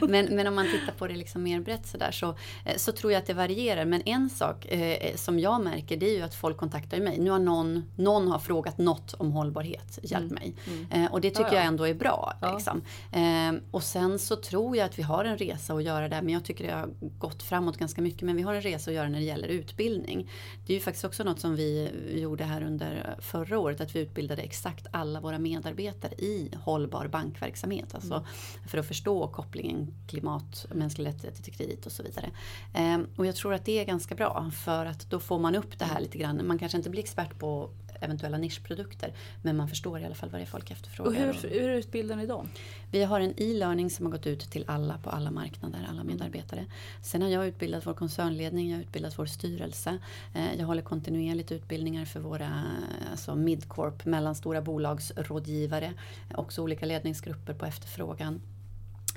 men, 0.10 0.36
men, 0.36 0.46
om 0.46 0.54
man 0.54 0.66
tittar 0.66 0.92
på 0.98 1.06
det 1.06 1.16
liksom 1.16 1.42
mer 1.42 1.60
brett 1.60 1.86
sådär 1.86 2.10
så, 2.10 2.28
eh, 2.64 2.76
så 2.76 2.92
tror 2.92 3.12
jag 3.12 3.20
att 3.20 3.26
det 3.26 3.34
varierar. 3.34 3.84
Men 3.84 4.02
en 4.06 4.30
sak 4.30 4.66
eh, 4.66 5.16
som 5.16 5.38
jag 5.38 5.60
märker 5.60 5.96
det 5.96 6.10
är 6.10 6.16
ju 6.16 6.22
att 6.22 6.34
folk 6.34 6.56
kontaktar 6.56 7.00
mig. 7.00 7.18
Nu 7.18 7.30
har 7.30 7.38
någon, 7.38 7.84
någon 7.96 8.28
har 8.28 8.38
frågat 8.38 8.78
något 8.78 9.14
om 9.14 9.32
hållbarhet. 9.32 9.98
Hjälp 10.02 10.30
mm. 10.30 10.34
mig. 10.34 10.54
Mm. 10.66 11.04
Eh, 11.04 11.12
och 11.12 11.20
det 11.20 11.30
tycker 11.30 11.42
ja, 11.42 11.48
ja. 11.52 11.58
jag 11.58 11.64
ändå 11.64 11.88
är 11.88 11.94
bra. 11.94 12.32
Ja. 12.40 12.54
Liksom. 12.54 12.82
Eh, 13.12 13.62
och 13.70 13.82
sen 13.82 14.18
så 14.18 14.36
tror 14.36 14.76
jag 14.76 14.84
att 14.84 14.98
vi 14.98 15.02
har 15.02 15.24
en 15.24 15.38
resa 15.38 15.74
att 15.74 15.84
göra 15.84 16.08
där. 16.08 16.22
Men 16.22 16.34
jag 16.34 16.44
tycker 16.44 16.66
det 16.66 16.72
har 16.72 16.88
gått 17.18 17.42
framåt 17.42 17.76
ganska 17.76 18.02
mycket. 18.02 18.22
Men 18.22 18.36
vi 18.36 18.42
har 18.42 18.54
en 18.54 18.62
resa 18.62 18.90
att 18.90 18.94
göra 18.94 19.08
när 19.08 19.18
det 19.18 19.24
gäller 19.24 19.48
utbildning. 19.48 20.30
Det 20.66 20.72
är 20.72 20.74
ju 20.74 20.80
faktiskt 20.80 21.04
också 21.04 21.24
något 21.24 21.40
som 21.40 21.56
vi 21.56 21.90
gjorde 22.14 22.44
här 22.44 22.62
under 22.62 23.16
förra 23.18 23.58
året. 23.58 23.80
Att 23.80 23.96
vi 23.96 24.00
utbildade 24.00 24.42
exakt 24.42 24.65
exakt 24.66 24.86
alla 24.90 25.20
våra 25.20 25.38
medarbetare 25.38 26.12
i 26.14 26.50
hållbar 26.64 27.08
bankverksamhet. 27.08 27.94
Alltså 27.94 28.14
mm. 28.14 28.26
För 28.68 28.78
att 28.78 28.86
förstå 28.86 29.28
kopplingen 29.28 29.94
klimat, 30.08 30.66
mänskliga 30.74 31.08
rättigheter 31.08 31.42
till 31.42 31.52
kredit 31.52 31.86
och 31.86 31.92
så 31.92 32.02
vidare. 32.02 32.30
Ehm, 32.74 33.06
och 33.16 33.26
jag 33.26 33.36
tror 33.36 33.54
att 33.54 33.64
det 33.64 33.78
är 33.78 33.84
ganska 33.84 34.14
bra 34.14 34.50
för 34.64 34.86
att 34.86 35.10
då 35.10 35.20
får 35.20 35.38
man 35.38 35.54
upp 35.54 35.78
det 35.78 35.84
här 35.84 36.00
lite 36.00 36.18
grann. 36.18 36.46
Man 36.46 36.58
kanske 36.58 36.78
inte 36.78 36.90
blir 36.90 37.02
expert 37.02 37.38
på 37.38 37.70
eventuella 38.00 38.38
nischprodukter. 38.38 39.12
Men 39.42 39.56
man 39.56 39.68
förstår 39.68 40.00
i 40.00 40.04
alla 40.04 40.14
fall 40.14 40.30
vad 40.30 40.40
det 40.40 40.44
är 40.44 40.46
folk 40.46 40.70
efterfrågar. 40.70 41.28
Och 41.28 41.34
hur, 41.42 41.50
hur 41.50 41.68
utbildar 41.68 42.16
ni 42.16 42.26
dem? 42.26 42.48
Vi 42.90 43.04
har 43.04 43.20
en 43.20 43.34
e-learning 43.36 43.90
som 43.90 44.06
har 44.06 44.12
gått 44.12 44.26
ut 44.26 44.50
till 44.50 44.64
alla 44.68 44.98
på 44.98 45.10
alla 45.10 45.30
marknader, 45.30 45.86
alla 45.90 46.04
medarbetare. 46.04 46.66
Sen 47.02 47.22
har 47.22 47.28
jag 47.28 47.46
utbildat 47.46 47.86
vår 47.86 47.94
koncernledning, 47.94 48.70
jag 48.70 48.76
har 48.76 48.82
utbildat 48.82 49.18
vår 49.18 49.26
styrelse. 49.26 49.98
Eh, 50.34 50.54
jag 50.58 50.66
håller 50.66 50.82
kontinuerligt 50.82 51.52
utbildningar 51.52 52.04
för 52.04 52.20
våra 52.20 52.62
alltså 53.10 53.34
midcorp, 53.34 54.04
mellanstora 54.04 54.60
bolagsrådgivare. 54.60 55.94
Också 56.34 56.62
olika 56.62 56.86
ledningsgrupper 56.86 57.54
på 57.54 57.66
efterfrågan 57.66 58.40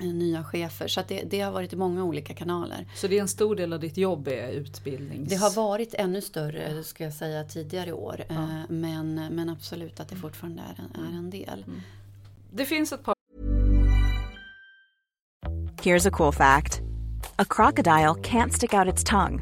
nya 0.00 0.44
chefer. 0.44 0.88
Så 0.88 1.02
det, 1.08 1.22
det, 1.22 1.40
har 1.40 1.52
varit 1.52 1.72
i 1.72 1.76
många 1.76 2.04
olika 2.04 2.34
kanaler. 2.34 2.86
Så 2.94 3.08
det 3.08 3.18
är 3.18 3.20
en 3.20 3.28
stor 3.28 3.56
del 3.56 3.72
av 3.72 3.80
ditt 3.80 3.96
jobb 3.96 4.28
är 4.28 4.48
utbildnings... 4.48 5.28
Det 5.28 5.36
har 5.36 5.50
varit 5.50 5.94
ännu 5.94 6.20
större 6.20 6.84
ska 6.84 7.04
jag 7.04 7.12
säga 7.12 7.44
tidigare 7.44 7.92
år. 7.92 8.24
Ja. 8.28 8.34
Eh, 8.34 8.48
men, 8.68 9.14
men 9.14 9.48
absolut 9.48 10.00
att 10.00 10.08
det 10.08 10.16
fortfarande 10.16 10.62
är 10.62 10.84
en, 10.84 11.04
är 11.04 11.18
en 11.18 11.30
del. 11.30 11.64
Mm. 11.66 11.80
Det 12.50 12.64
finns 12.64 12.92
ett 12.92 13.04
par... 13.04 13.14
Here's 15.82 16.08
a 16.08 16.10
cool 16.10 16.32
fact. 16.32 16.80
A 17.36 17.44
crocodile 17.44 18.14
can't 18.22 18.52
stick 18.52 18.74
out 18.74 18.94
its 18.94 19.04
tongue. 19.04 19.40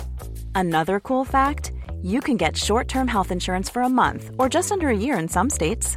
Another 0.54 1.00
cool 1.00 1.26
fact. 1.26 1.72
You 2.02 2.20
can 2.20 2.36
get 2.36 2.56
short 2.56 2.88
term 2.88 3.08
health 3.08 3.32
insurance 3.32 3.72
for 3.72 3.82
a 3.82 3.88
month 3.88 4.30
or 4.38 4.48
just 4.48 4.72
under 4.72 4.88
a 4.88 4.96
year 4.96 5.18
in 5.18 5.28
some 5.28 5.50
states. 5.50 5.96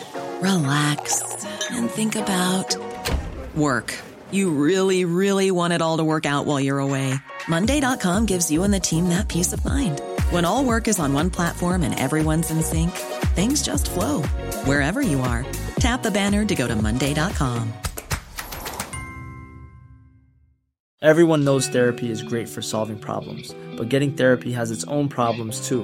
relax, 0.41 1.45
and 1.71 1.89
think 1.89 2.15
about 2.15 2.75
work. 3.55 3.97
You 4.31 4.51
really, 4.51 5.05
really 5.05 5.51
want 5.51 5.73
it 5.73 5.81
all 5.81 5.97
to 5.97 6.03
work 6.03 6.25
out 6.25 6.45
while 6.45 6.59
you're 6.59 6.79
away. 6.79 7.13
Monday.com 7.47 8.25
gives 8.25 8.49
you 8.49 8.63
and 8.63 8.73
the 8.73 8.79
team 8.79 9.09
that 9.09 9.27
peace 9.27 9.53
of 9.53 9.63
mind. 9.65 10.01
When 10.29 10.45
all 10.45 10.63
work 10.63 10.87
is 10.87 10.99
on 10.99 11.13
one 11.13 11.29
platform 11.29 11.83
and 11.83 11.97
everyone's 11.99 12.51
in 12.51 12.61
sync, 12.61 12.91
things 13.35 13.61
just 13.61 13.89
flow 13.89 14.21
wherever 14.65 15.01
you 15.01 15.21
are. 15.21 15.45
Tap 15.79 16.03
the 16.03 16.11
banner 16.11 16.45
to 16.45 16.55
go 16.55 16.67
to 16.67 16.75
Monday.com. 16.75 17.73
Everyone 21.01 21.43
knows 21.43 21.67
therapy 21.67 22.11
is 22.11 22.21
great 22.21 22.47
for 22.47 22.61
solving 22.61 22.99
problems, 22.99 23.55
but 23.75 23.89
getting 23.89 24.13
therapy 24.13 24.51
has 24.51 24.69
its 24.69 24.83
own 24.83 25.09
problems 25.09 25.67
too 25.67 25.83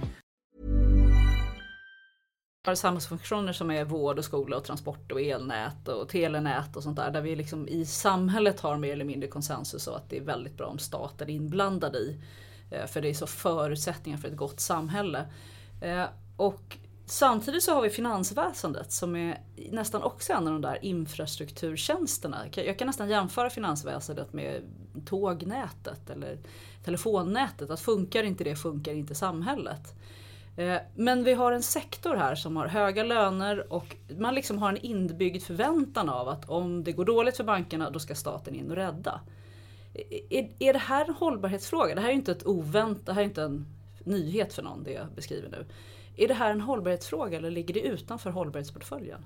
har 2.67 2.75
samhällsfunktioner 2.75 3.53
som 3.53 3.71
är 3.71 3.85
vård 3.85 4.17
och 4.19 4.25
skola 4.25 4.57
och 4.57 4.63
transport 4.63 5.11
och 5.11 5.21
elnät 5.21 5.87
och 5.87 6.09
telenät 6.09 6.75
och 6.75 6.83
sånt 6.83 6.95
där. 6.95 7.11
Där 7.11 7.21
vi 7.21 7.35
liksom 7.35 7.67
i 7.67 7.85
samhället 7.85 8.59
har 8.59 8.77
mer 8.77 8.93
eller 8.93 9.05
mindre 9.05 9.29
konsensus 9.29 9.87
och 9.87 9.97
att 9.97 10.09
det 10.09 10.17
är 10.17 10.21
väldigt 10.21 10.57
bra 10.57 10.67
om 10.67 10.79
staten 10.79 11.29
är 11.29 11.33
inblandad 11.33 11.95
i. 11.95 12.21
Eh, 12.71 12.85
för 12.85 13.01
det 13.01 13.09
är 13.09 13.13
så 13.13 13.27
förutsättningar 13.27 14.17
för 14.17 14.27
ett 14.27 14.37
gott 14.37 14.59
samhälle. 14.59 15.25
Eh, 15.81 16.05
och 16.37 16.77
Samtidigt 17.05 17.63
så 17.63 17.73
har 17.73 17.81
vi 17.81 17.89
finansväsendet 17.89 18.91
som 18.91 19.15
är 19.15 19.41
nästan 19.71 20.03
också 20.03 20.33
en 20.33 20.47
av 20.47 20.53
de 20.53 20.61
där 20.61 20.85
infrastrukturtjänsterna. 20.85 22.37
Jag 22.55 22.79
kan 22.79 22.87
nästan 22.87 23.09
jämföra 23.09 23.49
finansväsendet 23.49 24.33
med 24.33 24.61
tågnätet 25.05 26.09
eller 26.09 26.37
telefonnätet. 26.83 27.69
Att 27.69 27.79
funkar 27.79 28.23
inte 28.23 28.43
det 28.43 28.55
funkar 28.55 28.93
inte 28.93 29.15
samhället. 29.15 29.93
Eh, 30.55 30.77
men 30.95 31.23
vi 31.23 31.33
har 31.33 31.51
en 31.51 31.63
sektor 31.63 32.15
här 32.15 32.35
som 32.35 32.57
har 32.57 32.67
höga 32.67 33.03
löner 33.03 33.73
och 33.73 33.95
man 34.17 34.35
liksom 34.35 34.57
har 34.57 34.69
en 34.69 34.77
inbyggd 34.77 35.43
förväntan 35.43 36.09
av 36.09 36.29
att 36.29 36.49
om 36.49 36.83
det 36.83 36.91
går 36.91 37.05
dåligt 37.05 37.37
för 37.37 37.43
bankerna 37.43 37.89
då 37.89 37.99
ska 37.99 38.15
staten 38.15 38.55
in 38.55 38.69
och 38.69 38.75
rädda. 38.75 39.21
Är, 40.29 40.49
är 40.59 40.73
det 40.73 40.79
här 40.79 41.05
en 41.05 41.13
hållbarhetsfråga? 41.13 41.95
Det 41.95 42.01
här 42.01 42.09
är 42.09 42.13
inte 42.13 42.31
ett 42.31 42.45
ovänt, 42.45 43.05
det 43.05 43.13
här 43.13 43.21
är 43.21 43.25
inte 43.25 43.43
en 43.43 43.65
nyhet 44.03 44.53
för 44.53 44.63
någon 44.63 44.83
det 44.83 44.91
jag 44.91 45.07
beskriver 45.15 45.49
nu. 45.49 45.65
Är 46.17 46.27
det 46.27 46.33
här 46.33 46.51
en 46.51 46.61
hållbarhetsfråga 46.61 47.37
eller 47.37 47.51
ligger 47.51 47.73
det 47.73 47.81
utanför 47.81 48.29
hållbarhetsportföljen? 48.29 49.25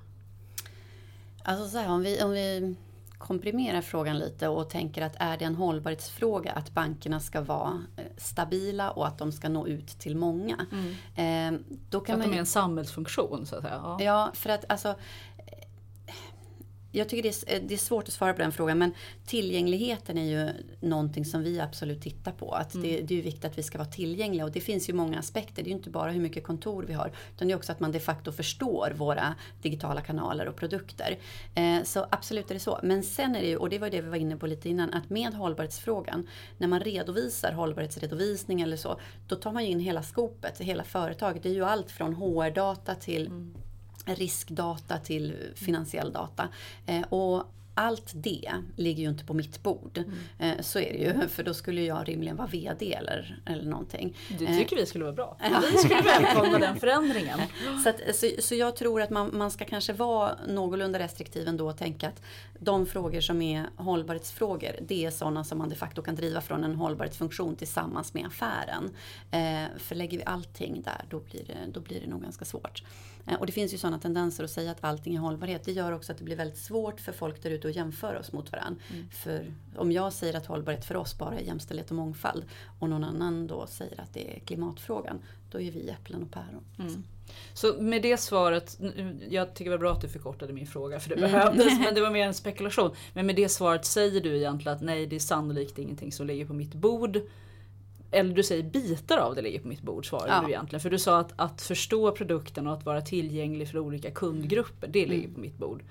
Alltså 1.43 1.67
så 1.67 1.77
här, 1.77 1.89
om 1.89 2.01
vi, 2.01 2.23
om 2.23 2.31
vi 2.31 2.75
komprimerar 3.17 3.81
frågan 3.81 4.19
lite 4.19 4.47
och 4.47 4.69
tänker 4.69 5.01
att 5.01 5.15
är 5.19 5.37
det 5.37 5.45
en 5.45 5.55
hållbarhetsfråga 5.55 6.51
att 6.51 6.73
bankerna 6.73 7.19
ska 7.19 7.41
vara 7.41 7.83
eh, 7.97 8.03
stabila 8.17 8.91
och 8.91 9.07
att 9.07 9.17
de 9.17 9.31
ska 9.31 9.49
nå 9.49 9.67
ut 9.67 9.87
till 9.87 10.15
många. 10.15 10.65
Mm. 10.71 11.55
Eh, 11.55 11.59
då 11.89 11.99
kan 11.99 12.15
att 12.15 12.19
man, 12.19 12.29
de 12.29 12.35
är 12.35 12.39
en 12.39 12.45
samhällsfunktion 12.45 13.45
så 13.45 13.55
att 13.55 13.61
säga. 13.61 13.81
Ja, 13.83 13.97
ja 14.01 14.31
för 14.33 14.49
att 14.49 14.65
alltså 14.69 14.95
jag 16.95 17.09
tycker 17.09 17.23
det 17.23 17.55
är, 17.55 17.59
det 17.59 17.73
är, 17.73 17.77
svårt 17.77 18.07
att 18.07 18.13
svara 18.13 18.33
på 18.33 18.41
den 18.41 18.51
frågan 18.51 18.77
men 18.77 18.91
tillgängligheten 19.25 20.17
är 20.17 20.23
ju 20.23 20.49
någonting 20.79 21.25
som 21.25 21.43
vi 21.43 21.59
absolut 21.59 22.01
tittar 22.01 22.31
på. 22.31 22.51
Att 22.51 22.73
mm. 22.73 22.87
det, 22.87 23.01
det, 23.01 23.19
är 23.19 23.23
viktigt 23.23 23.45
att 23.45 23.57
vi 23.57 23.63
ska 23.63 23.77
vara 23.77 23.87
tillgängliga 23.87 24.45
och 24.45 24.51
det 24.51 24.61
finns 24.61 24.89
ju 24.89 24.93
många 24.93 25.19
aspekter. 25.19 25.63
Det 25.63 25.67
är 25.67 25.71
ju 25.71 25.77
inte 25.77 25.89
bara 25.89 26.11
hur 26.11 26.21
mycket 26.21 26.43
kontor 26.43 26.83
vi 26.87 26.93
har 26.93 27.11
utan 27.35 27.47
det 27.47 27.53
är 27.53 27.55
också 27.57 27.71
att 27.71 27.79
man 27.79 27.91
de 27.91 27.99
facto 27.99 28.31
förstår 28.31 28.93
våra 28.95 29.35
digitala 29.61 30.01
kanaler 30.01 30.47
och 30.47 30.55
produkter. 30.55 31.17
Eh, 31.55 31.83
så 31.83 32.07
absolut 32.09 32.49
är 32.49 32.53
det 32.53 32.59
så. 32.59 32.79
Men 32.83 33.03
sen 33.03 33.35
är 33.35 33.41
det 33.41 33.47
ju, 33.47 33.57
och 33.57 33.69
det 33.69 33.79
var 33.79 33.89
det 33.89 34.01
vi 34.01 34.09
var 34.09 34.17
inne 34.17 34.37
på 34.37 34.47
lite 34.47 34.69
innan, 34.69 34.93
att 34.93 35.09
med 35.09 35.33
hållbarhetsfrågan, 35.33 36.27
när 36.57 36.67
man 36.67 36.79
redovisar 36.79 37.51
hållbarhetsredovisning 37.51 38.61
eller 38.61 38.77
så, 38.77 38.99
då 39.27 39.35
tar 39.35 39.51
man 39.51 39.63
in 39.63 39.79
hela 39.79 40.03
skopet, 40.03 40.61
hela 40.61 40.83
företaget. 40.83 41.43
Det 41.43 41.49
är 41.49 41.53
ju 41.53 41.65
allt 41.65 41.91
från 41.91 42.13
HR-data 42.13 42.95
till 42.95 43.27
mm 43.27 43.53
riskdata 44.05 44.97
till 44.97 45.35
finansiell 45.55 46.11
data. 46.11 46.47
Eh, 46.85 47.01
och 47.01 47.43
allt 47.75 48.11
det 48.15 48.51
ligger 48.75 49.03
ju 49.03 49.09
inte 49.09 49.25
på 49.25 49.33
mitt 49.33 49.63
bord. 49.63 50.03
Mm. 50.39 50.63
Så 50.63 50.79
är 50.79 50.93
det 50.93 50.97
ju, 50.97 51.27
för 51.27 51.43
då 51.43 51.53
skulle 51.53 51.81
jag 51.81 52.09
rimligen 52.09 52.35
vara 52.35 52.47
VD 52.47 52.93
eller, 52.93 53.39
eller 53.45 53.63
någonting. 53.63 54.17
Det 54.39 54.57
tycker 54.57 54.75
vi 54.75 54.85
skulle 54.85 55.03
vara 55.03 55.15
bra. 55.15 55.37
Vi 55.71 55.77
skulle 55.77 56.01
välkomna 56.01 56.59
den 56.59 56.79
förändringen. 56.79 57.39
Så, 57.83 57.89
att, 57.89 58.15
så, 58.15 58.27
så, 58.39 58.55
jag 58.55 58.75
tror 58.75 59.01
att 59.01 59.09
man, 59.09 59.37
man 59.37 59.51
ska 59.51 59.65
kanske 59.65 59.93
vara 59.93 60.35
någorlunda 60.47 60.99
restriktiv 60.99 61.47
ändå 61.47 61.69
och 61.69 61.77
tänka 61.77 62.07
att 62.07 62.21
de 62.59 62.85
frågor 62.85 63.21
som 63.21 63.41
är 63.41 63.65
hållbarhetsfrågor, 63.75 64.75
det 64.81 65.05
är 65.05 65.11
sådana 65.11 65.43
som 65.43 65.57
man 65.57 65.69
de 65.69 65.75
facto 65.75 66.01
kan 66.01 66.15
driva 66.15 66.41
från 66.41 66.63
en 66.63 66.75
hållbarhetsfunktion 66.75 67.55
tillsammans 67.55 68.13
med 68.13 68.25
affären. 68.25 68.89
Eh, 69.31 69.77
för 69.77 69.95
lägger 69.95 70.17
vi 70.17 70.23
allting 70.23 70.81
där, 70.81 71.05
då 71.09 71.19
blir 71.19 71.43
det, 71.47 71.71
då 71.71 71.79
blir 71.79 72.01
det 72.01 72.07
nog 72.07 72.21
ganska 72.21 72.45
svårt. 72.45 72.83
Eh, 73.27 73.35
och 73.39 73.45
det 73.45 73.51
finns 73.51 73.73
ju 73.73 73.77
sådana 73.77 73.99
tendenser 73.99 74.43
att 74.43 74.51
säga 74.51 74.71
att 74.71 74.83
allting 74.83 75.15
är 75.15 75.19
hållbarhet. 75.19 75.63
Det 75.65 75.71
gör 75.71 75.91
också 75.91 76.11
att 76.11 76.17
det 76.17 76.23
blir 76.23 76.35
väldigt 76.35 76.59
svårt 76.59 76.99
för 76.99 77.11
folk 77.11 77.43
där 77.43 77.49
ute 77.49 77.64
att 77.67 77.75
jämföra 77.75 78.19
oss 78.19 78.31
mot 78.31 78.51
varandra. 78.51 78.81
Mm. 78.93 79.09
För 79.09 79.53
om 79.75 79.91
jag 79.91 80.13
säger 80.13 80.37
att 80.37 80.45
hållbarhet 80.45 80.85
för 80.85 80.95
oss 80.95 81.17
bara 81.17 81.35
är 81.35 81.43
jämställdhet 81.43 81.89
och 81.89 81.95
mångfald 81.95 82.43
och 82.79 82.89
någon 82.89 83.03
annan 83.03 83.47
då 83.47 83.67
säger 83.67 84.01
att 84.01 84.13
det 84.13 84.35
är 84.35 84.39
klimatfrågan, 84.39 85.19
då 85.51 85.61
är 85.61 85.71
vi 85.71 85.89
äpplen 85.89 86.23
och 86.23 86.31
päron. 86.31 86.63
Liksom. 86.77 86.87
Mm. 86.87 87.03
Så 87.53 87.81
med 87.81 88.01
det 88.01 88.17
svaret, 88.17 88.79
jag 89.29 89.53
tycker 89.53 89.71
det 89.71 89.77
var 89.77 89.81
bra 89.81 89.91
att 89.91 90.01
du 90.01 90.09
förkortade 90.09 90.53
min 90.53 90.67
fråga 90.67 90.99
för 90.99 91.09
det 91.09 91.15
mm. 91.15 91.31
behövdes 91.31 91.79
men 91.85 91.95
det 91.95 92.01
var 92.01 92.11
mer 92.11 92.27
en 92.27 92.33
spekulation. 92.33 92.91
Men 93.13 93.25
med 93.25 93.35
det 93.35 93.49
svaret 93.49 93.85
säger 93.85 94.21
du 94.21 94.37
egentligen 94.37 94.75
att 94.75 94.83
nej 94.83 95.05
det 95.05 95.15
är 95.15 95.19
sannolikt 95.19 95.79
ingenting 95.79 96.11
som 96.11 96.27
ligger 96.27 96.45
på 96.45 96.53
mitt 96.53 96.73
bord 96.73 97.21
eller 98.11 98.35
du 98.35 98.43
säger 98.43 98.63
bitar 98.63 99.17
av 99.17 99.35
det 99.35 99.41
ligger 99.41 99.59
på 99.59 99.67
mitt 99.67 99.81
bord 99.81 100.09
svarade 100.09 100.33
ja. 100.33 100.41
du 100.41 100.47
egentligen. 100.47 100.79
För 100.79 100.89
du 100.89 100.99
sa 100.99 101.19
att, 101.19 101.33
att 101.35 101.61
förstå 101.61 102.11
produkten 102.11 102.67
och 102.67 102.73
att 102.73 102.85
vara 102.85 103.01
tillgänglig 103.01 103.69
för 103.69 103.79
olika 103.79 104.11
kundgrupper, 104.11 104.87
det 104.87 105.05
ligger 105.05 105.23
mm. 105.23 105.33
på 105.33 105.39
mitt 105.39 105.57
bord. 105.57 105.83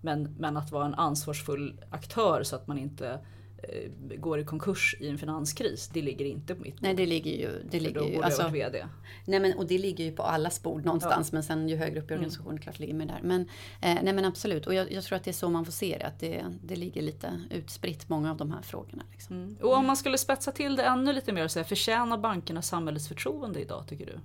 Men, 0.00 0.34
men 0.38 0.56
att 0.56 0.72
vara 0.72 0.86
en 0.86 0.94
ansvarsfull 0.94 1.84
aktör 1.90 2.42
så 2.42 2.56
att 2.56 2.66
man 2.66 2.78
inte 2.78 3.20
Eh, 3.62 4.16
går 4.16 4.40
i 4.40 4.44
konkurs 4.44 4.96
i 5.00 5.08
en 5.08 5.18
finanskris, 5.18 5.90
det 5.92 6.02
ligger 6.02 6.24
inte 6.24 6.54
på 6.54 6.62
mitt 6.62 6.74
bord. 6.74 6.82
Nej 6.82 6.94
det 6.94 7.06
ligger 7.06 7.30
ju... 7.30 7.62
Det 7.70 7.80
ligger 7.80 8.02
ju 8.02 8.22
alltså, 8.22 8.48
VD. 8.48 8.86
Nej 9.24 9.40
men 9.40 9.58
och 9.58 9.66
det 9.66 9.78
ligger 9.78 10.04
ju 10.04 10.12
på 10.12 10.22
allas 10.22 10.62
bord 10.62 10.84
någonstans 10.84 11.28
ja. 11.32 11.36
men 11.36 11.42
sen 11.42 11.68
ju 11.68 11.76
högre 11.76 12.00
upp 12.00 12.10
i 12.10 12.14
mm. 12.14 12.20
organisationen 12.20 12.50
mm. 12.50 12.62
klart 12.62 12.78
ligger 12.78 12.94
med 12.94 13.08
där. 13.08 13.20
Men, 13.22 13.40
eh, 13.80 13.98
nej 14.02 14.12
men 14.12 14.24
absolut 14.24 14.66
och 14.66 14.74
jag, 14.74 14.92
jag, 14.92 15.04
tror 15.04 15.16
att 15.16 15.24
det 15.24 15.30
är 15.30 15.32
så 15.32 15.48
man 15.48 15.64
får 15.64 15.72
se 15.72 15.96
det, 15.98 16.06
att 16.06 16.20
det, 16.20 16.44
det 16.62 16.76
ligger 16.76 17.02
lite 17.02 17.40
utspritt 17.50 18.08
många 18.08 18.30
av 18.30 18.36
de 18.36 18.50
här 18.50 18.62
frågorna. 18.62 19.02
Liksom. 19.12 19.36
Mm. 19.36 19.56
Och 19.62 19.74
om 19.74 19.86
man 19.86 19.96
skulle 19.96 20.18
spetsa 20.18 20.52
till 20.52 20.76
det 20.76 20.82
ännu 20.82 21.12
lite 21.12 21.32
mer 21.32 21.44
och 21.44 21.50
säga, 21.50 21.64
förtjänar 21.64 22.18
bankerna 22.18 22.62
samhällets 22.62 23.08
förtroende 23.08 23.60
idag 23.60 23.84
tycker 23.88 24.06
du? 24.06 24.20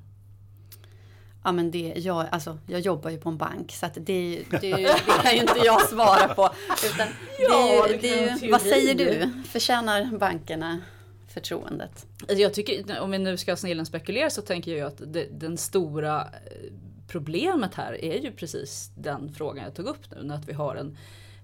Ja 1.46 1.52
men 1.52 1.72
det, 1.72 1.94
jag, 1.98 2.26
alltså, 2.32 2.58
jag 2.68 2.80
jobbar 2.80 3.10
ju 3.10 3.18
på 3.18 3.30
en 3.30 3.38
bank 3.38 3.72
så 3.72 3.86
att 3.86 3.94
det, 3.94 4.02
det, 4.02 4.60
det 4.62 5.02
kan 5.24 5.34
ju 5.36 5.42
inte 5.42 5.60
jag 5.66 5.82
svara 5.82 6.34
på. 6.34 6.50
Utan 6.86 7.08
ja, 7.40 7.86
det, 7.88 7.98
det, 7.98 8.38
det, 8.42 8.52
vad 8.52 8.62
säger 8.62 8.96
du? 8.96 9.44
Förtjänar 9.44 10.18
bankerna 10.18 10.82
förtroendet? 11.28 12.06
Alltså, 12.20 12.36
jag 12.36 12.54
tycker, 12.54 13.00
om 13.00 13.12
vi 13.12 13.18
nu 13.18 13.38
ska 13.38 13.56
snillen 13.56 13.86
spekulera 13.86 14.30
så 14.30 14.42
tänker 14.42 14.78
jag 14.78 14.88
att 14.88 15.02
det, 15.14 15.28
den 15.32 15.58
stora 15.58 16.22
eh, 16.22 16.72
problemet 17.08 17.74
här 17.74 18.06
är 18.06 18.20
ju 18.20 18.32
precis 18.32 18.92
den 18.98 19.34
frågan 19.34 19.64
jag 19.64 19.76
tog 19.76 19.86
upp 19.86 20.12
nu. 20.12 20.34
Att 20.34 20.48
vi 20.48 20.54
har 20.54 20.76
en, 20.76 20.98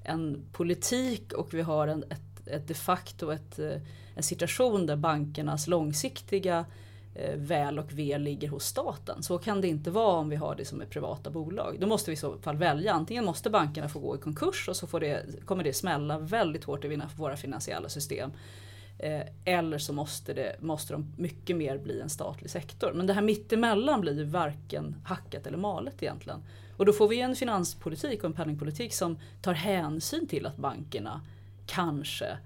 en 0.03 0.45
politik 0.51 1.33
och 1.33 1.53
vi 1.53 1.61
har 1.61 1.87
en, 1.87 2.03
ett, 2.03 2.47
ett 2.47 2.67
de 2.67 2.73
facto 2.73 3.31
ett, 3.31 3.59
eh, 3.59 3.81
en 4.15 4.23
situation 4.23 4.85
där 4.85 4.95
bankernas 4.95 5.67
långsiktiga 5.67 6.65
Eh, 7.15 7.35
väl 7.35 7.79
och 7.79 7.93
ve 7.93 8.17
ligger 8.17 8.49
hos 8.49 8.65
staten. 8.65 9.23
Så 9.23 9.37
kan 9.37 9.61
det 9.61 9.67
inte 9.67 9.91
vara 9.91 10.17
om 10.17 10.29
vi 10.29 10.35
har 10.35 10.55
det 10.55 10.65
som 10.65 10.81
är 10.81 10.85
privata 10.85 11.29
bolag. 11.29 11.77
Då 11.79 11.87
måste 11.87 12.11
vi 12.11 12.13
i 12.13 12.17
så 12.17 12.37
fall 12.37 12.57
välja. 12.57 12.93
Antingen 12.93 13.25
måste 13.25 13.49
bankerna 13.49 13.89
få 13.89 13.99
gå 13.99 14.15
i 14.15 14.19
konkurs 14.19 14.69
och 14.69 14.75
så 14.75 14.87
får 14.87 14.99
det, 14.99 15.45
kommer 15.45 15.63
det 15.63 15.73
smälla 15.73 16.19
väldigt 16.19 16.63
hårt 16.63 16.85
i 16.85 17.01
våra 17.15 17.37
finansiella 17.37 17.89
system. 17.89 18.31
Eh, 18.99 19.21
eller 19.45 19.77
så 19.77 19.93
måste, 19.93 20.33
det, 20.33 20.55
måste 20.59 20.93
de 20.93 21.13
mycket 21.17 21.55
mer 21.55 21.77
bli 21.77 22.01
en 22.01 22.09
statlig 22.09 22.51
sektor. 22.51 22.93
Men 22.93 23.07
det 23.07 23.13
här 23.13 23.21
mittemellan 23.21 24.01
blir 24.01 24.17
ju 24.17 24.23
varken 24.23 24.95
hackat 25.05 25.47
eller 25.47 25.57
malet 25.57 26.03
egentligen. 26.03 26.43
Och 26.77 26.85
då 26.85 26.93
får 26.93 27.07
vi 27.07 27.21
en 27.21 27.35
finanspolitik 27.35 28.19
och 28.19 28.25
en 28.25 28.33
penningpolitik 28.33 28.93
som 28.93 29.19
tar 29.41 29.53
hänsyn 29.53 30.27
till 30.27 30.45
att 30.45 30.57
bankerna 30.57 31.21
kanske 31.65 32.25
Eh, 32.25 32.37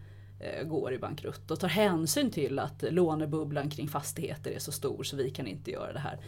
går 0.65 0.93
i 0.93 0.97
bankrutt 0.97 1.51
och 1.51 1.59
tar 1.59 1.67
hänsyn 1.67 2.31
till 2.31 2.59
att 2.59 2.83
lånebubblan 2.89 3.69
kring 3.69 3.87
fastigheter 3.87 4.51
är 4.51 4.59
så 4.59 4.71
stor 4.71 5.03
så 5.03 5.15
vi 5.15 5.29
kan 5.29 5.47
inte 5.47 5.71
göra 5.71 5.93
det 5.93 5.99
här. 5.99 6.19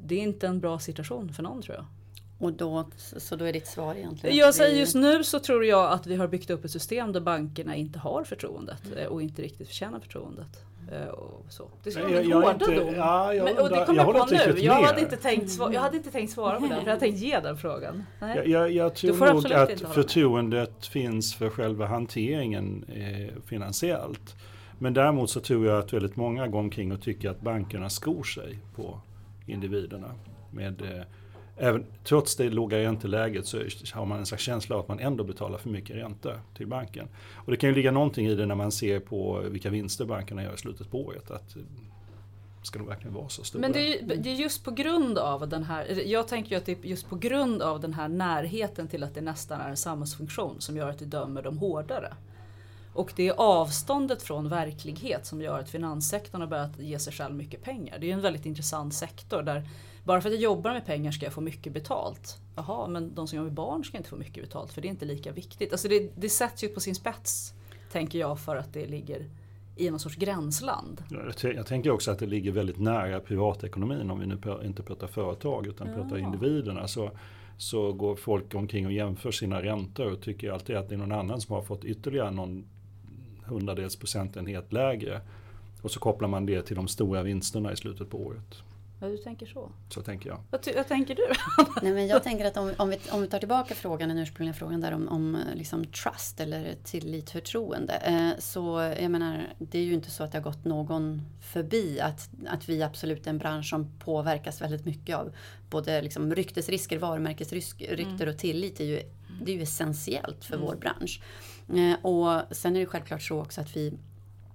Det 0.00 0.14
är 0.14 0.22
inte 0.22 0.46
en 0.46 0.60
bra 0.60 0.78
situation 0.78 1.32
för 1.32 1.42
någon 1.42 1.62
tror 1.62 1.76
jag. 1.76 1.86
Och 2.38 2.52
då, 2.52 2.90
så 2.96 3.36
då 3.36 3.44
är 3.44 3.52
ditt 3.52 3.66
svar 3.66 3.94
egentligen? 3.94 4.36
Jag 4.36 4.54
säger 4.54 4.78
just 4.78 4.94
nu 4.94 5.24
så 5.24 5.38
tror 5.38 5.64
jag 5.64 5.92
att 5.92 6.06
vi 6.06 6.16
har 6.16 6.28
byggt 6.28 6.50
upp 6.50 6.64
ett 6.64 6.70
system 6.70 7.12
där 7.12 7.20
bankerna 7.20 7.76
inte 7.76 7.98
har 7.98 8.24
förtroendet 8.24 8.92
mm. 8.92 9.12
och 9.12 9.22
inte 9.22 9.42
riktigt 9.42 9.68
förtjänar 9.68 10.00
förtroendet. 10.00 10.64
Eh, 10.92 11.08
och 11.08 11.44
så. 11.48 11.68
Det 11.82 11.90
ska 11.90 12.02
vara 12.02 12.20
en 12.20 12.32
hårda 12.32 12.52
dom. 12.52 12.94
Ja, 12.94 13.34
jag, 13.34 13.44
Men, 13.44 13.58
och 13.58 13.68
det 13.68 13.84
kom 13.86 13.96
jag, 13.96 14.06
jag 14.16 14.28
på 14.28 14.34
nu. 14.34 14.60
Jag 14.60 14.82
hade, 14.82 15.00
inte 15.00 15.16
tänkt, 15.16 15.58
jag 15.58 15.80
hade 15.80 15.96
inte 15.96 16.10
tänkt 16.10 16.32
svara 16.32 16.54
på 16.54 16.60
den. 16.60 16.68
För 16.68 16.76
jag 16.76 16.84
hade 16.84 17.00
tänkt 17.00 17.18
ge 17.18 17.40
den 17.40 17.56
frågan. 17.56 18.04
Nej. 18.20 18.50
Jag, 18.50 18.70
jag 18.70 18.94
tror 18.94 19.32
nog 19.34 19.52
att 19.52 19.80
förtroendet 19.80 20.86
finns 20.86 21.34
för 21.34 21.50
själva 21.50 21.86
hanteringen 21.86 22.84
eh, 22.88 23.42
finansiellt. 23.46 24.36
Men 24.78 24.94
däremot 24.94 25.30
så 25.30 25.40
tror 25.40 25.66
jag 25.66 25.78
att 25.78 25.92
väldigt 25.92 26.16
många 26.16 26.48
går 26.48 26.58
omkring 26.58 26.92
och 26.92 27.02
tycker 27.02 27.30
att 27.30 27.40
bankerna 27.40 27.90
skor 27.90 28.22
sig 28.22 28.58
på 28.76 29.00
individerna. 29.46 30.14
Med 30.50 30.82
eh, 30.82 31.02
Även, 31.56 31.86
trots 32.04 32.36
det 32.36 32.50
låga 32.50 32.78
ränteläget 32.78 33.46
så 33.46 33.58
har 33.92 34.06
man 34.06 34.18
en 34.18 34.26
slags 34.26 34.42
känsla 34.42 34.76
av 34.76 34.82
att 34.82 34.88
man 34.88 34.98
ändå 34.98 35.24
betalar 35.24 35.58
för 35.58 35.68
mycket 35.68 35.96
ränta 35.96 36.40
till 36.56 36.66
banken. 36.66 37.08
Och 37.34 37.50
det 37.50 37.56
kan 37.56 37.68
ju 37.70 37.76
ligga 37.76 37.90
någonting 37.90 38.26
i 38.26 38.34
det 38.34 38.46
när 38.46 38.54
man 38.54 38.72
ser 38.72 39.00
på 39.00 39.42
vilka 39.50 39.70
vinster 39.70 40.04
bankerna 40.04 40.42
gör 40.42 40.54
i 40.54 40.58
slutet 40.58 40.90
på 40.90 41.00
året. 41.00 41.30
Att, 41.30 41.56
ska 42.62 42.78
de 42.78 42.88
verkligen 42.88 43.14
vara 43.14 43.28
så 43.28 43.44
stora? 43.44 43.60
Men 43.60 43.72
det 43.72 43.98
är, 43.98 44.16
det 44.16 44.30
är 44.30 44.34
just 44.34 44.64
på 44.64 44.70
grund 44.70 45.18
av 45.18 45.48
den 45.48 45.64
här, 45.64 46.02
jag 46.06 46.28
tänker 46.28 46.50
ju 46.50 46.56
att 46.56 46.66
det 46.66 46.72
är 46.72 46.86
just 46.86 47.08
på 47.08 47.16
grund 47.16 47.62
av 47.62 47.80
den 47.80 47.94
här 47.94 48.08
närheten 48.08 48.88
till 48.88 49.02
att 49.02 49.14
det 49.14 49.20
nästan 49.20 49.60
är 49.60 49.68
en 49.68 49.76
samhällsfunktion 49.76 50.60
som 50.60 50.76
gör 50.76 50.88
att 50.88 51.02
vi 51.02 51.06
dömer 51.06 51.42
dem 51.42 51.58
hårdare. 51.58 52.14
Och 52.94 53.12
det 53.16 53.28
är 53.28 53.34
avståndet 53.36 54.22
från 54.22 54.48
verklighet 54.48 55.26
som 55.26 55.42
gör 55.42 55.58
att 55.58 55.70
finanssektorn 55.70 56.40
har 56.40 56.48
börjat 56.48 56.78
ge 56.78 56.98
sig 56.98 57.12
själv 57.12 57.34
mycket 57.34 57.62
pengar. 57.62 57.98
Det 57.98 58.10
är 58.10 58.14
en 58.14 58.20
väldigt 58.20 58.46
intressant 58.46 58.94
sektor 58.94 59.42
där 59.42 59.68
bara 60.04 60.20
för 60.20 60.28
att 60.28 60.34
jag 60.34 60.42
jobbar 60.42 60.72
med 60.72 60.86
pengar 60.86 61.12
ska 61.12 61.26
jag 61.26 61.32
få 61.32 61.40
mycket 61.40 61.72
betalt. 61.72 62.38
Jaha, 62.56 62.88
men 62.88 63.14
de 63.14 63.28
som 63.28 63.36
jobbar 63.36 63.46
med 63.46 63.54
barn 63.54 63.84
ska 63.84 63.96
inte 63.96 64.10
få 64.10 64.16
mycket 64.16 64.44
betalt 64.44 64.72
för 64.72 64.82
det 64.82 64.88
är 64.88 64.90
inte 64.90 65.04
lika 65.04 65.32
viktigt. 65.32 65.72
Alltså 65.72 65.88
det, 65.88 66.12
det 66.16 66.28
sätts 66.28 66.64
ju 66.64 66.68
på 66.68 66.80
sin 66.80 66.94
spets, 66.94 67.54
tänker 67.92 68.18
jag, 68.18 68.40
för 68.40 68.56
att 68.56 68.72
det 68.72 68.86
ligger 68.86 69.26
i 69.76 69.90
någon 69.90 70.00
sorts 70.00 70.16
gränsland. 70.16 71.04
Jag 71.42 71.66
tänker 71.66 71.90
också 71.90 72.10
att 72.10 72.18
det 72.18 72.26
ligger 72.26 72.52
väldigt 72.52 72.78
nära 72.78 73.20
privatekonomin 73.20 74.10
om 74.10 74.20
vi 74.20 74.26
nu 74.26 74.38
inte 74.64 74.82
pratar 74.82 75.06
företag 75.06 75.66
utan 75.66 75.88
ja. 75.88 75.94
pratar 75.94 76.18
individerna. 76.18 76.88
Så, 76.88 77.10
så 77.56 77.92
går 77.92 78.16
folk 78.16 78.54
omkring 78.54 78.86
och 78.86 78.92
jämför 78.92 79.30
sina 79.30 79.62
räntor 79.62 80.12
och 80.12 80.20
tycker 80.20 80.50
alltid 80.50 80.76
att 80.76 80.88
det 80.88 80.94
är 80.94 80.98
någon 80.98 81.12
annan 81.12 81.40
som 81.40 81.54
har 81.54 81.62
fått 81.62 81.84
ytterligare 81.84 82.30
någon 82.30 82.64
hundradels 83.44 83.96
procentenhet 83.96 84.72
lägre. 84.72 85.20
Och 85.82 85.90
så 85.90 86.00
kopplar 86.00 86.28
man 86.28 86.46
det 86.46 86.62
till 86.62 86.76
de 86.76 86.88
stora 86.88 87.22
vinsterna 87.22 87.72
i 87.72 87.76
slutet 87.76 88.10
på 88.10 88.26
året. 88.26 88.62
Ja, 89.02 89.08
du 89.08 89.16
tänker 89.16 89.46
så. 89.46 89.70
Så 89.88 90.02
tänker 90.02 90.28
jag. 90.28 90.40
Vad, 90.50 90.68
vad 90.76 90.88
tänker 90.88 91.14
du? 91.14 91.22
Nej, 91.82 91.92
men 91.92 92.06
jag 92.06 92.22
tänker 92.22 92.44
att 92.44 92.56
om, 92.56 92.74
om, 92.76 92.88
vi, 92.88 92.98
om 93.10 93.20
vi 93.20 93.26
tar 93.26 93.38
tillbaka 93.38 93.74
frågan, 93.74 94.08
den 94.08 94.18
ursprungliga 94.18 94.54
frågan 94.54 94.80
där 94.80 94.92
om, 94.92 95.08
om 95.08 95.38
liksom 95.54 95.84
trust 95.84 96.40
eller 96.40 96.74
tillit, 96.84 97.30
förtroende. 97.30 97.94
Eh, 97.94 98.30
så 98.38 98.94
jag 99.00 99.10
menar, 99.10 99.54
det 99.58 99.78
är 99.78 99.82
ju 99.82 99.92
inte 99.92 100.10
så 100.10 100.24
att 100.24 100.32
det 100.32 100.38
har 100.38 100.42
gått 100.42 100.64
någon 100.64 101.22
förbi 101.40 102.00
att, 102.00 102.30
att 102.46 102.68
vi 102.68 102.82
absolut 102.82 103.26
är 103.26 103.30
en 103.30 103.38
bransch 103.38 103.68
som 103.68 103.98
påverkas 103.98 104.62
väldigt 104.62 104.84
mycket 104.84 105.16
av 105.16 105.32
både 105.70 106.02
liksom 106.02 106.34
ryktesrisker, 106.34 106.98
varumärkesrykter 106.98 107.98
mm. 107.98 108.28
och 108.28 108.38
tillit. 108.38 108.80
Är 108.80 108.84
ju, 108.84 109.02
det 109.44 109.52
är 109.52 109.56
ju 109.56 109.62
essentiellt 109.62 110.44
för 110.44 110.54
mm. 110.54 110.66
vår 110.66 110.74
bransch. 110.74 111.22
Eh, 111.68 112.04
och 112.04 112.56
sen 112.56 112.76
är 112.76 112.80
det 112.80 112.86
självklart 112.86 113.22
så 113.22 113.40
också 113.40 113.60
att 113.60 113.76
vi 113.76 113.92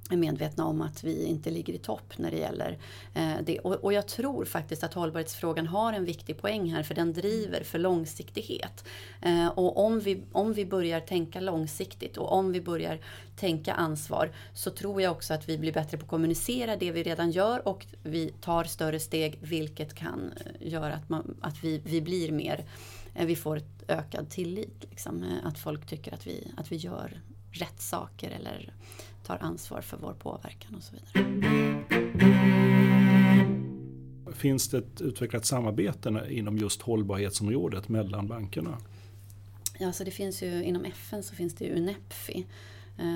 är 0.10 0.18
medvetna 0.18 0.66
om 0.66 0.82
att 0.82 1.04
vi 1.04 1.26
inte 1.26 1.50
ligger 1.50 1.74
i 1.74 1.78
topp 1.78 2.14
när 2.18 2.32
det 2.32 2.38
gäller 2.38 2.78
eh, 3.14 3.34
det. 3.44 3.60
Och, 3.60 3.74
och, 3.74 3.94
jag 3.94 4.08
tror 4.08 4.46
faktiskt 4.46 4.84
att 4.84 4.94
hållbarhetsfrågan 4.94 5.68
har 5.68 5.94
en 5.94 6.06
viktig 6.06 6.38
poäng 6.42 6.74
här 6.74 6.84
för 6.84 6.96
den 6.96 7.14
driver 7.14 7.64
för 7.64 7.80
långsiktighet. 7.80 8.86
Eh, 9.22 9.48
och 9.48 9.86
om 9.86 10.00
vi, 10.00 10.24
om 10.32 10.54
vi 10.54 10.66
börjar 10.66 11.00
tänka 11.00 11.40
långsiktigt 11.40 12.18
och 12.18 12.32
om 12.32 12.52
vi 12.52 12.62
börjar 12.62 13.00
tänka 13.36 13.74
ansvar 13.74 14.32
så 14.54 14.70
tror 14.70 15.02
jag 15.02 15.12
också 15.12 15.34
att 15.34 15.50
vi 15.50 15.58
blir 15.58 15.74
bättre 15.74 15.98
på 15.98 16.04
att 16.04 16.10
kommunicera 16.10 16.76
det 16.76 16.92
vi 16.92 17.04
redan 17.04 17.32
gör 17.32 17.68
och 17.68 17.86
vi 18.04 18.34
tar 18.42 18.64
större 18.64 19.00
steg 19.00 19.38
vilket 19.42 19.94
kan 19.94 20.34
eh, 20.46 20.72
göra 20.72 20.94
att, 20.94 21.10
man, 21.10 21.38
att 21.42 21.64
vi, 21.64 21.82
vi 21.86 22.02
blir 22.02 22.32
mer, 22.32 22.66
eh, 23.16 23.26
vi 23.26 23.36
får 23.36 23.58
ett 23.58 23.84
ökad 23.88 24.30
tillit. 24.30 24.86
Liksom, 24.90 25.24
eh, 25.24 25.48
att 25.48 25.60
folk 25.60 25.86
tycker 25.86 26.14
att 26.14 26.28
vi, 26.28 26.52
att 26.58 26.72
vi 26.72 26.76
gör 26.76 27.22
rätt 27.52 27.82
saker 27.82 28.32
eller 28.32 28.74
tar 29.28 29.38
ansvar 29.44 29.82
för 29.82 29.98
vår 29.98 30.14
påverkan 30.14 30.76
och 30.76 30.84
så 30.84 30.96
vidare. 30.96 31.12
Finns 34.34 34.70
det 34.70 34.78
ett 34.78 35.02
utvecklat 35.02 35.46
samarbete 35.46 36.28
inom 36.30 36.58
just 36.58 36.82
hållbarhetsområdet 36.82 37.90
mellan 37.90 38.28
bankerna? 38.28 38.78
Ja, 39.80 39.92
så 39.92 40.04
det 40.04 40.12
finns 40.12 40.44
ju 40.44 40.64
inom 40.64 40.86
FN 40.86 41.24
så 41.24 41.36
finns 41.36 41.56
det 41.56 41.66
ju 41.66 41.76
UNEPFI. 41.76 42.46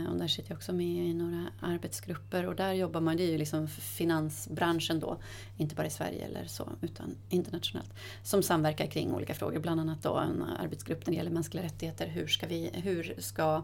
Och 0.10 0.18
där 0.18 0.28
sitter 0.28 0.52
jag 0.52 0.58
också 0.58 0.74
med 0.74 1.06
i 1.06 1.14
några 1.14 1.46
arbetsgrupper 1.60 2.46
och 2.46 2.56
där 2.56 2.74
jobbar 2.74 3.02
man, 3.02 3.18
det 3.18 3.24
är 3.24 3.32
ju 3.32 3.38
liksom 3.38 3.68
finansbranschen 3.68 5.00
då, 5.00 5.18
inte 5.58 5.76
bara 5.76 5.88
i 5.88 5.90
Sverige 5.90 6.26
eller 6.26 6.46
så, 6.46 6.70
utan 6.82 7.16
internationellt, 7.30 7.94
som 8.24 8.44
samverkar 8.44 8.86
kring 8.86 9.14
olika 9.14 9.34
frågor. 9.34 9.60
Bland 9.60 9.80
annat 9.80 10.04
då 10.04 10.16
en 10.16 10.44
arbetsgrupp 10.44 11.06
när 11.06 11.12
det 11.12 11.18
gäller 11.18 11.32
mänskliga 11.32 11.64
rättigheter. 11.64 12.08
Hur 12.08 12.28
ska, 12.28 12.48
vi, 12.48 12.70
hur 12.74 13.16
ska 13.18 13.56
eh, 13.56 13.64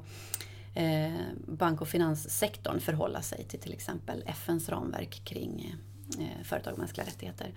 Eh, 0.77 1.11
bank 1.47 1.81
och 1.81 1.87
finanssektorn 1.87 2.79
förhålla 2.79 3.21
sig 3.21 3.43
till 3.43 3.59
till 3.59 3.73
exempel 3.73 4.23
FNs 4.25 4.69
ramverk 4.69 5.21
kring 5.23 5.75
eh, 6.19 6.43
företag 6.43 6.73
och 6.73 6.79
mänskliga 6.79 7.07
rättigheter. 7.07 7.53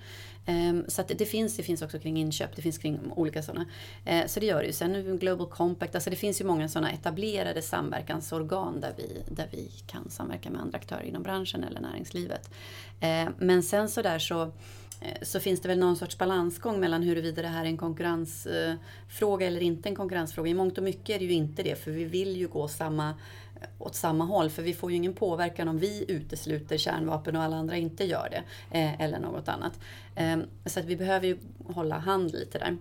Ehm, 0.46 0.84
så 0.88 1.02
det 1.08 1.26
finns, 1.26 1.56
det 1.56 1.62
finns 1.62 1.82
också 1.82 1.98
kring 1.98 2.16
inköp, 2.16 2.56
det 2.56 2.62
finns 2.62 2.78
kring 2.78 3.12
olika 3.12 3.42
sådana. 3.42 3.66
Eh, 4.04 4.26
så 4.26 4.40
det 4.40 4.46
gör 4.46 4.60
det 4.60 4.66
ju. 4.66 4.72
Sen 4.72 5.18
Global 5.18 5.46
Compact, 5.46 5.94
alltså 5.94 6.10
det 6.10 6.16
finns 6.16 6.40
ju 6.40 6.44
många 6.44 6.68
sådana 6.68 6.90
etablerade 6.90 7.62
samverkansorgan 7.62 8.80
där 8.80 8.94
vi, 8.96 9.22
där 9.28 9.48
vi 9.50 9.70
kan 9.86 10.10
samverka 10.10 10.50
med 10.50 10.60
andra 10.60 10.78
aktörer 10.78 11.02
inom 11.02 11.22
branschen 11.22 11.64
eller 11.64 11.80
näringslivet. 11.80 12.50
Ehm, 13.00 13.32
men 13.38 13.62
sen 13.62 13.88
så 13.88 14.02
där 14.02 14.18
så 14.18 14.52
så 15.22 15.40
finns 15.40 15.60
det 15.60 15.68
väl 15.68 15.78
någon 15.78 15.96
sorts 15.96 16.18
balansgång 16.18 16.80
mellan 16.80 17.02
huruvida 17.02 17.42
det 17.42 17.48
här 17.48 17.64
är 17.64 17.68
en 17.68 17.76
konkurrensfråga 17.76 19.46
eller 19.46 19.60
inte 19.60 19.88
en 19.88 19.94
konkurrensfråga. 19.94 20.50
I 20.50 20.54
mångt 20.54 20.78
och 20.78 20.84
mycket 20.84 21.10
är 21.10 21.18
det 21.18 21.24
ju 21.24 21.32
inte 21.32 21.62
det, 21.62 21.74
för 21.78 21.90
vi 21.90 22.04
vill 22.04 22.36
ju 22.36 22.48
gå 22.48 22.68
samma 22.68 23.14
åt 23.78 23.94
samma 23.94 24.24
håll. 24.24 24.50
För 24.50 24.62
vi 24.62 24.74
får 24.74 24.90
ju 24.90 24.96
ingen 24.96 25.14
påverkan 25.14 25.68
om 25.68 25.78
vi 25.78 26.04
utesluter 26.08 26.78
kärnvapen 26.78 27.36
och 27.36 27.42
alla 27.42 27.56
andra 27.56 27.76
inte 27.76 28.04
gör 28.04 28.28
det. 28.30 28.42
Eh, 28.78 29.00
eller 29.00 29.18
något 29.18 29.48
annat. 29.48 29.80
Eh, 30.14 30.38
så 30.66 30.80
att 30.80 30.86
vi 30.86 30.96
behöver 30.96 31.26
ju 31.26 31.38
hålla 31.66 31.98
hand 31.98 32.32
lite 32.32 32.58
där. 32.58 32.76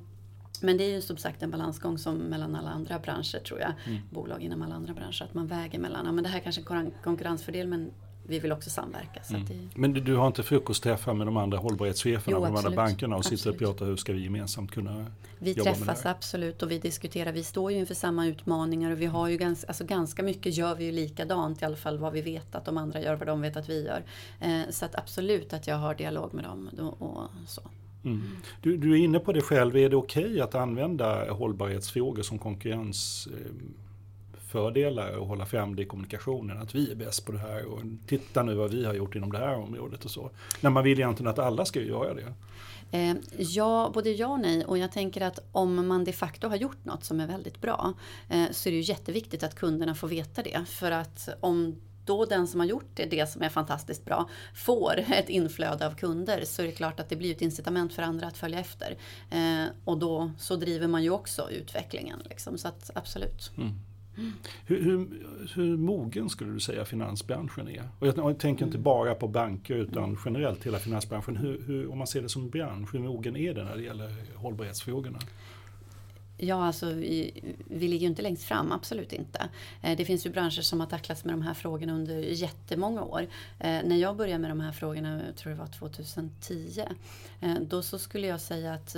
Men 0.61 0.77
det 0.77 0.83
är 0.83 0.89
ju 0.89 1.01
som 1.01 1.17
sagt 1.17 1.43
en 1.43 1.51
balansgång 1.51 1.97
som 1.97 2.17
mellan 2.17 2.55
alla 2.55 2.69
andra 2.69 2.99
branscher 2.99 3.39
tror 3.39 3.59
jag. 3.59 3.73
Mm. 3.85 3.99
Bolag 4.09 4.41
inom 4.41 4.61
alla 4.61 4.75
andra 4.75 4.93
branscher. 4.93 5.23
Att 5.23 5.33
man 5.33 5.47
väger 5.47 5.79
mellan, 5.79 6.05
ja 6.05 6.11
men 6.11 6.23
det 6.23 6.29
här 6.29 6.39
kanske 6.39 6.61
är 6.69 6.75
en 6.75 6.91
konkurrensfördel 7.03 7.67
men 7.67 7.91
vi 8.29 8.39
vill 8.39 8.51
också 8.51 8.69
samverka. 8.69 9.21
Mm. 9.29 9.45
Det... 9.45 9.79
Men 9.79 9.93
du, 9.93 10.15
har 10.15 10.27
inte 10.27 10.43
frukostträffar 10.43 11.13
med 11.13 11.27
de 11.27 11.37
andra 11.37 11.57
hållbarhetscheferna 11.57 12.37
jo, 12.37 12.45
de 12.45 12.55
andra 12.55 12.71
bankerna 12.71 13.15
och 13.15 13.25
sitter 13.25 13.49
och 13.49 13.57
pratar 13.57 13.85
hur 13.85 13.95
ska 13.95 14.13
vi 14.13 14.23
gemensamt 14.23 14.71
kunna 14.71 15.05
Vi 15.39 15.51
jobba 15.51 15.73
träffas 15.73 16.05
absolut 16.05 16.63
och 16.63 16.71
vi 16.71 16.79
diskuterar. 16.79 17.31
Vi 17.31 17.43
står 17.43 17.71
ju 17.71 17.77
inför 17.77 17.93
samma 17.93 18.27
utmaningar 18.27 18.91
och 18.91 19.01
vi 19.01 19.05
har 19.05 19.27
ju 19.27 19.37
ganska, 19.37 19.67
alltså 19.67 19.85
ganska 19.85 20.23
mycket 20.23 20.57
gör 20.57 20.75
vi 20.75 20.85
ju 20.85 20.91
likadant 20.91 21.61
i 21.61 21.65
alla 21.65 21.75
fall 21.75 21.97
vad 21.97 22.13
vi 22.13 22.21
vet 22.21 22.55
att 22.55 22.65
de 22.65 22.77
andra 22.77 23.01
gör, 23.01 23.15
vad 23.15 23.27
de 23.27 23.41
vet 23.41 23.57
att 23.57 23.69
vi 23.69 23.85
gör. 23.85 24.03
Eh, 24.39 24.69
så 24.69 24.85
att 24.85 24.95
absolut 24.95 25.53
att 25.53 25.67
jag 25.67 25.75
har 25.75 25.95
dialog 25.95 26.33
med 26.33 26.43
dem 26.43 26.69
och 26.99 27.29
så. 27.47 27.61
Mm. 28.03 28.21
Du, 28.61 28.77
du, 28.77 28.91
är 28.91 28.95
inne 28.95 29.19
på 29.19 29.33
det 29.33 29.41
själv, 29.41 29.77
är 29.77 29.89
det 29.89 29.95
okej 29.95 30.25
okay 30.25 30.39
att 30.39 30.55
använda 30.55 31.31
hållbarhetsfrågor 31.31 32.23
som 32.23 32.39
konkurrens 32.39 33.27
eh, 33.31 33.51
fördelar 34.49 35.17
och 35.17 35.27
hålla 35.27 35.45
fram 35.45 35.75
det 35.75 35.81
i 35.81 35.85
kommunikationen. 35.85 36.57
Att 36.57 36.75
vi 36.75 36.91
är 36.91 36.95
bäst 36.95 37.25
på 37.25 37.31
det 37.31 37.37
här 37.37 37.65
och 37.65 37.81
titta 38.07 38.43
nu 38.43 38.53
vad 38.53 38.71
vi 38.71 38.85
har 38.85 38.93
gjort 38.93 39.15
inom 39.15 39.31
det 39.31 39.37
här 39.37 39.55
området 39.55 40.05
och 40.05 40.11
så. 40.11 40.31
När 40.61 40.69
man 40.69 40.83
vill 40.83 40.99
egentligen 40.99 41.31
att 41.31 41.39
alla 41.39 41.65
ska 41.65 41.81
göra 41.81 42.13
det. 42.13 42.33
Eh, 42.91 43.15
ja, 43.37 43.91
både 43.93 44.11
ja 44.11 44.27
och 44.27 44.39
nej. 44.39 44.65
Och 44.65 44.77
jag 44.77 44.91
tänker 44.91 45.21
att 45.21 45.39
om 45.51 45.87
man 45.87 46.03
de 46.03 46.13
facto 46.13 46.47
har 46.47 46.55
gjort 46.55 46.85
något 46.85 47.03
som 47.03 47.19
är 47.19 47.27
väldigt 47.27 47.61
bra 47.61 47.93
eh, 48.29 48.45
så 48.51 48.69
är 48.69 48.71
det 48.71 48.77
ju 48.77 48.83
jätteviktigt 48.83 49.43
att 49.43 49.55
kunderna 49.55 49.95
får 49.95 50.07
veta 50.07 50.43
det. 50.43 50.65
För 50.67 50.91
att 50.91 51.29
om 51.39 51.75
då 52.05 52.25
den 52.25 52.47
som 52.47 52.59
har 52.59 52.67
gjort 52.67 52.89
det, 52.93 53.05
det 53.05 53.29
som 53.29 53.41
är 53.41 53.49
fantastiskt 53.49 54.05
bra, 54.05 54.29
får 54.55 54.99
ett 55.11 55.29
inflöde 55.29 55.87
av 55.87 55.95
kunder 55.95 56.43
så 56.45 56.61
är 56.61 56.65
det 56.65 56.71
klart 56.71 56.99
att 56.99 57.09
det 57.09 57.15
blir 57.15 57.31
ett 57.31 57.41
incitament 57.41 57.93
för 57.93 58.03
andra 58.03 58.27
att 58.27 58.37
följa 58.37 58.59
efter. 58.59 58.97
Eh, 59.29 59.65
och 59.85 59.97
då 59.97 60.31
så 60.37 60.55
driver 60.55 60.87
man 60.87 61.03
ju 61.03 61.09
också 61.09 61.49
utvecklingen. 61.49 62.19
Liksom, 62.29 62.57
så 62.57 62.67
att 62.67 62.91
absolut. 62.95 63.51
Mm. 63.57 63.73
Hur, 64.65 64.83
hur, 64.83 65.07
hur, 65.55 65.77
mogen 65.77 66.29
skulle 66.29 66.53
du 66.53 66.59
säga 66.59 66.85
finansbranschen 66.85 67.67
är? 67.67 67.83
Och 67.99 68.07
jag 68.07 68.39
tänker 68.39 68.65
inte 68.65 68.77
bara 68.77 69.15
på 69.15 69.27
banker 69.27 69.75
utan 69.75 70.17
generellt 70.25 70.65
hela 70.65 70.79
finansbranschen. 70.79 71.35
Hur, 71.35 71.61
hur, 71.67 71.91
om 71.91 71.97
man 71.97 72.07
ser 72.07 72.21
det 72.21 72.29
som 72.29 72.49
bransch, 72.49 72.93
hur 72.93 72.99
mogen 72.99 73.35
är 73.35 73.53
den 73.53 73.65
när 73.65 73.75
det 73.75 73.83
gäller 73.83 74.15
hållbarhetsfrågorna? 74.35 75.19
Ja, 76.41 76.65
alltså 76.65 76.93
vi, 76.93 77.43
vi 77.67 77.87
ligger 77.87 78.01
ju 78.01 78.07
inte 78.07 78.21
längst 78.21 78.43
fram, 78.43 78.71
absolut 78.71 79.13
inte. 79.13 79.49
Eh, 79.81 79.97
det 79.97 80.05
finns 80.05 80.25
ju 80.25 80.29
branscher 80.29 80.61
som 80.61 80.79
har 80.79 80.87
tacklats 80.87 81.25
med 81.25 81.33
de 81.33 81.41
här 81.41 81.53
frågorna 81.53 81.93
under 81.93 82.17
jättemånga 82.17 83.03
år. 83.03 83.21
Eh, 83.59 83.79
när 83.83 83.95
jag 83.95 84.15
började 84.15 84.39
med 84.39 84.51
de 84.51 84.59
här 84.59 84.71
frågorna, 84.71 85.21
jag 85.25 85.35
tror 85.35 85.51
det 85.53 85.59
var 85.59 85.67
2010, 85.67 86.85
eh, 87.41 87.53
då 87.61 87.81
så 87.81 87.99
skulle 87.99 88.27
jag 88.27 88.41
säga 88.41 88.73
att 88.73 88.95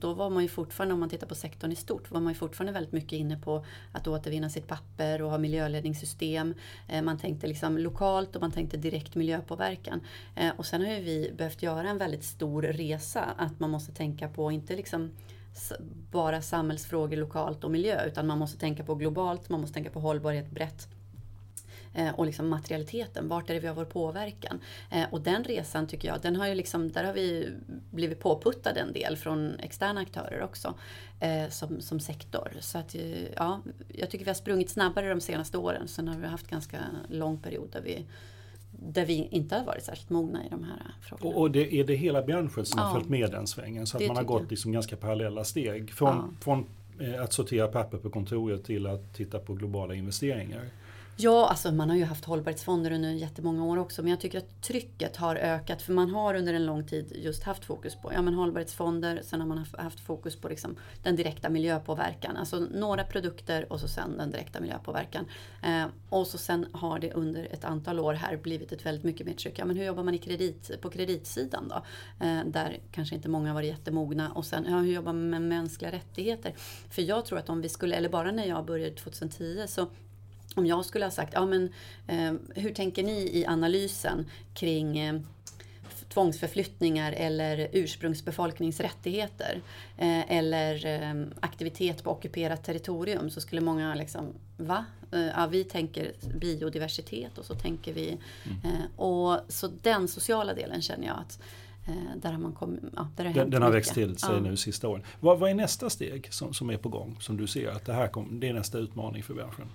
då 0.00 0.14
var 0.14 0.30
man 0.30 0.42
ju 0.42 0.48
fortfarande, 0.48 0.94
om 0.94 1.00
man 1.00 1.08
tittar 1.08 1.26
på 1.26 1.34
sektorn 1.34 1.72
i 1.72 1.76
stort, 1.76 2.10
var 2.10 2.20
man 2.20 2.32
ju 2.32 2.38
fortfarande 2.38 2.72
väldigt 2.72 2.92
mycket 2.92 3.12
inne 3.12 3.36
på 3.36 3.64
att 3.92 4.08
återvinna 4.08 4.50
sitt 4.50 4.66
papper 4.66 5.22
och 5.22 5.30
ha 5.30 5.38
miljöledningssystem. 5.38 6.54
Man 7.02 7.18
tänkte 7.18 7.46
liksom 7.46 7.78
lokalt 7.78 8.36
och 8.36 8.42
man 8.42 8.52
tänkte 8.52 8.76
direkt 8.76 9.14
miljöpåverkan. 9.14 10.00
Och 10.56 10.66
sen 10.66 10.80
har 10.80 10.88
ju 10.88 11.00
vi 11.02 11.32
behövt 11.36 11.62
göra 11.62 11.88
en 11.90 11.98
väldigt 11.98 12.24
stor 12.24 12.62
resa, 12.62 13.24
att 13.36 13.60
man 13.60 13.70
måste 13.70 13.92
tänka 13.92 14.28
på, 14.28 14.52
inte 14.52 14.76
liksom 14.76 15.10
bara 16.10 16.42
samhällsfrågor 16.42 17.16
lokalt 17.16 17.64
och 17.64 17.70
miljö 17.70 18.06
utan 18.06 18.26
man 18.26 18.38
måste 18.38 18.58
tänka 18.58 18.84
på 18.84 18.94
globalt, 18.94 19.48
man 19.48 19.60
måste 19.60 19.74
tänka 19.74 19.90
på 19.90 20.00
hållbarhet 20.00 20.50
brett 20.50 20.88
eh, 21.94 22.14
och 22.14 22.26
liksom 22.26 22.48
materialiteten, 22.48 23.28
vart 23.28 23.50
är 23.50 23.54
det 23.54 23.60
vi 23.60 23.66
har 23.66 23.74
vår 23.74 23.84
påverkan? 23.84 24.60
Eh, 24.90 25.04
och 25.10 25.20
den 25.20 25.44
resan 25.44 25.86
tycker 25.86 26.08
jag, 26.08 26.20
den 26.20 26.36
har 26.36 26.46
ju 26.46 26.54
liksom, 26.54 26.92
där 26.92 27.04
har 27.04 27.12
vi 27.12 27.48
blivit 27.90 28.20
påputtade 28.20 28.80
en 28.80 28.92
del 28.92 29.16
från 29.16 29.60
externa 29.60 30.00
aktörer 30.00 30.42
också 30.42 30.74
eh, 31.20 31.48
som, 31.48 31.80
som 31.80 32.00
sektor. 32.00 32.52
Så 32.60 32.78
att, 32.78 32.96
ja, 33.36 33.60
jag 33.88 34.10
tycker 34.10 34.24
vi 34.24 34.30
har 34.30 34.34
sprungit 34.34 34.70
snabbare 34.70 35.08
de 35.08 35.20
senaste 35.20 35.58
åren. 35.58 35.88
Sen 35.88 36.08
har 36.08 36.16
vi 36.16 36.26
haft 36.26 36.48
ganska 36.48 36.78
lång 37.08 37.38
period 37.38 37.68
där 37.72 37.80
vi 37.80 38.06
där 38.88 39.06
vi 39.06 39.28
inte 39.30 39.56
har 39.56 39.64
varit 39.64 39.84
särskilt 39.84 40.10
mogna 40.10 40.46
i 40.46 40.48
de 40.48 40.64
här 40.64 40.94
frågorna. 41.00 41.36
Och, 41.36 41.50
det, 41.50 41.74
är 41.74 41.84
det 41.84 41.94
hela 41.94 42.22
branschen 42.22 42.66
som 42.66 42.78
ja. 42.78 42.84
har 42.84 42.94
följt 42.94 43.08
med 43.08 43.30
den 43.30 43.46
svängen? 43.46 43.86
Så 43.86 43.96
att 43.96 44.06
man 44.06 44.16
har 44.16 44.24
gått 44.24 44.50
liksom 44.50 44.72
ganska 44.72 44.96
parallella 44.96 45.44
steg? 45.44 45.92
Från, 45.92 46.16
ja. 46.16 46.24
från 46.40 46.66
eh, 47.00 47.22
att 47.22 47.32
sortera 47.32 47.68
papper 47.68 47.98
på 47.98 48.10
kontoret 48.10 48.64
till 48.64 48.86
att 48.86 49.14
titta 49.14 49.38
på 49.38 49.54
globala 49.54 49.94
investeringar? 49.94 50.60
Ja, 51.16 51.48
alltså 51.48 51.72
man 51.72 51.90
har 51.90 51.96
ju 51.96 52.04
haft 52.04 52.24
hållbarhetsfonder 52.24 52.90
under 52.90 53.10
jättemånga 53.10 53.64
år 53.64 53.76
också. 53.76 54.02
Men 54.02 54.10
jag 54.10 54.20
tycker 54.20 54.38
att 54.38 54.62
trycket 54.62 55.16
har 55.16 55.36
ökat. 55.36 55.82
För 55.82 55.92
man 55.92 56.10
har 56.10 56.34
under 56.34 56.54
en 56.54 56.66
lång 56.66 56.86
tid 56.86 57.12
just 57.16 57.42
haft 57.42 57.64
fokus 57.64 57.94
på 57.94 58.12
ja, 58.12 58.22
men 58.22 58.34
hållbarhetsfonder. 58.34 59.20
Sen 59.24 59.40
har 59.40 59.46
man 59.48 59.66
haft 59.78 60.00
fokus 60.00 60.36
på 60.36 60.48
liksom 60.48 60.76
den 61.02 61.16
direkta 61.16 61.48
miljöpåverkan. 61.48 62.36
Alltså 62.36 62.58
några 62.58 63.04
produkter 63.04 63.72
och 63.72 63.80
så 63.80 63.88
sen 63.88 64.16
den 64.18 64.30
direkta 64.30 64.60
miljöpåverkan. 64.60 65.24
Eh, 65.62 65.84
och 66.08 66.26
så 66.26 66.38
sen 66.38 66.66
har 66.72 66.98
det 66.98 67.12
under 67.12 67.48
ett 67.52 67.64
antal 67.64 68.00
år 68.00 68.14
här 68.14 68.36
blivit 68.36 68.72
ett 68.72 68.86
väldigt 68.86 69.04
mycket 69.04 69.26
mer 69.26 69.34
tryck. 69.34 69.58
Ja, 69.58 69.64
men 69.64 69.76
hur 69.76 69.84
jobbar 69.84 70.02
man 70.02 70.14
i 70.14 70.18
kredit, 70.18 70.80
på 70.80 70.90
kreditsidan 70.90 71.68
då? 71.68 71.84
Eh, 72.26 72.40
där 72.46 72.78
kanske 72.92 73.14
inte 73.14 73.28
många 73.28 73.54
varit 73.54 73.68
jättemogna. 73.68 74.32
Och 74.32 74.44
sen 74.44 74.66
ja, 74.68 74.78
hur 74.78 74.92
jobbar 74.92 75.12
man 75.12 75.30
med 75.30 75.42
mänskliga 75.42 75.92
rättigheter? 75.92 76.52
För 76.90 77.02
jag 77.02 77.24
tror 77.24 77.38
att 77.38 77.48
om 77.48 77.60
vi 77.60 77.68
skulle, 77.68 77.96
eller 77.96 78.08
bara 78.08 78.30
när 78.30 78.46
jag 78.46 78.64
började 78.64 78.96
2010 78.96 79.64
så 79.68 79.86
om 80.54 80.66
jag 80.66 80.84
skulle 80.84 81.04
ha 81.04 81.10
sagt, 81.10 81.32
ja 81.34 81.46
men 81.46 81.72
eh, 82.06 82.32
hur 82.62 82.74
tänker 82.74 83.02
ni 83.02 83.30
i 83.32 83.46
analysen 83.46 84.26
kring 84.54 84.98
eh, 84.98 85.20
tvångsförflyttningar 86.08 87.12
eller 87.12 87.68
ursprungsbefolknings 87.72 88.80
rättigheter 88.80 89.62
eh, 89.98 90.32
eller 90.32 90.86
eh, 90.86 91.26
aktivitet 91.40 92.04
på 92.04 92.10
ockuperat 92.10 92.64
territorium 92.64 93.30
så 93.30 93.40
skulle 93.40 93.60
många 93.60 93.94
liksom, 93.94 94.26
va? 94.56 94.84
Eh, 95.12 95.26
ja, 95.26 95.46
vi 95.46 95.64
tänker 95.64 96.12
biodiversitet 96.40 97.38
och 97.38 97.44
så 97.44 97.54
tänker 97.54 97.92
vi. 97.92 98.08
Mm. 98.44 98.58
Eh, 98.64 99.00
och 99.00 99.40
så 99.48 99.68
den 99.82 100.08
sociala 100.08 100.54
delen 100.54 100.82
känner 100.82 101.06
jag 101.06 101.16
att 101.18 101.42
där 102.16 102.32
har 102.32 102.38
man 102.38 102.52
kommit, 102.52 102.80
ja, 102.96 103.08
där 103.16 103.24
har 103.24 103.32
den, 103.32 103.50
den 103.50 103.62
har 103.62 103.70
växt 103.70 103.94
till 103.94 104.18
sig 104.18 104.34
ja. 104.34 104.40
nu 104.40 104.56
sista 104.56 104.88
åren. 104.88 105.02
Vad, 105.20 105.38
vad, 105.38 105.50
är 105.50 105.54
nästa 105.54 105.90
steg 105.90 106.32
som, 106.32 106.54
som 106.54 106.70
är 106.70 106.76
på 106.76 106.88
gång? 106.88 107.16
Som 107.20 107.36
du 107.36 107.46
ser 107.46 107.68
att 107.68 107.84
det 107.84 107.92
här 107.92 108.08
kom, 108.08 108.40
det 108.40 108.48
är 108.48 108.52
nästa 108.52 108.78
utmaning 108.78 109.22
för 109.22 109.34
branschen? 109.34 109.66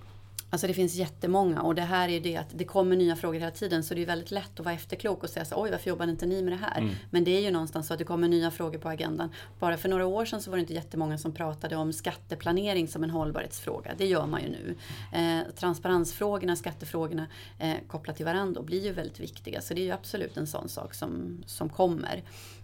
Alltså 0.49 0.67
det 0.67 0.73
finns 0.73 0.95
jättemånga 0.95 1.61
och 1.61 1.75
det 1.75 1.81
här 1.81 2.09
är 2.09 2.19
det 2.19 2.37
att 2.37 2.47
det 2.51 2.65
kommer 2.65 2.95
nya 2.95 3.15
frågor 3.15 3.39
hela 3.39 3.51
tiden 3.51 3.83
så 3.83 3.93
det 3.93 4.01
är 4.01 4.05
väldigt 4.05 4.31
lätt 4.31 4.59
att 4.59 4.65
vara 4.65 4.75
efterklok 4.75 5.23
och 5.23 5.29
säga 5.29 5.45
så 5.45 5.63
oj 5.63 5.71
varför 5.71 5.89
jobbar 5.89 6.07
inte 6.07 6.25
ni 6.25 6.41
med 6.41 6.53
det 6.53 6.57
här? 6.57 6.77
Mm. 6.77 6.95
Men 7.09 7.23
det 7.23 7.31
är 7.31 7.41
ju 7.41 7.51
någonstans 7.51 7.87
så 7.87 7.93
att 7.93 7.99
det 7.99 8.05
kommer 8.05 8.27
nya 8.27 8.51
frågor 8.51 8.79
på 8.79 8.89
agendan. 8.89 9.29
Bara 9.59 9.77
för 9.77 9.89
några 9.89 10.05
år 10.05 10.25
sedan 10.25 10.41
så 10.41 10.49
var 10.49 10.57
det 10.57 10.61
inte 10.61 10.73
jättemånga 10.73 11.17
som 11.17 11.31
pratade 11.31 11.75
om 11.75 11.93
skatteplanering 11.93 12.87
som 12.87 13.03
en 13.03 13.09
hållbarhetsfråga. 13.09 13.91
Det 13.97 14.05
gör 14.05 14.25
man 14.25 14.41
ju 14.41 14.49
nu. 14.49 14.75
Eh, 15.13 15.53
transparensfrågorna, 15.55 16.55
skattefrågorna 16.55 17.27
eh, 17.59 17.75
kopplat 17.87 18.15
till 18.15 18.25
varandra 18.25 18.61
blir 18.61 18.85
ju 18.85 18.91
väldigt 18.91 19.19
viktiga. 19.19 19.61
Så 19.61 19.73
det 19.73 19.81
är 19.81 19.85
ju 19.85 19.91
absolut 19.91 20.37
en 20.37 20.47
sån 20.47 20.69
sak 20.69 20.93
som, 20.93 21.43
som 21.45 21.69
kommer. 21.69 22.23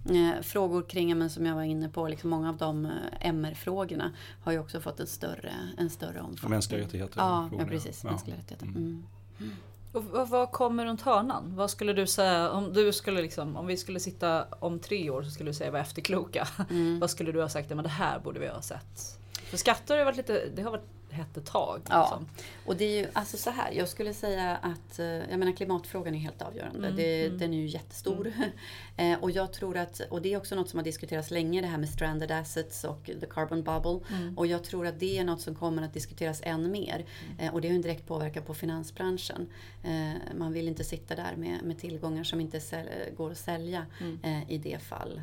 Eh, 0.09 0.41
frågor 0.41 0.81
kring, 0.81 1.17
men 1.17 1.29
som 1.29 1.45
jag 1.45 1.55
var 1.55 1.63
inne 1.63 1.89
på, 1.89 2.07
liksom 2.07 2.29
många 2.29 2.49
av 2.49 2.57
de 2.57 2.85
eh, 2.85 2.91
MR-frågorna 3.21 4.11
har 4.43 4.51
ju 4.51 4.59
också 4.59 4.81
fått 4.81 4.99
en 4.99 5.07
större, 5.07 5.53
en 5.77 5.89
större 5.89 6.21
omfattning. 6.21 6.51
Mänskliga 6.51 6.81
rättigheter? 6.81 7.19
Ja 7.19 7.49
precis. 7.73 8.03
Ja. 8.03 8.09
Mänskliga 8.09 8.37
rättigheter. 8.37 8.65
Mm. 8.65 9.03
Mm. 9.39 9.51
Och 9.91 10.29
vad, 10.29 10.51
kommer 10.51 10.85
runt 10.85 11.01
hörnan? 11.01 11.55
Vad 11.55 11.69
skulle 11.69 11.93
du 11.93 12.07
säga 12.07 12.49
om 12.49 12.73
du 12.73 12.93
skulle 12.93 13.21
liksom, 13.21 13.55
om 13.55 13.67
vi 13.67 13.77
skulle 13.77 13.99
sitta 13.99 14.45
om 14.59 14.79
tre 14.79 15.09
år 15.09 15.23
så 15.23 15.31
skulle 15.31 15.49
du 15.49 15.53
säga 15.53 15.71
var 15.71 15.79
efterkloka. 15.79 16.47
Mm. 16.69 16.99
vad 16.99 17.09
skulle 17.09 17.31
du 17.31 17.41
ha 17.41 17.49
sagt? 17.49 17.69
Men 17.69 17.83
det 17.83 17.89
här 17.89 18.19
borde 18.19 18.39
vi 18.39 18.47
ha 18.47 18.61
sett 18.61 19.19
För 19.33 19.57
skatter 19.57 19.97
har 19.97 20.05
varit 20.05 20.17
lite, 20.17 20.45
det 20.55 20.61
har 20.61 20.71
varit 20.71 20.87
hett 21.13 21.37
ett 21.37 21.45
tag. 21.45 21.81
Ja, 21.89 22.01
Liksom. 22.01 22.27
och 22.65 22.75
det 22.75 22.85
är 22.85 23.01
ju 23.03 23.07
alltså 23.13 23.37
så 23.37 23.49
här. 23.49 23.71
Jag 23.71 23.89
skulle 23.89 24.13
säga 24.13 24.55
att 24.57 24.99
eh, 24.99 25.05
jag 25.05 25.39
menar, 25.39 25.51
klimatfrågan 25.51 26.15
är 26.15 26.19
helt 26.19 26.41
avgörande. 26.41 26.77
Mm, 26.87 26.95
det, 26.95 27.25
mm. 27.25 27.37
Den 27.37 27.53
är 27.53 27.57
ju 27.57 27.67
jättestor. 27.67 28.33
Eh, 28.97 29.19
och 29.19 29.31
jag 29.31 29.53
tror 29.53 29.77
att, 29.77 30.01
och 30.09 30.21
det 30.21 30.33
är 30.33 30.37
också 30.37 30.55
något 30.55 30.69
som 30.69 30.77
har 30.79 30.83
diskuterats 30.83 31.31
länge, 31.31 31.61
det 31.61 31.67
här 31.67 31.77
med 31.77 31.89
stranded 31.89 32.31
assets 32.31 32.83
och 32.83 33.05
the 33.05 33.25
carbon 33.29 33.63
bubble. 33.63 33.99
Mm. 34.17 34.37
Och 34.37 34.47
jag 34.47 34.63
tror 34.63 34.87
att 34.87 34.99
det 34.99 35.17
är 35.17 35.23
något 35.23 35.41
som 35.41 35.55
kommer 35.55 35.83
att 35.83 35.93
diskuteras 35.93 36.41
än 36.43 36.71
mer. 36.71 37.05
Eh, 37.39 37.53
och 37.53 37.61
det 37.61 37.67
har 37.67 37.71
ju 37.71 37.75
en 37.75 37.81
direkt 37.81 38.07
påverkan 38.07 38.43
på 38.43 38.53
finansbranschen. 38.53 39.47
Man 40.35 40.53
vill 40.53 40.67
inte 40.67 40.83
sitta 40.83 41.15
där 41.15 41.35
med, 41.35 41.63
med 41.63 41.77
tillgångar 41.79 42.23
som 42.23 42.41
inte 42.41 42.61
går 43.17 43.31
att 43.31 43.37
sälja 43.37 43.85
eh, 44.23 44.51
i 44.51 44.57
det 44.57 44.81
fall. 44.81 45.21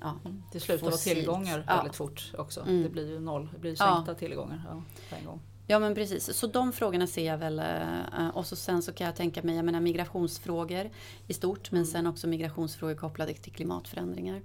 Ja, 0.00 0.18
Till 0.52 0.60
slut 0.60 0.82
var 0.82 0.90
fossilt. 0.90 1.16
tillgångar 1.16 1.64
Ja. 1.66 1.76
väldigt 1.76 1.96
fort 1.96 2.32
också. 2.38 2.60
Mm. 2.60 2.82
Det 2.82 2.88
blir 2.88 3.10
ju 3.10 3.20
noll, 3.20 3.48
det 3.52 3.58
blir 3.58 3.76
Ja. 3.78 3.94
sänkta 3.94 4.14
tillgångar 4.14 4.62
ja, 4.68 4.82
en 5.18 5.26
gång. 5.26 5.40
Ja 5.66 5.78
men 5.78 5.94
precis, 5.94 6.36
så 6.36 6.46
de 6.46 6.72
frågorna 6.72 7.06
ser 7.06 7.26
jag 7.26 7.38
väl. 7.38 7.58
eh, 7.58 8.28
Och 8.34 8.46
så 8.46 8.56
sen 8.56 8.82
så 8.82 8.92
kan 8.92 9.06
jag 9.06 9.16
tänka 9.16 9.42
mig, 9.42 9.56
jag 9.56 9.64
menar 9.64 9.80
migrationsfrågor 9.80 10.90
i 11.26 11.34
stort 11.34 11.70
men 11.70 11.86
sen 11.86 12.06
också 12.06 12.26
migrationsfrågor 12.26 12.94
kopplade 12.94 13.34
till 13.34 13.52
klimatförändringar. 13.52 14.42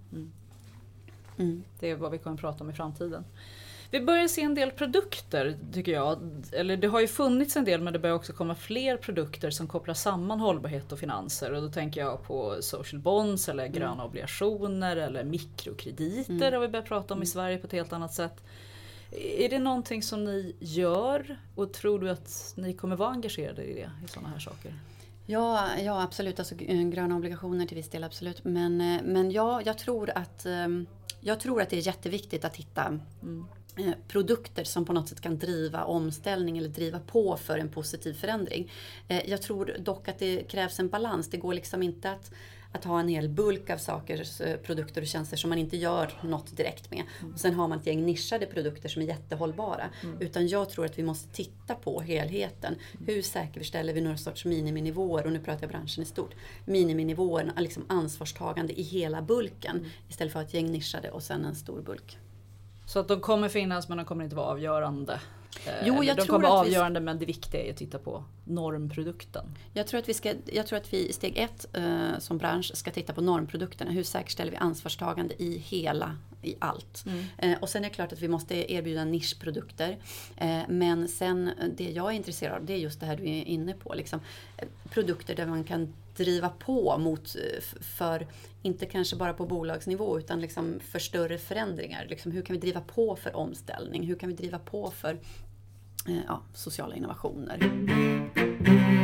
Mm. 1.38 1.64
Det 1.80 1.90
är 1.90 1.96
vad 1.96 2.12
vi 2.12 2.18
kommer 2.18 2.36
att 2.36 2.42
prata 2.42 2.64
om 2.64 2.70
i 2.70 2.74
framtiden. 2.74 3.26
Vi 3.92 4.02
börjar 4.02 4.28
se 4.28 4.42
en 4.42 4.56
del 4.56 4.72
produkter 4.72 5.58
tycker 5.74 5.92
jag. 5.92 6.20
Eller 6.52 6.78
det 6.78 6.88
har 6.88 7.00
ju 7.02 7.08
funnits 7.08 7.56
en 7.58 7.66
del 7.66 7.82
men 7.82 7.94
det 7.94 8.00
börjar 8.00 8.16
också 8.16 8.34
komma 8.34 8.56
fler 8.56 8.98
produkter 8.98 9.52
som 9.52 9.68
kopplar 9.68 9.94
samman 9.94 10.40
hållbarhet 10.40 10.92
och 10.92 11.00
finanser. 11.00 11.52
Och 11.54 11.62
då 11.62 11.70
tänker 11.70 12.02
jag 12.02 12.24
på 12.24 12.58
social 12.62 13.02
bonds 13.02 13.50
eller 13.50 13.68
gröna 13.68 14.06
obligationer 14.06 14.98
eller 14.98 15.24
mikrokrediter 15.24 16.52
har 16.52 16.60
vi 16.60 16.68
börjat 16.68 16.88
prata 16.88 17.14
om 17.14 17.24
i 17.24 17.26
Sverige 17.26 17.58
på 17.58 17.68
ett 17.68 17.74
helt 17.74 17.94
annat 17.94 18.14
sätt. 18.14 18.44
Är 19.16 19.50
det 19.50 19.60
någonting 19.60 20.04
som 20.04 20.24
ni 20.24 20.56
gör 20.60 21.38
och 21.56 21.74
tror 21.74 22.00
du 22.00 22.10
att 22.10 22.54
ni 22.58 22.74
kommer 22.74 22.96
vara 22.96 23.10
engagerade 23.10 23.64
i 23.64 23.74
det, 23.74 23.92
i 24.06 24.08
sådana 24.08 24.30
här 24.30 24.40
saker? 24.40 24.74
Ja, 25.26 25.70
ja 25.84 26.04
absolut, 26.04 26.40
alltså 26.40 26.56
eh, 26.56 26.82
gröna 26.82 27.16
obligationer 27.16 27.66
till 27.66 27.78
viss 27.78 27.90
del 27.90 28.04
absolut. 28.04 28.44
Men, 28.44 28.82
eh, 28.82 29.02
men 29.04 29.32
ja, 29.32 29.62
jag 29.66 29.78
tror 29.78 30.12
att 30.16 30.46
ehm, 30.46 30.86
jag 31.22 31.40
tror 31.40 31.62
att 31.62 31.70
det 31.70 31.78
är 31.78 31.88
jätteviktigt 31.88 32.46
att 32.46 32.56
hitta 32.56 33.00
eh, 33.78 33.94
produkter 34.08 34.64
som 34.64 34.86
på 34.86 34.94
något 34.94 35.10
sätt 35.10 35.22
kan 35.22 35.38
driva 35.38 35.84
omställning 35.84 36.58
eller 36.58 36.70
driva 36.70 37.00
på 37.00 37.38
för 37.38 37.58
en 37.58 37.70
positiv 37.70 38.14
förändring. 38.14 38.72
Jag 39.26 39.42
tror 39.42 39.76
dock 39.80 40.08
att 40.08 40.20
det 40.20 40.44
krävs 40.44 40.80
en 40.80 40.90
balans. 40.90 41.30
Det 41.30 41.38
går 41.38 41.54
liksom 41.54 41.84
inte 41.84 42.12
att, 42.12 42.32
att 42.74 42.84
ha 42.84 43.00
en 43.00 43.08
hel 43.08 43.30
bulk 43.30 43.70
av 43.70 43.78
saker, 43.78 44.26
produkter 44.64 45.02
och 45.02 45.08
tjänster 45.08 45.38
som 45.38 45.50
man 45.50 45.60
inte 45.60 45.78
gör 45.78 46.14
något 46.24 46.58
direkt 46.58 46.92
med. 46.92 47.04
Och 47.34 47.40
sen 47.40 47.54
har 47.54 47.68
man 47.68 47.80
ett 47.80 47.88
gäng 47.88 48.06
nischade 48.06 48.46
produkter 48.46 48.90
som 48.90 49.02
är 49.02 49.06
jättehållbara. 49.06 49.90
Utan 50.20 50.48
jag 50.48 50.70
tror 50.70 50.86
att 50.86 51.00
vi 51.00 51.04
måste 51.04 51.30
titta 51.30 51.76
på 51.76 52.02
helheten. 52.02 52.76
Hur 53.08 53.22
säkerställer 53.22 53.94
vi 53.94 54.02
några 54.02 54.18
sorts 54.18 54.46
miniminivåer? 54.46 55.26
Och 55.26 55.32
nu 55.32 55.40
pratar 55.40 55.62
jag 55.62 55.70
branschen 55.70 56.04
i 56.04 56.06
stort. 56.06 56.36
Miniminivåer, 56.66 57.52
liksom 57.58 57.86
ansvarstagande 57.90 58.80
i 58.80 58.84
hela 58.84 59.22
bulken. 59.22 59.86
Istället 60.10 60.34
för 60.34 60.40
att 60.40 60.46
ha 60.46 60.50
ett 60.50 60.54
gäng 60.54 60.72
nischade 60.72 61.12
och 61.12 61.24
sen 61.24 61.46
en 61.46 61.56
stor 61.56 61.82
bulk. 61.82 62.18
Så 62.94 63.00
att 63.00 63.08
de 63.08 63.20
kommer 63.20 63.50
finnas 63.50 63.90
men 63.90 63.98
de 63.98 64.06
kommer 64.06 64.24
inte 64.24 64.36
vara 64.36 64.46
avgörande. 64.48 65.20
Eh, 65.68 65.74
Jo, 65.86 66.04
jag 66.04 66.18
de 66.18 66.22
tror 66.22 66.36
kommer 66.36 66.48
att 66.48 66.68
vi- 66.68 66.70
avgörande 66.70 67.00
men 67.00 67.20
det 67.20 67.26
viktiga 67.26 67.64
är 67.66 67.72
att 67.72 67.78
titta 67.78 68.00
på 68.00 68.24
normprodukten. 68.46 69.46
Jag 69.74 69.88
tror 69.88 70.00
att 70.00 70.10
vi, 70.10 70.14
ska, 70.14 70.34
jag 70.54 70.68
tror 70.68 70.78
att 70.78 70.94
vi 70.94 71.10
i 71.10 71.14
steg 71.14 71.38
ett 71.38 71.66
eh, 71.78 72.20
som 72.20 72.38
bransch 72.38 72.72
ska 72.78 72.92
titta 72.92 73.14
på 73.14 73.22
normprodukterna. 73.22 73.92
Hur 73.92 74.04
säkerställer 74.04 74.52
vi 74.52 74.58
ansvarstagande 74.58 75.44
i 75.44 75.58
hela, 75.58 76.16
i 76.42 76.56
allt. 76.60 77.06
Eh, 77.38 77.58
och 77.62 77.70
sen 77.70 77.86
är 77.86 77.90
det 77.90 77.96
klart 77.96 78.14
att 78.14 78.20
vi 78.22 78.28
måste 78.28 78.74
erbjuda 78.74 79.06
nischprodukter. 79.06 79.98
Eh, 80.38 80.62
men 80.70 81.08
sen 81.08 81.48
eh, 81.48 81.54
det 81.78 81.90
jag 81.92 82.08
är 82.12 82.16
intresserad 82.16 82.56
av 82.58 82.66
det 82.66 82.74
är 82.74 82.78
just 82.78 83.00
det 83.00 83.06
här 83.06 83.18
du 83.18 83.24
är 83.24 83.44
inne 83.44 83.74
på. 83.74 83.94
Liksom, 83.94 84.20
eh, 84.58 84.68
produkter 84.90 85.36
där 85.36 85.46
man 85.46 85.64
kan 85.64 85.94
driva 86.16 86.50
på 86.50 86.98
mot, 86.98 87.36
eh, 87.36 87.62
för, 87.82 88.28
inte 88.62 88.86
kanske 88.86 89.16
bara 89.16 89.34
på 89.34 89.46
bolagsnivå 89.46 90.20
utan 90.20 90.42
liksom 90.42 90.80
för 90.80 91.00
större 91.00 91.38
förändringar. 91.38 92.06
Liksom, 92.10 92.32
hur 92.32 92.42
kan 92.42 92.54
vi 92.54 92.60
driva 92.60 92.82
på 92.82 93.16
för 93.16 93.36
omställning? 93.36 94.04
Hur 94.04 94.16
kan 94.16 94.30
vi 94.30 94.36
driva 94.36 94.60
på 94.60 94.92
för 94.92 95.14
eh, 96.08 96.20
ja, 96.28 96.42
sociala 96.54 96.96
innovationer? 96.96 99.03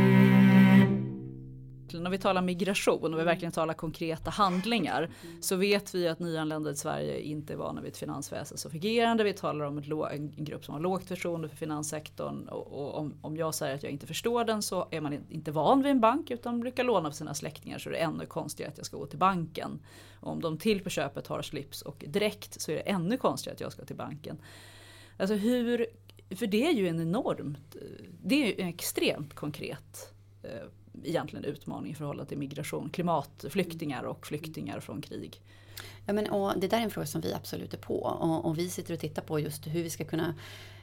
När 1.93 2.09
vi 2.09 2.17
talar 2.17 2.41
migration 2.41 3.13
och 3.13 3.19
vi 3.19 3.23
verkligen 3.23 3.51
talar 3.51 3.73
konkreta 3.73 4.29
handlingar 4.29 5.09
så 5.41 5.55
vet 5.55 5.95
vi 5.95 6.07
att 6.07 6.19
nyanlända 6.19 6.71
i 6.71 6.75
Sverige 6.75 7.19
inte 7.21 7.53
är 7.53 7.57
vana 7.57 7.81
vid 7.81 7.91
ett 7.91 7.97
finansväsen 7.97 8.57
så 8.57 8.69
fungerande. 8.69 9.23
Vi 9.23 9.33
talar 9.33 9.65
om 9.65 9.77
en 10.11 10.45
grupp 10.45 10.65
som 10.65 10.73
har 10.73 10.81
lågt 10.81 11.07
förtroende 11.07 11.49
för 11.49 11.57
finanssektorn 11.57 12.47
och, 12.47 12.67
och 12.67 12.97
om, 12.97 13.13
om 13.21 13.37
jag 13.37 13.55
säger 13.55 13.75
att 13.75 13.83
jag 13.83 13.91
inte 13.91 14.07
förstår 14.07 14.45
den 14.45 14.61
så 14.61 14.87
är 14.91 15.01
man 15.01 15.13
inte 15.29 15.51
van 15.51 15.83
vid 15.83 15.91
en 15.91 15.99
bank 15.99 16.31
utan 16.31 16.59
brukar 16.59 16.83
låna 16.83 17.09
för 17.11 17.17
sina 17.17 17.33
släktingar 17.33 17.77
så 17.77 17.89
är 17.89 17.93
det 17.93 17.99
ännu 17.99 18.25
konstigare 18.25 18.71
att 18.71 18.77
jag 18.77 18.85
ska 18.85 18.97
gå 18.97 19.05
till 19.05 19.19
banken. 19.19 19.79
Och 20.19 20.31
om 20.31 20.41
de 20.41 20.57
till 20.57 20.83
på 20.83 20.89
köpet 20.89 21.27
har 21.27 21.41
slips 21.41 21.81
och 21.81 22.03
dräkt 22.07 22.61
så 22.61 22.71
är 22.71 22.75
det 22.75 22.81
ännu 22.81 23.17
konstigare 23.17 23.53
att 23.55 23.61
jag 23.61 23.71
ska 23.71 23.85
till 23.85 23.95
banken. 23.95 24.37
Alltså 25.17 25.35
hur, 25.35 25.85
för 26.35 26.47
det 26.47 26.65
är 26.65 26.71
ju 26.71 26.87
en 26.87 27.01
enormt, 27.01 27.75
det 28.23 28.43
är 28.43 28.47
ju 28.47 28.61
en 28.61 28.67
extremt 28.67 29.33
konkret 29.33 30.13
eh, 30.43 30.67
egentligen 31.05 31.45
utmaning 31.45 31.91
i 31.91 31.95
förhållande 31.95 32.29
till 32.29 32.37
migration, 32.37 32.89
klimatflyktingar 32.89 34.03
och 34.03 34.27
flyktingar 34.27 34.79
från 34.79 35.01
krig. 35.01 35.41
Ja, 36.05 36.13
men, 36.13 36.29
och 36.29 36.59
det 36.59 36.67
där 36.67 36.77
är 36.77 36.81
en 36.81 36.89
fråga 36.91 37.07
som 37.07 37.21
vi 37.21 37.33
absolut 37.33 37.73
är 37.73 37.77
på 37.77 37.95
och, 38.01 38.45
och 38.45 38.57
vi 38.57 38.69
sitter 38.69 38.93
och 38.93 38.99
tittar 38.99 39.21
på 39.21 39.39
just 39.39 39.67
hur 39.67 39.83
vi 39.83 39.89
ska 39.89 40.03
kunna 40.03 40.33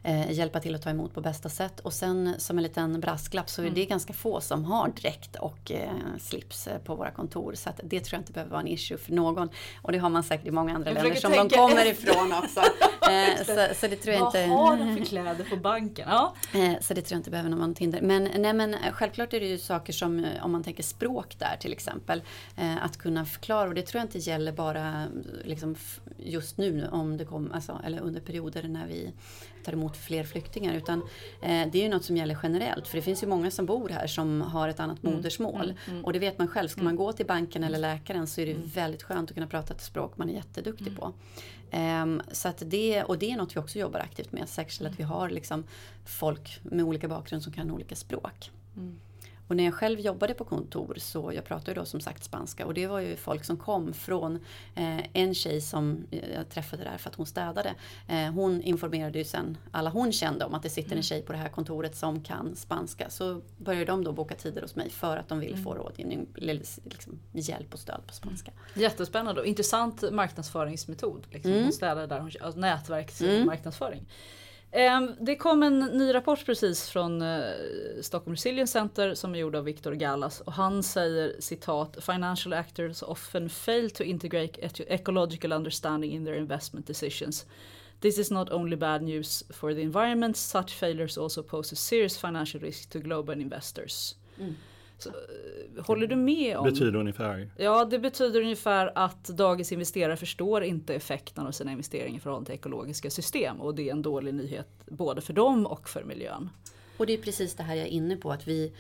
eh, 0.03 0.33
hjälpa 0.33 0.61
till 0.61 0.75
att 0.75 0.83
ta 0.83 0.91
emot 0.91 1.15
på 1.15 1.21
bästa 1.21 1.49
sätt. 1.49 1.81
Och 1.81 1.93
sen 1.93 2.35
som 2.39 2.57
en 2.59 2.63
liten 2.63 3.01
brasklapp 3.01 3.51
så 3.51 3.63
är 3.63 3.71
det 3.71 3.85
ganska 3.87 4.13
få 4.13 4.41
som 4.41 4.65
har 4.65 4.89
dräkt 4.89 5.37
och 5.37 5.71
eh, 5.71 5.91
slips 6.21 6.67
eh, 6.67 6.79
på 6.79 6.95
våra 6.95 7.11
kontor. 7.11 7.55
Så 7.55 7.71
det 7.85 8.01
tror 8.01 8.15
jag 8.17 8.21
inte 8.21 8.33
behöver 8.33 8.51
vara 8.51 8.61
en 8.61 8.69
issue 8.69 8.99
för 8.99 9.13
någon. 9.13 9.49
Och 9.83 9.93
det 9.93 9.99
har 9.99 10.09
man 10.11 10.23
säkert 10.23 10.47
i 10.47 10.51
många 10.51 10.75
andra 10.75 10.91
Jag 10.91 11.03
länder 11.03 11.21
som 11.21 11.33
de 11.33 11.49
kommer 11.49 11.87
efter. 11.87 12.11
ifrån 12.11 12.33
också. 12.33 12.61
Eh, 13.07 13.37
så, 13.37 13.75
så 13.81 13.87
det 13.89 13.97
tror 13.97 14.15
jag 14.15 14.21
Vad 14.21 14.37
inte... 14.37 14.53
har 14.55 14.77
de 14.77 14.97
för 14.97 15.05
kläder 15.05 15.45
på 15.45 15.57
banken? 15.57 16.09
Ja. 16.11 16.35
Eh, 16.55 16.73
Så 16.81 16.95
det 16.95 17.03
tror 17.03 17.15
jag 17.15 17.19
inte 17.19 17.31
behöver 17.31 17.51
någon 17.51 17.75
hinder. 17.79 18.01
Men, 18.03 18.25
nej, 18.37 18.53
men 18.53 18.77
självklart 18.93 19.33
är 19.35 19.41
det 19.41 19.47
ju 19.47 19.59
saker 19.59 19.93
som, 19.93 20.25
eh, 20.25 20.45
om 20.45 20.53
man 20.53 20.65
tänker 20.65 20.83
språk 20.83 21.37
där 21.39 21.57
till 21.61 21.73
exempel, 21.73 22.23
att 22.81 22.97
kunna 22.99 23.25
förklara. 23.25 23.69
Och 23.69 23.75
det 23.75 23.83
tror 23.83 23.99
jag 24.01 24.05
inte 24.07 24.19
gäller 24.19 24.53
bara 24.53 25.06
liksom, 25.45 25.73
f- 25.73 26.01
just 26.19 26.59
nu, 26.59 26.89
om 26.93 27.17
det 27.17 27.25
kom, 27.25 27.53
alltså, 27.53 27.81
eller 27.85 28.01
under 28.01 28.21
perioder 28.21 28.63
när 28.69 28.87
vi 28.87 29.13
tar 29.65 29.73
emot 29.73 29.97
fler 29.97 30.25
flyktingar. 30.25 30.75
Utan 30.75 30.99
eh, 31.43 31.69
det 31.73 31.79
är 31.79 31.83
ju 31.83 31.89
något 31.89 32.05
som 32.05 32.17
gäller 32.17 32.39
generellt. 32.43 32.89
För 32.89 32.97
det 32.97 33.03
finns 33.03 33.23
ju 33.23 33.27
många 33.27 33.51
som 33.51 33.67
bor 33.67 33.89
här 33.89 34.07
som 34.07 34.41
har 34.41 34.69
ett 34.69 34.81
annat 34.81 35.03
modersmål. 35.03 35.75
Och 36.05 36.13
det 36.13 36.19
vet 36.19 36.39
man 36.39 36.49
själv, 36.49 36.69
ska 36.69 36.83
man 36.83 36.97
gå 36.97 37.13
till 37.13 37.27
banken 37.27 37.65
eller 37.65 37.79
läkaren 37.79 38.27
så 38.27 38.41
är 38.41 38.47
det 38.47 38.55
väldigt 38.75 39.03
skönt 39.03 39.31
att 39.31 39.35
kunna 39.35 39.47
prata 39.47 39.75
ett 39.75 39.81
språk 39.83 40.13
man 40.19 40.29
är 40.31 40.35
jätteduktig 40.35 40.87
på. 40.97 41.13
Ehm, 41.71 42.23
så 42.33 42.49
att 42.49 42.63
det, 42.67 43.03
och 43.05 43.19
det 43.19 43.31
är 43.31 43.37
något 43.37 43.57
vi 43.57 43.61
också 43.61 43.79
jobbar 43.79 44.01
aktivt 44.01 44.33
med, 44.33 44.43
att 44.43 44.49
säkerställa 44.49 44.91
att 44.91 44.99
vi 45.01 45.05
har 45.05 45.31
liksom 45.31 45.65
folk 46.05 46.61
med 46.63 46.85
olika 46.85 47.09
bakgrund 47.09 47.43
som 47.43 47.53
kan 47.53 47.71
olika 47.71 47.95
språk. 47.97 48.51
Och 49.49 49.57
när 49.57 49.65
jag 49.65 49.75
själv 49.75 50.01
jobbade 50.01 50.35
på 50.35 50.45
kontor 50.45 50.95
så 50.99 51.33
jag 51.35 51.45
pratade 51.45 51.81
då 51.81 51.85
som 51.85 52.01
sagt 52.01 52.25
spanska 52.25 52.67
och 52.67 52.75
det 52.75 52.87
var 52.87 53.01
ju 53.01 53.17
folk 53.17 53.45
som 53.45 53.57
kom 53.57 53.93
från 53.95 54.37
eh, 54.75 55.01
en 55.13 55.35
tjej 55.35 55.61
som 55.61 56.07
jag 56.35 56.49
träffade 56.49 56.85
där 56.85 56.99
för 56.99 57.11
att 57.11 57.17
hon 57.17 57.27
städade. 57.27 57.75
Eh, 58.09 58.33
hon 58.33 58.63
informerade 58.63 59.19
ju 59.19 59.25
sen 59.25 59.59
alla 59.71 59.91
hon 59.91 60.13
kände 60.13 60.45
om 60.45 60.55
att 60.55 60.63
det 60.63 60.71
sitter 60.71 60.97
en 60.97 61.03
tjej 61.03 61.23
på 61.23 61.33
det 61.33 61.39
här 61.39 61.49
kontoret 61.49 61.97
som 61.97 62.21
kan 62.21 62.57
spanska. 62.57 63.11
Så 63.11 63.41
började 63.57 63.85
de 63.85 64.05
då 64.05 64.13
boka 64.13 64.35
tider 64.35 64.63
hos 64.63 64.77
mig 64.77 64.91
för 64.91 65.17
att 65.17 65.29
de 65.29 65.39
ville 65.41 65.57
få 65.57 65.75
rådgivning, 65.75 66.27
liksom 66.35 67.19
hjälp 67.33 67.75
och 67.75 67.79
stöd 67.79 68.01
på 68.07 68.15
spanska. 68.15 68.53
Jättespännande 68.75 69.41
och 69.41 69.47
intressant 69.47 70.05
marknadsföringsmetod. 70.13 71.27
Liksom. 71.31 71.53
Mm. 71.53 71.65
Hon 71.65 71.73
städade 71.73 72.07
där 72.07 72.21
hon 72.21 72.31
alltså 72.41 72.61
nätverksmarknadsföring. 72.61 74.01
Ehm, 74.01 74.07
Ehm, 74.77 75.15
det 75.21 75.37
kom 75.37 75.63
en 75.63 75.79
ny 75.79 76.15
rapport 76.15 76.47
precis 76.47 76.89
från 76.89 77.23
eh, 77.23 77.41
Stockholm 78.01 78.35
Resilience 78.35 78.73
Center 78.73 79.15
som 79.15 79.35
är 79.35 79.39
gjord 79.39 79.57
av 79.57 79.65
Victor 79.65 79.93
Gallas 79.93 80.41
och 80.41 80.53
han 80.53 80.83
säger 80.83 81.37
citat 81.41 81.97
Financial 82.05 82.53
actors 82.53 83.03
often 83.03 83.49
fail 83.49 83.91
to 83.91 84.03
integrate 84.03 84.61
ecological 84.89 85.53
understanding 85.53 86.13
in 86.13 86.25
their 86.25 86.35
investment 86.35 86.87
decisions. 86.87 87.47
This 88.01 88.19
is 88.19 88.31
not 88.31 88.51
only 88.51 88.77
bad 88.77 89.03
news 89.03 89.45
for 89.51 89.75
the 89.75 89.83
environment, 89.83 90.37
such 90.37 90.75
failures 90.75 91.19
also 91.19 91.43
pose 91.43 91.73
a 91.73 91.77
serious 91.77 92.19
financial 92.19 92.61
risk 92.61 92.91
to 92.91 92.99
global 92.99 93.41
investors. 93.41 94.15
Mm. 94.41 94.55
Så, 94.99 95.09
eh, 95.09 95.85
håller 95.85 96.07
du 96.07 96.17
med 96.17 96.57
om 96.57 96.65
Betyder 96.65 96.97
ungefär. 96.97 97.51
Ja, 97.57 97.85
det 97.85 97.99
betyder 97.99 98.41
ungefär 98.41 98.93
att 98.95 99.25
dagens 99.25 99.73
investerare 99.73 100.17
förstår 100.17 100.65
inte 100.65 100.95
effekten 100.95 101.47
av 101.47 101.53
sina 101.53 101.73
investeringar 101.73 102.17
i 102.17 102.21
förhållande 102.21 102.47
till 102.47 102.55
ekologiska 102.55 103.11
system 103.11 103.61
och 103.61 103.75
det 103.75 103.89
är 103.89 103.93
en 103.93 104.03
dålig 104.03 104.35
nyhet 104.35 104.69
både 104.87 105.21
för 105.21 105.33
dem 105.33 105.67
och 105.67 105.89
för 105.89 106.05
miljön. 106.05 106.51
Och 106.97 107.07
det 107.07 107.13
är 107.13 107.19
precis 107.19 107.55
det 107.55 107.63
här 107.63 107.75
jag 107.75 107.87
är 107.87 107.91
inne 107.91 108.17
på 108.17 108.33
att 108.33 108.49
vi 108.49 108.73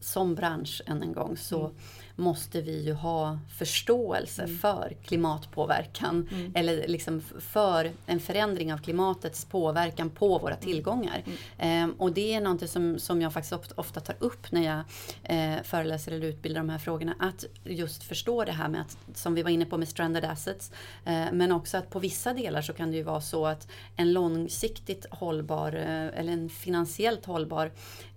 som 0.00 0.34
bransch 0.34 0.82
än 0.86 1.02
en 1.02 1.12
gång 1.12 1.36
så 1.36 1.60
mm. 1.60 1.72
Måste 2.16 2.60
vi 2.60 2.82
ju 2.84 2.92
ha 2.92 3.38
förståelse 3.58 4.42
mm. 4.42 4.58
för 4.58 4.96
klimatpåverkan 5.04 6.28
mm. 6.32 6.52
eller 6.54 6.88
liksom 6.88 7.20
för 7.40 7.90
en 8.06 8.20
förändring 8.20 8.72
av 8.72 8.78
klimatets 8.78 9.44
påverkan 9.44 10.10
på 10.10 10.38
våra 10.38 10.54
mm. 10.54 10.64
tillgångar. 10.64 11.22
Eh, 11.58 11.88
och 11.98 12.12
det 12.12 12.34
är 12.34 12.40
någonting 12.40 12.68
som, 12.68 12.98
som 12.98 13.22
jag 13.22 13.32
faktiskt 13.32 13.52
ofta, 13.52 13.74
ofta 13.76 14.00
tar 14.00 14.16
upp 14.18 14.52
när 14.52 14.62
jag 14.62 14.82
eh, 15.22 15.62
föreläser 15.62 16.12
eller 16.12 16.26
utbildar 16.26 16.60
de 16.60 16.68
här 16.68 16.78
frågorna. 16.78 17.14
Att 17.18 17.44
just 17.64 18.02
förstå 18.02 18.44
det 18.44 18.52
här 18.52 18.68
med 18.68 18.80
att, 18.80 19.18
som 19.18 19.34
vi 19.34 19.42
var 19.42 19.50
inne 19.50 19.64
på 19.64 19.78
med 19.78 19.88
stranded 19.88 20.24
assets, 20.24 20.72
eh, 21.04 21.24
men 21.32 21.52
också 21.52 21.76
att 21.76 21.90
på 21.90 21.98
vissa 21.98 22.34
delar 22.34 22.62
så 22.62 22.72
kan 22.72 22.90
det 22.90 22.96
ju 22.96 23.02
vara 23.02 23.20
så 23.20 23.46
att 23.46 23.68
en 23.96 24.12
långsiktigt 24.12 25.06
hållbar 25.10 25.72
eh, 25.74 26.20
eller 26.20 26.32
en 26.32 26.48
finansiellt 26.48 27.26
hållbar 27.26 27.70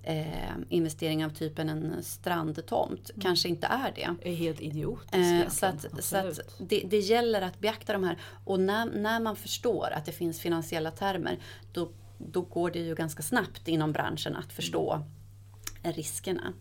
eh, 0.05 0.55
investering 0.69 1.25
av 1.25 1.29
typen 1.29 1.69
en 1.69 2.03
strandtomt 2.03 3.09
mm. 3.09 3.21
kanske 3.21 3.49
inte 3.49 3.67
är 3.67 3.91
det. 3.95 4.29
är 4.29 4.35
helt 4.35 4.61
idiotiskt. 4.61 5.15
Eh, 5.15 5.49
så 5.49 5.65
att, 5.65 6.03
så 6.03 6.17
att 6.17 6.39
det, 6.59 6.83
det, 6.89 6.99
gäller 6.99 7.41
att 7.41 7.59
beakta 7.59 7.93
de 7.93 8.03
här. 8.03 8.17
Och 8.45 8.59
när, 8.59 8.85
när 8.85 9.19
man 9.19 9.35
förstår 9.35 9.89
att 9.93 10.05
det 10.05 10.11
finns 10.11 10.39
finansiella 10.39 10.91
termer 10.91 11.39
då, 11.73 11.89
då 12.17 12.41
går 12.41 12.71
det 12.71 12.79
ju 12.79 12.95
ganska 12.95 13.23
snabbt 13.23 13.67
inom 13.67 13.91
branschen 13.91 14.35
att 14.35 14.53
förstå 14.53 14.93
mm 14.93 15.05
riskerna. 15.91 16.53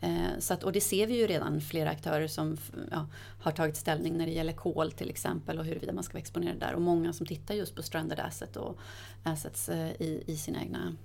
Mm. 0.00 0.16
Eh, 0.16 0.38
så 0.38 0.54
att, 0.54 0.64
och 0.64 0.72
det 0.72 0.80
ser 0.80 1.06
vi 1.06 1.16
ju 1.16 1.26
redan 1.26 1.60
flera 1.60 1.90
aktörer 1.90 2.26
som 2.26 2.56
ja, 2.90 3.06
har 3.40 3.52
tagit 3.52 3.76
ställning 3.76 4.16
när 4.16 4.26
det 4.26 4.32
gäller 4.32 4.52
kol 4.52 4.92
till 4.92 5.10
exempel 5.10 5.58
och 5.58 5.64
huruvida 5.64 5.92
man 5.92 6.04
ska 6.04 6.12
vara 6.12 6.20
exponerad 6.20 6.60
där. 6.60 6.74
Och 6.74 6.82
många 6.82 7.12
som 7.12 7.26
tittar 7.26 7.54
just 7.54 7.74
på 7.74 7.82
stranded 7.82 8.20
asset 8.20 8.56
och 8.56 8.78
assets 9.22 9.68
eh, 9.68 9.90
i, 9.92 10.24
i 10.26 10.36
sina 10.36 10.62
egna 10.62 10.96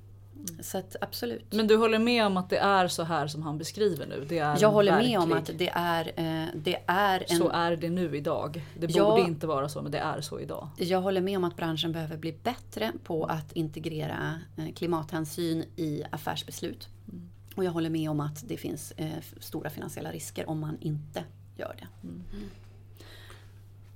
så 0.62 0.78
att, 0.78 0.96
absolut. 1.02 1.54
Men 1.54 1.68
du 1.68 1.76
håller 1.76 2.00
med 2.00 2.26
om 2.26 2.38
att 2.38 2.50
det 2.50 2.58
är 2.58 2.88
så 2.88 3.04
här 3.04 3.28
som 3.28 3.42
han 3.42 3.58
beskriver 3.58 4.08
nu? 4.08 4.26
Det 4.30 4.40
är 4.40 4.58
jag 4.62 4.72
håller 4.72 4.92
verklig... 4.92 5.10
med 5.10 5.20
om 5.20 5.34
att 5.34 5.50
det 5.58 5.70
är, 5.74 6.06
eh, 6.16 6.48
det 6.56 6.84
är 6.88 7.26
en... 7.30 7.38
Så 7.38 7.50
är 7.50 7.76
det 7.76 7.90
nu 7.90 8.18
idag. 8.18 8.62
Det 8.74 8.88
borde 8.88 9.00
jag, 9.00 9.20
inte 9.20 9.48
vara 9.48 9.70
så 9.70 9.82
men 9.82 9.92
det 9.92 9.98
är 9.98 10.22
så 10.22 10.40
idag. 10.40 10.70
Jag 10.78 11.02
håller 11.02 11.22
med 11.22 11.38
om 11.38 11.44
att 11.44 11.56
branschen 11.56 11.92
behöver 11.92 12.18
bli 12.18 12.36
bättre 12.44 12.92
på 13.04 13.26
att 13.26 13.52
integrera 13.52 14.40
eh, 14.58 14.74
klimathänsyn 14.74 15.64
i 15.76 16.04
affärsbeslut. 16.12 16.88
Mm. 17.10 17.30
Och 17.56 17.64
jag 17.64 17.72
håller 17.72 17.90
med 17.90 18.10
om 18.10 18.20
att 18.20 18.48
det 18.48 18.58
finns 18.58 18.92
eh, 18.92 19.12
stora 19.40 19.70
finansiella 19.70 20.12
risker 20.12 20.50
om 20.50 20.60
man 20.60 20.78
inte 20.82 21.24
gör 21.58 21.76
det. 21.80 22.08
Mm. 22.08 22.24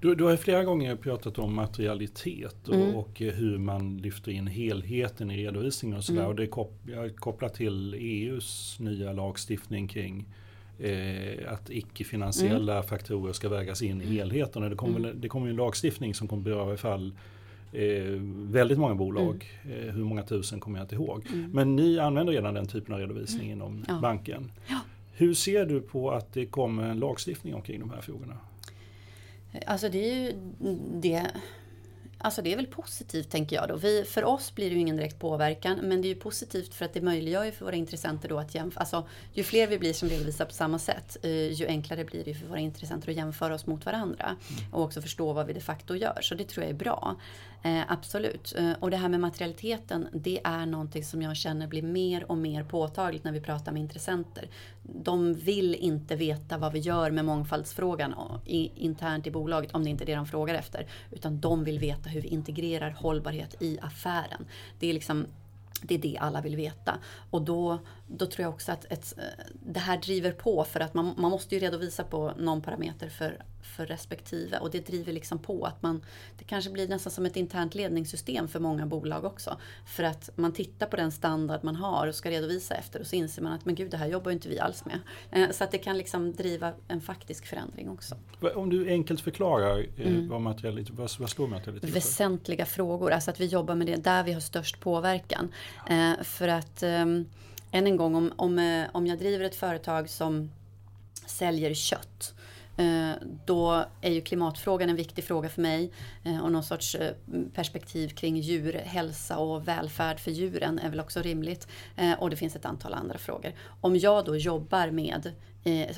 Du, 0.01 0.15
du 0.15 0.23
har 0.23 0.35
flera 0.35 0.63
gånger 0.63 0.95
pratat 0.95 1.39
om 1.39 1.55
materialitet 1.55 2.67
och, 2.67 2.75
mm. 2.75 2.95
och, 2.95 3.19
hur 3.19 3.57
man 3.57 3.97
lyfter 3.97 4.31
in 4.31 4.47
helheten 4.47 5.31
i 5.31 5.37
redovisningen 5.37 5.97
och 5.97 6.03
sådär. 6.03 6.19
Mm. 6.19 6.29
Och 6.29 6.35
det 6.35 6.43
är 6.43 6.47
kop 6.47 6.73
kopplat 7.15 7.53
till 7.53 7.93
EUs 7.93 8.77
nya 8.79 9.13
lagstiftning 9.13 9.87
kring 9.87 10.25
eh, 10.79 11.53
att 11.53 11.69
icke-finansiella 11.69 12.73
mm. 12.73 12.83
faktorer 12.83 13.33
ska 13.33 13.49
vägas 13.49 13.81
in 13.81 14.01
i 14.01 14.05
helheten. 14.05 14.63
Och 14.63 14.69
det 14.69 14.75
kommer, 14.75 14.99
mm. 15.09 15.29
kommer 15.29 15.49
en 15.49 15.55
lagstiftning 15.55 16.13
som 16.13 16.27
kommer 16.27 16.43
beröra 16.43 16.73
i 16.73 16.77
fall 16.77 17.13
eh, 17.73 18.03
väldigt 18.51 18.77
många 18.77 18.95
bolag. 18.95 19.49
Mm. 19.63 19.79
Eh, 19.79 19.93
hur 19.93 20.03
många 20.03 20.23
tusen 20.23 20.59
kommer 20.59 20.79
jag 20.79 20.85
inte 20.85 20.95
ihåg. 20.95 21.25
Mm. 21.33 21.51
Men 21.51 21.75
ni 21.75 21.99
använder 21.99 22.33
redan 22.33 22.53
den 22.53 22.67
typen 22.67 22.93
av 22.93 22.99
redovisning 22.99 23.51
mm. 23.51 23.57
inom 23.57 23.85
ja. 23.87 23.99
banken. 24.01 24.51
Ja. 24.67 24.79
Hur 25.13 25.33
ser 25.33 25.65
du 25.65 25.81
på 25.81 26.11
att 26.11 26.33
det 26.33 26.45
kommer 26.45 26.89
en 26.89 26.99
lagstiftning 26.99 27.55
omkring 27.55 27.79
de 27.79 27.89
här 27.89 28.01
frågorna? 28.01 28.37
Alltså 29.65 29.89
det 29.89 30.11
är 30.11 30.15
ju 30.15 30.33
det 31.01 31.31
Alltså 32.23 32.41
det 32.41 32.51
är 32.53 32.55
väl 32.55 32.67
positivt 32.67 33.29
tänker 33.29 33.55
jag 33.55 33.67
då. 33.67 33.75
Vi, 33.75 34.03
för 34.03 34.23
oss 34.23 34.55
blir 34.55 34.69
det 34.69 34.75
ju 34.75 34.81
ingen 34.81 34.95
direkt 34.95 35.19
påverkan 35.19 35.79
men 35.81 36.01
det 36.01 36.07
är 36.07 36.09
ju 36.13 36.19
positivt 36.19 36.73
för 36.73 36.85
att 36.85 36.93
det 36.93 37.01
möjliggör 37.01 37.43
ju 37.43 37.51
för 37.51 37.65
våra 37.65 37.75
intressenter 37.75 38.29
då 38.29 38.39
att 38.39 38.55
jämföra. 38.55 38.79
Alltså 38.81 39.07
ju 39.33 39.43
fler 39.43 39.67
vi 39.67 39.79
blir 39.79 39.93
som 39.93 40.09
redovisar 40.09 40.45
på 40.45 40.53
samma 40.53 40.79
sätt 40.79 41.17
eh, 41.21 41.51
ju 41.51 41.67
enklare 41.67 42.05
blir 42.05 42.23
det 42.23 42.33
för 42.33 42.47
våra 42.47 42.59
intressenter 42.59 43.09
att 43.09 43.15
jämföra 43.15 43.55
oss 43.55 43.65
mot 43.65 43.85
varandra. 43.85 44.25
Mm. 44.25 44.73
Och 44.73 44.83
också 44.83 45.01
förstå 45.01 45.33
vad 45.33 45.47
vi 45.47 45.53
de 45.53 45.61
facto 45.61 45.95
gör. 45.95 46.19
Så 46.21 46.35
det 46.35 46.43
tror 46.43 46.63
jag 46.63 46.69
är 46.69 46.77
bra. 46.77 47.15
Eh, 47.63 47.81
absolut. 47.87 48.53
Eh, 48.57 48.71
och 48.79 48.91
det 48.91 48.97
här 48.97 49.09
med 49.09 49.19
materialiteten, 49.19 50.07
det 50.13 50.41
är 50.43 50.65
någonting 50.65 51.03
som 51.03 51.21
jag 51.21 51.37
känner 51.37 51.67
blir 51.67 51.81
mer 51.81 52.31
och 52.31 52.37
mer 52.37 52.63
påtagligt 52.63 53.23
när 53.23 53.31
vi 53.31 53.41
pratar 53.41 53.71
med 53.71 53.81
intressenter. 53.81 54.49
De 54.83 55.33
vill 55.33 55.75
inte 55.75 56.15
veta 56.15 56.57
vad 56.57 56.73
vi 56.73 56.79
gör 56.79 57.11
med 57.11 57.25
mångfaldsfrågan 57.25 58.13
eh, 58.13 58.53
i, 58.53 58.71
internt 58.75 59.27
i 59.27 59.31
bolaget, 59.31 59.71
om 59.71 59.83
det 59.83 59.89
inte 59.89 60.03
är 60.03 60.05
det 60.05 60.15
de 60.15 60.25
frågar 60.25 60.55
efter. 60.55 60.87
Utan 61.11 61.39
de 61.39 61.63
vill 61.63 61.79
veta 61.79 62.09
hur 62.09 62.21
vi 62.21 62.27
integrerar 62.27 62.91
hållbarhet 62.91 63.61
i 63.61 63.79
affären. 63.81 64.45
Det 64.79 64.89
är 64.89 64.93
liksom 64.93 65.25
det 65.83 65.95
är 65.95 65.99
det 65.99 66.17
alla 66.17 66.41
vill 66.41 66.55
veta. 66.55 66.97
Och 67.29 67.41
då, 67.41 67.79
då 68.17 68.25
tror 68.25 68.43
jag 68.43 68.53
också 68.53 68.71
att 68.71 68.85
ett, 68.91 69.13
det 69.53 69.79
här 69.79 69.97
driver 69.97 70.31
på 70.31 70.63
för 70.63 70.79
att 70.79 70.93
man, 70.93 71.13
man 71.17 71.31
måste 71.31 71.55
ju 71.55 71.61
redovisa 71.61 72.03
på 72.03 72.33
någon 72.37 72.61
parameter 72.61 73.09
för 73.09 73.43
för 73.61 73.85
respektive. 73.85 74.57
Och 74.57 74.71
det 74.71 74.87
driver 74.87 75.13
liksom 75.13 75.39
på 75.39 75.65
att 75.65 75.81
man, 75.81 76.01
det 76.37 76.43
kanske 76.43 76.71
blir 76.71 76.87
nästan 76.87 77.11
som 77.11 77.25
ett 77.25 77.35
internt 77.35 77.75
ledningssystem 77.75 78.47
för 78.47 78.59
många 78.59 78.85
bolag 78.85 79.25
också. 79.25 79.57
För 79.85 80.03
att 80.03 80.29
man 80.35 80.53
tittar 80.53 80.87
på 80.87 80.95
den 80.95 81.11
standard 81.11 81.63
man 81.63 81.75
har 81.75 82.07
och 82.07 82.15
ska 82.15 82.29
redovisa 82.29 82.75
efter 82.75 82.99
och 82.99 83.07
så 83.07 83.15
inser 83.15 83.41
man 83.41 83.53
att 83.53 83.65
men 83.65 83.75
gud 83.75 83.91
det 83.91 83.97
här 83.97 84.07
jobbar 84.07 84.31
inte 84.31 84.49
vi 84.49 84.59
alls 84.59 84.83
med. 84.85 84.99
Eh, 85.31 85.51
så 85.51 85.63
att 85.63 85.71
det 85.71 85.77
kan 85.77 85.97
liksom 85.97 86.33
driva 86.33 86.73
en 86.87 87.01
faktisk 87.01 87.45
förändring 87.45 87.89
också. 87.89 88.15
Om 88.55 88.69
du 88.69 88.89
enkelt 88.89 89.21
förklarar 89.21 89.79
eh, 89.97 90.07
mm. 90.07 90.29
vad, 90.29 90.41
materialitet, 90.41 90.95
vad, 90.95 91.09
vad 91.19 91.29
står 91.29 91.47
materialitet 91.47 91.89
för? 91.89 91.95
Väsentliga 91.95 92.65
frågor, 92.65 93.11
alltså 93.11 93.31
att 93.31 93.39
vi 93.39 93.45
jobbar 93.45 93.75
med 93.75 93.87
det 93.87 93.95
där 93.95 94.23
vi 94.23 94.33
har 94.33 94.41
störst 94.41 94.79
påverkan. 94.79 95.51
Eh, 95.89 96.23
för 96.23 96.47
att 96.47 96.83
ehm, 96.83 97.25
än 97.71 97.87
en 97.87 97.97
gång, 97.97 98.15
om, 98.15 98.33
om, 98.35 98.59
eh, 98.59 98.85
om 98.91 99.07
jag 99.07 99.19
driver 99.19 99.45
ett 99.45 99.55
företag 99.55 100.09
som 100.09 100.51
säljer 101.25 101.73
kött 101.73 102.33
eh, 102.77 103.11
då 103.45 103.85
är 104.01 104.11
ju 104.11 104.21
klimatfrågan 104.21 104.89
en 104.89 104.95
viktig 104.95 105.23
fråga 105.23 105.49
för 105.49 105.61
mig 105.61 105.91
eh, 106.23 106.43
och 106.43 106.51
någon 106.51 106.63
sorts 106.63 106.97
perspektiv 107.53 108.09
kring 108.09 108.37
djurhälsa 108.37 109.37
och 109.37 109.67
välfärd 109.67 110.19
för 110.19 110.31
djuren 110.31 110.79
är 110.79 110.89
väl 110.89 110.99
också 110.99 111.21
rimligt. 111.21 111.67
Och 112.17 112.29
det 112.29 112.35
finns 112.35 112.55
ett 112.55 112.65
antal 112.65 112.93
andra 112.93 113.17
frågor. 113.17 113.53
Om 113.81 113.95
jag 113.95 114.25
då 114.25 114.35
jobbar 114.35 114.91
med, 114.91 115.31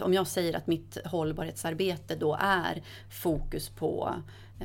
om 0.02 0.14
jag 0.14 0.28
säger 0.28 0.54
att 0.54 0.68
mitt 0.68 0.98
hållbarhetsarbete 1.06 2.16
då 2.16 2.38
är 2.40 2.84
fokus 3.10 3.70
på 3.70 4.16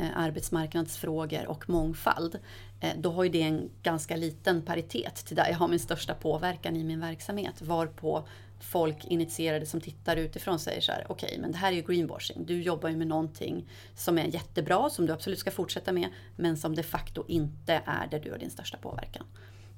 Eh, 0.01 0.09
arbetsmarknadsfrågor 0.15 1.47
och 1.47 1.69
mångfald. 1.69 2.39
Eh, 2.81 2.93
då 2.97 3.11
har 3.11 3.25
ju 3.25 3.31
det 3.31 3.43
en 3.43 3.71
ganska 3.83 4.17
liten 4.17 4.63
paritet 4.63 5.15
till 5.15 5.37
där 5.37 5.49
jag 5.49 5.57
har 5.57 5.69
min 5.69 5.79
största 5.79 6.15
påverkan 6.15 6.77
i 6.77 6.85
min 6.85 7.01
verksamhet. 7.01 7.63
Varpå 7.63 8.29
folk 8.61 9.05
initierade 9.05 9.67
som 9.67 9.81
tittar 9.81 10.17
utifrån 10.17 10.59
säger 10.59 10.81
så 10.81 10.93
här, 10.93 11.07
okej 11.09 11.27
okay, 11.27 11.41
men 11.41 11.53
det 11.53 11.59
här 11.59 11.73
är 11.73 11.77
ju 11.77 11.83
greenwashing. 11.83 12.45
Du 12.47 12.63
jobbar 12.63 12.89
ju 12.89 12.97
med 12.97 13.07
någonting 13.07 13.69
som 13.95 14.19
är 14.19 14.25
jättebra, 14.25 14.91
som 14.91 15.07
du 15.07 15.13
absolut 15.13 15.39
ska 15.39 15.51
fortsätta 15.51 15.93
med, 15.93 16.09
men 16.37 16.57
som 16.57 16.75
de 16.75 16.83
facto 16.83 17.25
inte 17.29 17.83
är 17.85 18.07
där 18.11 18.21
du 18.21 18.31
har 18.31 18.39
din 18.39 18.51
största 18.51 18.77
påverkan. 18.77 19.27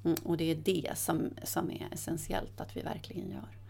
Mm, 0.05 0.17
och 0.23 0.37
det 0.37 0.51
är 0.51 0.55
det 0.55 0.91
som, 0.95 1.29
som 1.43 1.71
är 1.71 1.87
essentiellt 1.91 2.61
att 2.61 2.77
vi 2.77 2.81
verkligen 2.81 3.31
gör. 3.31 3.60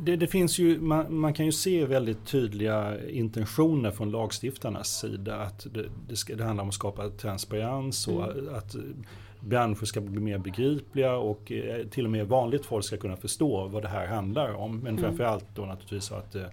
Det, 0.00 0.16
det, 0.16 0.26
finns 0.26 0.58
ju, 0.58 0.80
man, 0.80 1.14
man, 1.14 1.34
kan 1.34 1.46
ju 1.46 1.52
se 1.52 1.84
väldigt 1.84 2.26
tydliga 2.26 3.08
intentioner 3.08 3.90
från 3.90 4.10
lagstiftarnas 4.10 4.98
sida. 4.98 5.36
Att 5.36 5.66
det, 5.74 5.84
det, 6.08 6.16
ska, 6.16 6.36
det 6.36 6.44
handlar 6.44 6.62
om 6.62 6.68
att 6.68 6.74
skapa 6.74 7.08
transparens 7.08 8.08
och 8.08 8.32
mm. 8.32 8.54
att 8.54 8.76
branscher 9.40 9.84
ska 9.84 10.00
bli 10.00 10.20
mer 10.20 10.38
begripliga 10.38 11.16
och 11.16 11.52
eh, 11.52 11.86
till 11.86 12.04
och 12.04 12.10
med 12.10 12.26
vanligt 12.26 12.66
folk 12.66 12.84
ska 12.84 12.96
kunna 12.96 13.16
förstå 13.16 13.68
vad 13.68 13.82
det 13.82 13.88
här 13.88 14.06
handlar 14.06 14.52
om. 14.54 14.78
Men 14.78 14.98
mm. 14.98 15.02
framförallt 15.02 15.46
då 15.54 15.62
naturligtvis 15.62 16.12
att 16.12 16.34
eh, 16.34 16.44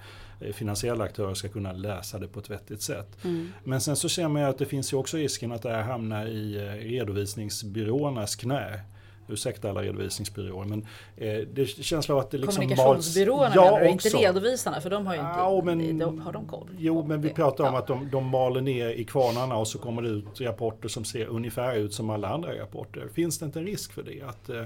finansiella 0.53 1.03
aktörer 1.03 1.33
ska 1.33 1.49
kunna 1.49 1.71
läsa 1.71 2.19
det 2.19 2.27
på 2.27 2.39
ett 2.39 2.49
vettigt 2.49 2.81
sätt. 2.81 3.23
Mm. 3.23 3.51
Men 3.63 3.81
sen 3.81 3.95
så 3.95 4.09
ser 4.09 4.27
man 4.27 4.41
ju 4.41 4.47
att 4.47 4.57
det 4.57 4.65
finns 4.65 4.93
ju 4.93 4.97
också 4.97 5.17
risken 5.17 5.51
att 5.51 5.61
det 5.61 5.69
här 5.69 5.83
hamnar 5.83 6.25
i 6.25 6.57
eh, 6.57 6.89
redovisningsbyråernas 6.89 8.35
knä 8.35 8.81
ursäkta 9.29 9.69
alla 9.69 9.81
redovisningsbyråer, 9.81 10.65
men 10.65 10.85
eh, 11.17 11.47
det 11.53 11.65
känns 11.65 12.09
av 12.09 12.17
att 12.17 12.31
det 12.31 12.37
liksom 12.37 12.55
Kommunikationsbyråerna 12.55 13.55
ja, 13.55 13.63
menar 13.63 13.79
du, 13.79 13.89
inte 13.89 14.09
redovisarna 14.09 14.81
för 14.81 14.89
de 14.89 15.07
har 15.07 15.13
ju 15.13 15.19
inte, 15.19 15.31
ja, 15.37 15.61
men, 15.63 15.99
de, 15.99 16.21
har 16.21 16.31
de 16.31 16.47
koll? 16.47 16.69
Jo, 16.77 17.05
men 17.07 17.21
vi 17.21 17.29
pratar 17.29 17.63
om 17.63 17.73
ja. 17.73 17.79
att 17.79 17.87
de, 17.87 18.09
de 18.11 18.25
maler 18.25 18.61
ner 18.61 18.89
i 18.89 19.03
kvarnarna 19.03 19.57
och 19.57 19.67
så 19.67 19.79
kommer 19.79 20.01
det 20.01 20.09
ut 20.09 20.41
rapporter 20.41 20.89
som 20.89 21.05
ser 21.05 21.25
ungefär 21.25 21.75
ut 21.75 21.93
som 21.93 22.09
alla 22.09 22.27
andra 22.27 22.61
rapporter. 22.61 23.07
Finns 23.13 23.39
det 23.39 23.45
inte 23.45 23.59
en 23.59 23.65
risk 23.65 23.93
för 23.93 24.03
det? 24.03 24.21
Att 24.21 24.49
eh, 24.49 24.63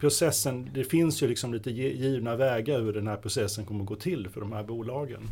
processen, 0.00 0.70
det 0.74 0.84
finns 0.84 1.22
ju 1.22 1.28
liksom 1.28 1.54
lite 1.54 1.70
givna 1.70 2.36
vägar 2.36 2.80
hur 2.80 2.92
den 2.92 3.06
här 3.06 3.16
processen 3.16 3.64
kommer 3.64 3.84
gå 3.84 3.96
till 3.96 4.28
för 4.28 4.40
de 4.40 4.52
här 4.52 4.62
bolagen. 4.62 5.30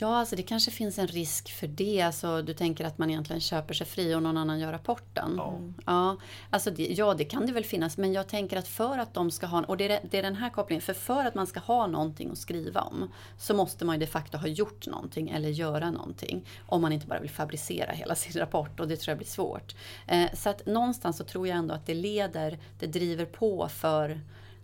Ja, 0.00 0.18
alltså 0.18 0.36
det 0.36 0.42
kanske 0.42 0.70
finns 0.70 0.98
en 0.98 1.06
risk 1.06 1.52
för 1.52 1.66
det. 1.66 2.00
Alltså, 2.00 2.42
du 2.42 2.54
tänker 2.54 2.84
att 2.84 2.98
man 2.98 3.10
egentligen 3.10 3.40
köper 3.40 3.74
sig 3.74 3.86
fri 3.86 4.14
och 4.14 4.22
någon 4.22 4.36
annan 4.36 4.60
gör 4.60 4.72
rapporten. 4.72 5.34
Ja. 5.36 5.60
Ja, 5.86 6.16
alltså 6.50 6.70
det, 6.70 6.86
ja, 6.86 7.14
det 7.14 7.24
kan 7.24 7.46
det 7.46 7.52
väl 7.52 7.64
finnas. 7.64 7.96
Men 7.98 8.12
jag 8.12 8.28
tänker 8.28 8.56
att 8.56 8.68
för 8.68 8.98
att 8.98 9.14
de 9.14 9.30
ska 9.30 9.46
ha, 9.46 9.64
och 9.64 9.76
det 9.76 9.92
är, 9.92 10.00
det 10.10 10.18
är 10.18 10.22
den 10.22 10.36
här 10.36 10.50
kopplingen, 10.50 10.82
för 10.82 10.94
för 10.94 11.24
att 11.24 11.34
man 11.34 11.46
ska 11.46 11.60
ha 11.60 11.86
någonting 11.86 12.30
att 12.30 12.38
skriva 12.38 12.80
om 12.80 13.12
så 13.38 13.54
måste 13.54 13.84
man 13.84 13.94
ju 13.94 14.00
de 14.00 14.06
facto 14.06 14.38
ha 14.38 14.46
gjort 14.46 14.86
någonting 14.86 15.30
eller 15.30 15.48
göra 15.48 15.90
någonting. 15.90 16.46
Om 16.66 16.82
man 16.82 16.92
inte 16.92 17.06
bara 17.06 17.20
vill 17.20 17.30
fabricera 17.30 17.92
hela 17.92 18.14
sin 18.14 18.40
rapport 18.40 18.80
och 18.80 18.88
det 18.88 18.96
tror 18.96 19.10
jag 19.10 19.18
blir 19.18 19.28
svårt. 19.28 19.74
Eh, 20.06 20.30
så 20.34 20.50
att 20.50 20.66
någonstans 20.66 21.16
så 21.16 21.24
tror 21.24 21.48
jag 21.48 21.58
ändå 21.58 21.74
att 21.74 21.86
det 21.86 21.94
leder, 21.94 22.58
det 22.78 22.86
driver 22.86 23.24
på 23.24 23.68
för 23.68 24.20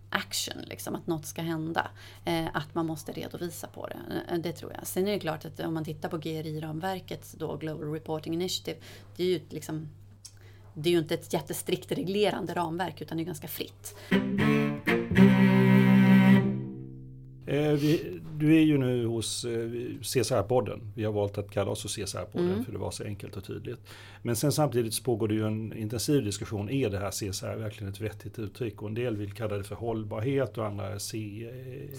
action, 0.09 0.61
liksom, 0.61 0.95
att 0.95 1.07
något 1.07 1.25
ska 1.25 1.41
hända. 1.41 1.91
Eh, 2.25 2.47
att 2.53 2.75
man 2.75 2.85
måste 2.85 3.11
redovisa 3.11 3.67
på 3.67 3.87
det. 3.87 4.23
Eh, 4.29 4.37
det 4.39 4.51
tror 4.51 4.73
jag. 4.73 4.87
Sen 4.87 5.07
är 5.07 5.11
det 5.11 5.19
klart 5.19 5.45
att 5.45 5.59
om 5.59 5.73
man 5.73 5.85
tittar 5.85 6.09
på 6.09 6.17
GRI-ramverket, 6.17 7.33
då 7.37 7.57
Global 7.57 7.91
Reporting 7.91 8.33
Initiative, 8.33 8.79
det 9.15 9.23
är 9.23 9.27
ju 9.27 9.41
liksom 9.49 9.89
det 10.79 10.89
är 10.89 10.91
ju 10.91 10.99
inte 10.99 11.13
ett 11.13 11.33
jättestrikt 11.33 11.91
reglerande 11.91 12.53
ramverk 12.53 13.01
utan 13.01 13.17
det 13.17 13.23
är 13.23 13.25
ganska 13.25 13.47
fritt. 13.47 13.95
Eh, 17.49 17.71
vi, 17.71 18.19
du 18.37 18.55
är 18.55 18.61
ju 18.61 18.77
nu 18.77 19.05
hos 19.05 19.45
eh, 19.45 19.49
CSR-podden. 20.01 20.79
Vi 20.95 21.03
har 21.03 21.11
valt 21.13 21.37
att 21.37 21.51
kalla 21.51 21.71
oss 21.71 21.81
för 21.81 21.89
CSR-podden 21.89 22.51
Mm. 22.51 22.65
för 22.65 22.71
det 22.71 22.77
var 22.77 22.91
så 22.91 23.03
enkelt 23.03 23.37
och 23.37 23.43
tydligt. 23.43 23.79
Men 24.21 24.35
sen 24.35 24.51
samtidigt 24.51 24.93
så 24.93 25.03
pågår 25.03 25.27
det 25.27 25.33
ju 25.33 25.47
en 25.47 25.73
intensiv 25.77 26.23
diskussion. 26.25 26.69
Är 26.69 26.89
det 26.89 26.97
här 26.99 27.11
CSR 27.11 27.55
verkligen 27.55 27.93
ett 27.93 28.01
vettigt 28.01 28.39
uttryck? 28.39 28.81
Och 28.81 28.87
en 28.89 28.93
del 28.95 29.17
vill 29.17 29.31
kalla 29.33 29.57
det 29.57 29.63
för 29.63 29.75
hållbarhet 29.75 30.57
och 30.57 30.65
andra 30.65 30.99
C, 30.99 31.17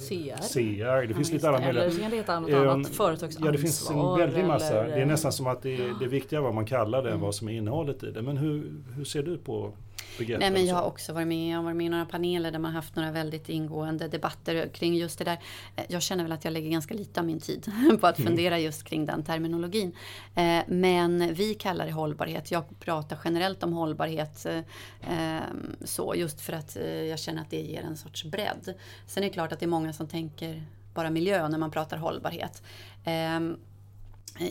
CR. 0.09 0.37
CR. 0.55 1.07
Det 1.07 1.15
finns 1.15 1.31
Ja, 1.31 1.35
lite 1.35 1.49
alla 1.49 1.59
Eller 1.59 1.73
möjliga. 1.73 1.91
så 1.91 2.01
kan 2.01 2.11
det 2.11 2.17
heta 2.17 2.41
något 2.41 2.51
annat 2.53 2.89
företagsansvar. 2.89 3.47
Ja, 3.49 3.53
det 3.53 3.59
finns 3.59 3.91
en 3.91 4.19
väldig 4.19 4.45
massa. 4.45 4.85
eller- 4.85 4.97
Det 4.97 5.03
är 5.03 5.07
nästan 5.07 5.33
som 5.33 5.47
att 5.47 5.63
det 5.63 5.75
är, 5.75 5.95
det 5.99 6.05
är 6.05 6.09
viktigare 6.09 6.43
vad 6.43 6.55
man 6.55 6.65
kallar 6.67 7.03
det 7.03 7.11
än 7.11 7.21
vad 7.21 7.35
som 7.35 7.49
är 7.49 7.53
innehållet 7.53 8.03
i 8.03 8.11
det. 8.11 8.23
Men 8.23 8.37
hur, 8.37 8.73
hur 8.97 9.05
ser 9.05 9.23
du 9.23 9.39
på 9.39 9.73
begreppet? 10.19 10.41
Nej, 10.41 10.51
men 10.51 10.67
jag 10.67 10.75
har 10.75 10.83
också 10.83 11.13
varit 11.13 11.27
med, 11.29 11.53
jag 11.53 11.57
har 11.59 11.63
varit 11.65 11.77
med 11.77 11.87
i 11.87 11.89
några 11.89 12.07
paneler 12.07 12.51
där 12.51 12.59
man 12.59 12.73
haft 12.73 12.97
några 12.97 13.11
väldigt 13.11 13.49
ingående 13.49 14.09
debatter 14.09 14.69
kring 14.69 14.95
just 14.97 15.19
det 15.19 15.25
där. 15.25 15.39
Eh, 15.77 15.85
Jag 15.89 16.03
känner 16.03 16.25
väl 16.25 16.33
att 16.33 16.45
jag 16.45 16.53
lägger 16.53 16.71
ganska 16.71 16.95
lite 16.95 17.21
av 17.21 17.27
min 17.27 17.41
tid 17.41 17.73
på 18.01 18.07
att 18.07 18.17
fundera 18.17 18.59
just 18.59 18.85
kring 18.85 19.07
den 19.07 19.23
terminologin. 19.23 19.93
Eh, 20.35 20.61
Men 20.69 21.35
vi 21.35 21.55
kallar 21.55 21.87
det 21.87 21.93
hållbarhet. 21.93 22.51
Jag 22.51 22.65
pratar 22.81 23.19
generellt 23.25 23.63
om 23.63 23.73
hållbarhet 23.73 24.47
eh, 24.47 25.37
eh, 25.37 25.43
så 25.85 26.15
just 26.17 26.41
för 26.41 26.53
att 26.53 26.77
jag 27.09 27.19
känner 27.19 27.43
att 27.43 27.51
det 27.51 27.61
ger 27.61 27.83
en 27.83 27.97
sorts 27.97 28.25
bredd. 28.25 28.75
Sen 29.07 29.23
är 29.23 29.27
det 29.29 29.33
klart 29.33 29.53
att 29.53 29.61
det 29.61 29.67
är 29.67 29.69
många 29.69 29.93
som 29.93 30.07
tänker 30.09 30.63
bara 30.95 31.11
miljö 31.11 31.49
när 31.49 31.59
man 31.59 31.71
pratar 31.71 31.97
hållbarhet. 31.97 32.63
Ehm, 33.05 33.57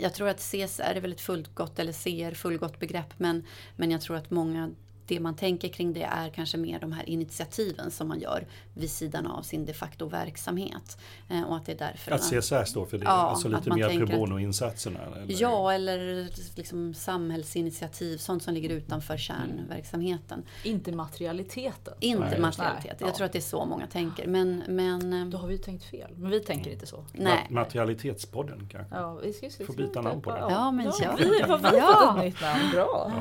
Jag 0.01 0.13
tror 0.13 0.27
att 0.29 0.39
CSR 0.39 0.81
är 0.95 1.01
väl 1.01 1.11
ett 1.11 1.21
fullgott, 1.21 1.79
eller 1.79 1.93
CR, 1.93 2.35
fullgott 2.35 2.79
begrepp, 2.79 3.13
men, 3.19 3.43
men 3.75 3.91
jag 3.91 4.01
tror 4.01 4.17
att 4.17 4.31
många 4.31 4.69
det 5.07 5.19
man 5.19 5.35
tänker 5.35 5.67
kring 5.67 5.93
det 5.93 6.03
är 6.03 6.29
kanske 6.29 6.57
mer 6.57 6.79
de 6.79 6.91
här 6.91 7.09
initiativen 7.09 7.91
som 7.91 8.07
man 8.07 8.19
gör 8.19 8.47
vid 8.73 8.91
sidan 8.91 9.27
av 9.27 9.41
sin 9.41 9.65
de 9.65 9.73
facto 9.73 10.05
verksamhet. 10.05 10.97
Eh, 11.29 11.43
och 11.43 11.55
att 11.57 11.65
det 11.65 11.71
är 11.71 11.77
därför 11.77 12.11
Att 12.11 12.21
CSR 12.21 12.63
står 12.65 12.85
för 12.85 12.97
det, 12.97 13.03
Ja, 13.05 13.11
alltså 13.11 13.47
att 13.47 13.53
lite 13.53 13.69
man 13.69 13.79
mer 13.79 13.87
tänker 13.87 14.05
pro 14.05 14.17
bono-insatserna? 14.17 14.99
Ja, 15.27 15.73
eller 15.73 16.27
liksom 16.57 16.93
samhällsinitiativ, 16.93 18.17
sånt 18.17 18.43
som 18.43 18.53
ligger 18.53 18.69
utanför 18.69 19.17
kärnverksamheten. 19.17 20.43
Inte 20.63 20.91
materialiteten. 20.91 21.93
Inte 21.99 22.19
Nej, 22.19 22.29
just 22.29 22.35
det. 22.35 22.41
materialitet. 22.41 22.97
Jag 23.01 23.15
tror 23.15 23.25
att 23.25 23.31
det 23.33 23.39
är 23.39 23.41
så 23.41 23.65
många 23.65 23.87
tänker. 23.87 24.27
Men, 24.27 24.63
men 24.67 25.13
eh, 25.13 25.25
Då 25.27 25.37
har 25.37 25.47
vi 25.47 25.53
ju 25.53 25.61
tänkt 25.61 25.83
fel. 25.83 26.11
Men 26.15 26.31
vi 26.31 26.39
tänker 26.39 26.71
inte 26.71 26.85
så. 26.85 27.05
nej. 27.13 27.47
Ma- 27.49 27.53
Materialitetspodden 27.53 28.69
kanske? 28.71 28.95
Ja, 28.95 29.19
vi 29.23 29.33
ska, 29.33 29.45
vi 29.47 29.51
ska, 29.53 29.65
Får 29.65 29.73
byta 29.73 30.01
namn 30.01 30.21
på 30.21 30.31
det. 30.31 30.39
Ja, 30.49 30.71
men 30.71 30.91
ja. 31.01 31.15
Vi, 31.17 31.43
vad 31.47 31.61
vi 31.71 31.77
Ja. 31.77 32.11
fått 32.15 32.17
ett 32.19 32.25
nytt 32.25 32.41
namn. 32.41 32.71
Bra. 32.71 33.11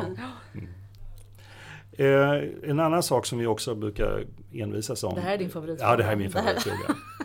Eh, 1.92 2.70
en 2.70 2.80
annan 2.80 3.02
sak 3.02 3.26
som 3.26 3.38
vi 3.38 3.46
också 3.46 3.74
brukar 3.74 4.24
envisas 4.52 5.04
om. 5.04 5.14
Det 5.14 5.20
här 5.20 5.34
är 5.34 5.38
din 5.38 5.50
favoritfråga. 5.50 5.90
Ja, 5.90 5.96
det 5.96 6.04
här 6.04 6.12
är 6.12 6.16
min 6.16 6.30
favoritfråga. 6.30 6.76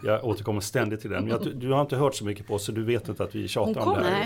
Jag 0.03 0.25
återkommer 0.25 0.61
ständigt 0.61 1.01
till 1.01 1.09
den. 1.09 1.23
Men 1.23 1.29
jag, 1.43 1.55
du 1.55 1.71
har 1.71 1.81
inte 1.81 1.95
hört 1.95 2.15
så 2.15 2.25
mycket 2.25 2.47
på 2.47 2.53
oss 2.53 2.65
så 2.65 2.71
du 2.71 2.83
vet 2.83 3.09
inte 3.09 3.23
att 3.23 3.35
vi 3.35 3.47
tjatar 3.47 3.81
om 3.81 3.93
det 3.93 4.03
här. 4.03 4.25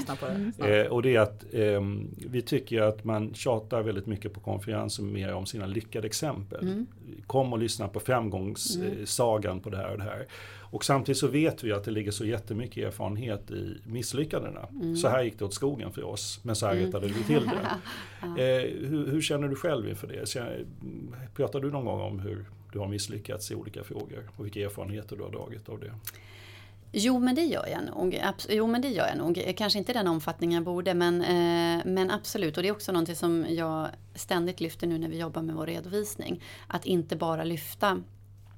snart. 0.56 0.70
Eh, 0.70 0.92
och 0.92 1.02
det 1.02 1.16
är 1.16 1.20
att 1.20 1.46
eh, 1.54 1.82
vi 2.30 2.42
tycker 2.42 2.82
att 2.82 3.04
man 3.04 3.34
tjatar 3.34 3.82
väldigt 3.82 4.06
mycket 4.06 4.34
på 4.34 4.40
konferenser 4.40 5.04
mer 5.04 5.34
om 5.34 5.46
sina 5.46 5.66
lyckade 5.66 6.08
exempel. 6.08 6.86
Kom 7.28 7.54
och 7.54 7.60
lyssna 7.60 7.88
på 7.88 8.00
framgångssagan 8.00 9.60
på 9.60 9.70
det 9.70 9.78
här 9.78 9.92
och 9.92 9.98
det 9.98 10.04
här. 10.04 10.26
Och 10.72 10.86
samtidigt 10.86 11.18
så 11.20 11.28
vet 11.28 11.64
vi 11.64 11.72
att 11.72 11.84
det 11.84 11.92
ligger 11.92 12.12
så 12.12 12.26
jättemycket 12.26 12.88
erfarenhet 12.88 13.52
i 13.52 13.78
misslyckandena. 13.86 14.68
Så 15.02 15.08
här 15.08 15.24
gick 15.24 15.40
det 15.40 15.46
åt 15.46 15.54
skogen 15.54 15.92
för 15.92 16.04
oss, 16.04 16.40
men 16.44 16.56
så 16.56 16.66
här 16.66 16.76
rättade 16.76 17.08
vi 17.08 17.24
till 17.24 17.44
det. 17.46 17.68
Eh, 18.26 18.88
hur, 18.90 19.12
hur 19.12 19.22
känner 19.22 19.48
du 19.48 19.56
själv 19.56 19.90
inför 19.90 20.08
det? 20.08 20.46
Pratar 21.36 21.60
du 21.60 21.72
någon 21.72 21.86
gång 21.86 22.02
om 22.02 22.20
hur 22.20 22.46
du 22.76 22.80
har 22.80 22.88
misslyckats 22.88 23.52
i 23.52 23.56
olika 23.56 23.84
frågor 23.84 24.30
och 24.38 24.46
vilka 24.46 24.60
erfarenheter 24.60 25.16
du 25.16 25.24
har 25.24 25.32
dragit 25.32 25.70
av 25.70 25.80
det? 25.80 25.94
Jo 26.92 27.20
men 27.20 27.36
det 27.36 27.42
gör 27.42 27.68
jag 27.68 27.86
nog. 27.86 28.22
Jo 28.50 28.68
men 28.68 28.82
det 28.82 28.90
gör 28.90 29.08
jag 29.08 29.18
nog. 29.18 29.54
Kanske 29.58 29.80
inte 29.80 29.92
i 29.92 29.96
den 29.96 30.08
omfattning 30.08 30.54
jag 30.54 30.64
borde 30.64 30.94
men, 30.94 31.22
eh, 31.22 31.86
men 31.86 32.12
absolut. 32.12 32.58
Och 32.58 32.64
det 32.64 32.70
är 32.70 32.72
också 32.72 32.92
någonting 32.92 33.16
som 33.16 33.46
jag 33.50 33.88
ständigt 34.16 34.62
lyfter 34.62 34.88
nu 34.88 34.98
när 34.98 35.10
vi 35.10 35.20
jobbar 35.20 35.42
med 35.42 35.56
vår 35.56 35.66
redovisning. 35.66 36.44
Att 36.68 36.86
inte 36.86 37.16
bara 37.16 37.44
lyfta 37.44 38.02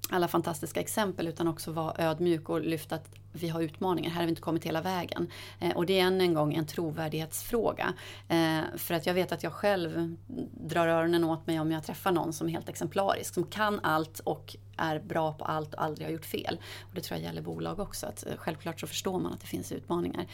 alla 0.09 0.27
fantastiska 0.27 0.79
exempel 0.79 1.27
utan 1.27 1.47
också 1.47 1.71
vara 1.71 1.93
ödmjuk 1.97 2.49
och 2.49 2.61
lyfta 2.61 2.95
att 2.95 3.09
vi 3.37 3.49
har 3.49 3.61
utmaningar. 3.61 4.09
Här 4.09 4.17
har 4.17 4.25
vi 4.25 4.29
inte 4.29 4.41
kommit 4.41 4.63
hela 4.63 4.81
vägen. 4.81 5.31
Eh, 5.59 5.75
och 5.75 5.85
det 5.85 5.99
är 5.99 6.03
än 6.03 6.21
en 6.21 6.33
gång 6.33 6.53
en 6.53 6.65
trovärdighetsfråga. 6.65 7.93
Eh, 8.27 8.59
för 8.77 8.93
att 8.93 9.05
jag 9.05 9.13
vet 9.13 9.31
att 9.31 9.43
jag 9.43 9.53
själv 9.53 10.15
drar 10.51 10.87
öronen 10.87 11.23
åt 11.23 11.47
mig 11.47 11.59
om 11.59 11.71
jag 11.71 11.83
träffar 11.83 12.11
någon 12.11 12.33
som 12.33 12.47
är 12.47 12.51
helt 12.51 12.69
exemplarisk. 12.69 13.33
Som 13.33 13.43
kan 13.43 13.79
allt 13.83 14.19
och 14.19 14.55
är 14.77 14.99
bra 14.99 15.33
på 15.33 15.45
allt 15.45 15.73
och 15.73 15.83
aldrig 15.83 16.07
har 16.07 16.11
gjort 16.11 16.25
fel. 16.25 16.59
Och 16.81 16.95
det 16.95 17.01
tror 17.01 17.19
jag 17.19 17.25
gäller 17.25 17.41
bolag 17.41 17.79
också. 17.79 18.05
Att, 18.05 18.27
eh, 18.27 18.37
självklart 18.37 18.79
så 18.79 18.87
förstår 18.87 19.19
man 19.19 19.33
att 19.33 19.41
det 19.41 19.47
finns 19.47 19.71
utmaningar. 19.71 20.25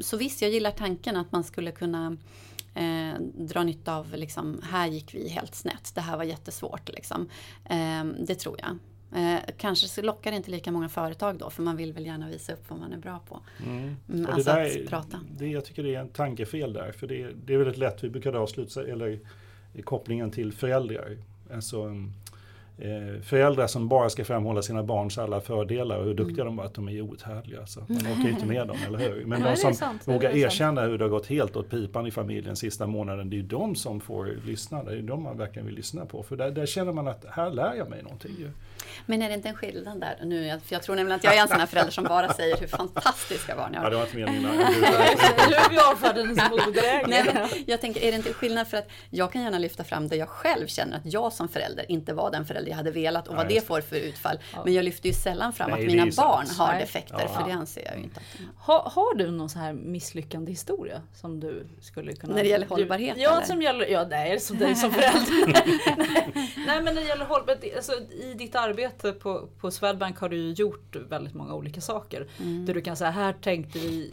Så 0.00 0.16
visst, 0.16 0.42
jag 0.42 0.50
gillar 0.50 0.70
tanken 0.70 1.16
att 1.16 1.32
man 1.32 1.44
skulle 1.44 1.72
kunna 1.72 2.16
eh, 2.78 3.20
dra 3.34 3.62
nytta 3.62 3.96
av, 3.96 4.14
liksom, 4.14 4.60
här 4.70 4.86
gick 4.86 5.14
vi 5.14 5.28
helt 5.28 5.54
snett, 5.54 5.94
det 5.94 6.00
här 6.00 6.16
var 6.16 6.24
jättesvårt. 6.24 6.88
Liksom. 6.88 7.28
Eh, 7.64 8.04
det 8.04 8.34
tror 8.34 8.56
jag. 8.58 8.78
Eh, 9.14 9.36
kanske 9.56 10.02
lockar 10.02 10.30
det 10.30 10.36
inte 10.36 10.50
lika 10.50 10.72
många 10.72 10.88
företag 10.88 11.38
då, 11.38 11.50
för 11.50 11.62
man 11.62 11.76
vill 11.76 11.92
väl 11.92 12.06
gärna 12.06 12.28
visa 12.28 12.52
upp 12.52 12.64
vad 12.68 12.78
man 12.78 12.92
är 12.92 12.96
bra 12.98 13.20
på. 13.28 13.40
Mm, 13.66 13.96
det 14.06 14.32
alltså 14.32 14.50
att 14.50 14.56
är- 14.58 14.86
prata. 14.86 15.20
Det, 15.38 15.46
jag 15.46 15.64
tycker 15.64 15.82
det 15.82 15.94
är 15.94 16.00
en 16.00 16.08
tankefel 16.08 16.72
där. 16.72 16.92
För 16.92 17.06
det, 17.06 17.28
det 17.44 17.54
är 17.54 17.58
väldigt 17.58 17.78
lätt, 17.78 18.04
vi 18.04 18.10
brukar 18.10 18.32
avsluta, 18.32 18.86
eller 18.86 19.18
i 19.74 19.82
kopplingen 19.82 20.30
till 20.30 20.52
föräldrar. 20.52 21.16
Alltså, 21.54 21.84
um, 21.84 22.12
eh, 22.78 23.20
föräldrar 23.22 23.66
som 23.66 23.88
bara 23.88 24.10
ska 24.10 24.24
framhålla 24.24 24.62
sina 24.62 24.82
barns 24.82 25.18
alla 25.18 25.40
fördelar 25.40 25.98
och 25.98 26.04
hur 26.04 26.14
duktiga 26.14 26.44
de 26.44 26.56
var, 26.56 26.64
att 26.64 26.74
de 26.74 26.88
är 26.88 27.00
outhärdliga. 27.00 27.66
Så 27.66 27.80
man 27.80 27.96
orkar 27.98 28.22
ju 28.24 28.30
inte 28.30 28.46
med 28.46 28.66
dem, 28.68 28.76
eller 28.86 28.98
hur? 28.98 29.24
Men 29.26 29.40
Nej, 29.40 29.42
de 29.42 29.52
är 29.52 29.56
som 29.56 29.74
sant, 29.74 30.08
vågar 30.08 30.18
är 30.30 30.32
sant. 30.32 30.36
erkänna 30.36 30.82
hur 30.82 30.98
det 30.98 31.04
har 31.04 31.08
gått 31.10 31.26
helt 31.26 31.56
åt 31.56 31.70
pipan 31.70 32.06
i 32.06 32.10
familjen 32.10 32.56
sista 32.56 32.86
månaden, 32.86 33.30
det 33.30 33.36
är 33.36 33.38
ju 33.38 33.46
de 33.46 33.74
som 33.74 34.00
får 34.00 34.36
lyssna. 34.46 34.82
Det 34.84 34.90
är 34.90 34.96
ju 34.96 35.02
de 35.02 35.22
man 35.22 35.38
verkligen 35.38 35.66
vill 35.66 35.74
lyssna 35.74 36.06
på. 36.06 36.22
För 36.22 36.36
där, 36.36 36.50
där 36.50 36.66
känner 36.66 36.92
man 36.92 37.08
att 37.08 37.24
här 37.30 37.50
lär 37.50 37.74
jag 37.74 37.90
mig 37.90 38.02
någonting. 38.02 38.32
Men 39.06 39.22
är 39.22 39.28
det 39.28 39.34
inte 39.34 39.48
en 39.48 39.54
skillnad 39.56 40.00
där? 40.00 40.18
Nu, 40.24 40.46
jag- 40.46 40.62
för 40.62 40.74
jag 40.74 40.82
tror 40.82 40.96
nämligen 40.96 41.16
att 41.16 41.24
jag 41.24 41.36
är 41.36 41.42
en 41.42 41.48
sån 41.48 41.60
här 41.60 41.66
förälder 41.66 41.92
som 41.92 42.04
bara 42.04 42.32
säger 42.32 42.56
hur 42.56 42.66
fantastiska 42.66 43.56
barn 43.56 43.70
jag 43.74 43.80
Ja, 43.80 43.84
har. 43.84 43.90
det 43.90 43.96
var 43.96 44.04
inte 44.04 44.16
meningen. 44.16 44.42
Nu 44.42 45.54
är 45.54 45.70
vi 45.70 45.78
avfärdade 45.78 46.34
som 46.36 46.74
jag 47.66 47.80
tänker, 47.80 48.00
är 48.02 48.10
det 48.10 48.16
inte 48.16 48.32
skillnad 48.32 48.68
för 48.68 48.76
att 48.76 48.88
jag 49.10 49.32
kan 49.32 49.42
gärna 49.42 49.58
lyfta 49.58 49.84
fram 49.84 50.08
det 50.08 50.16
jag 50.16 50.28
själv 50.28 50.66
känner 50.66 50.96
att 50.96 51.02
jag 51.12 51.32
som 51.32 51.48
förälder 51.48 51.90
inte 51.92 52.12
var 52.14 52.30
den 52.30 52.46
förälder 52.46 52.70
jag 52.70 52.76
hade 52.76 52.90
velat 52.90 53.28
och 53.28 53.36
vad 53.36 53.48
det 53.48 53.66
får 53.66 53.80
för 53.80 53.96
utfall. 53.96 54.38
Men 54.64 54.74
jag 54.74 54.84
lyfter 54.84 55.08
ju 55.08 55.14
sällan 55.14 55.52
fram 55.52 55.70
Nej, 55.70 55.80
att 55.80 55.86
mina 55.86 56.04
ju 56.06 56.12
sant. 56.12 56.28
barn 56.28 56.46
har 56.66 56.78
defekter, 56.80 57.16
Ja. 57.20 57.28
för 57.40 57.48
det 57.48 57.52
anser 57.54 57.84
jag 57.84 57.96
ju 57.96 58.02
inte 58.02 58.20
att 58.20 58.38
de 58.66 58.90
har. 58.90 59.14
Du 59.14 59.30
någon 59.30 59.48
så 59.48 59.58
här 59.58 59.72
misslyckande 59.72 60.50
historia 60.52 61.02
som 61.14 61.40
du 61.40 61.66
skulle 61.80 62.12
kunna... 62.12 62.34
När 62.34 62.42
det 62.42 62.48
gäller 62.48 62.66
du- 62.66 62.74
hållbarhet, 62.74 63.14
Ja, 63.16 63.36
eller? 63.36 63.46
som 63.46 63.62
gäller... 63.62 63.86
Ja, 63.86 64.06
nej, 64.10 64.40
som 64.40 64.58
dig 64.58 64.74
som 64.74 64.90
förälder. 64.92 65.46
nej, 65.96 66.50
nej, 66.66 66.82
men 66.82 66.94
när 66.94 67.02
det 67.02 67.08
gäller 67.08 67.24
hållbarhet, 67.24 67.76
alltså, 67.76 67.92
i 68.22 68.34
ditt 68.38 68.54
arbete 68.54 68.77
på, 69.20 69.48
på 69.60 69.70
Swedbank 69.70 70.18
har 70.18 70.28
du 70.28 70.36
ju 70.36 70.52
gjort 70.52 70.96
väldigt 70.96 71.34
många 71.34 71.54
olika 71.54 71.80
saker. 71.80 72.26
Mm. 72.38 72.66
Där 72.66 72.74
du 72.74 72.80
kan 72.80 72.96
säga, 72.96 73.10
här 73.10 73.32
tänkte 73.32 73.78
vi 73.78 74.10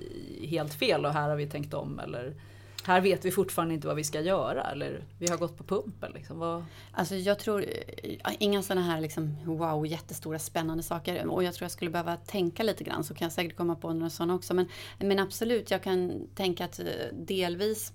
helt 0.49 0.74
fel 0.74 1.05
och 1.05 1.13
här 1.13 1.30
har 1.30 1.36
vi 1.36 1.47
tänkt 1.47 1.74
om. 1.74 1.99
Eller 1.99 2.36
här 2.84 3.01
vet 3.01 3.26
vi 3.26 3.32
fortfarande 3.32 3.74
inte 3.74 3.88
vad 3.88 3.95
vi 3.95 4.03
ska 4.03 4.22
göra. 4.22 4.63
Eller 4.63 5.03
vi 5.20 5.28
har 5.28 5.38
gått 5.38 5.57
på 5.57 5.63
pumpen. 5.63 6.11
Liksom. 6.11 6.39
Vad, 6.39 6.66
Alltså 6.91 7.16
jag 7.16 7.39
tror, 7.39 7.66
eh, 8.03 8.34
inga 8.39 8.63
sådana 8.63 8.82
här 8.82 9.01
liksom, 9.01 9.38
wow, 9.45 9.88
jättestora 9.88 10.39
spännande 10.39 10.84
saker. 10.84 11.28
Och 11.28 11.43
jag 11.43 11.53
tror 11.53 11.66
jag 11.66 11.72
skulle 11.72 11.91
behöva 11.91 12.18
tänka 12.18 12.63
lite 12.63 12.84
grann 12.84 13.03
så 13.03 13.13
kan 13.13 13.26
jag 13.26 13.32
säkert 13.32 13.57
komma 13.57 13.76
på 13.76 13.93
några 13.93 14.09
sådana 14.09 14.36
också. 14.36 14.53
Men, 14.53 14.68
men 14.99 15.20
absolut, 15.20 15.72
jag 15.72 15.84
kan 15.84 16.28
tänka 16.36 16.66
att 16.66 16.80
eh, 16.80 16.86
delvis 17.13 17.93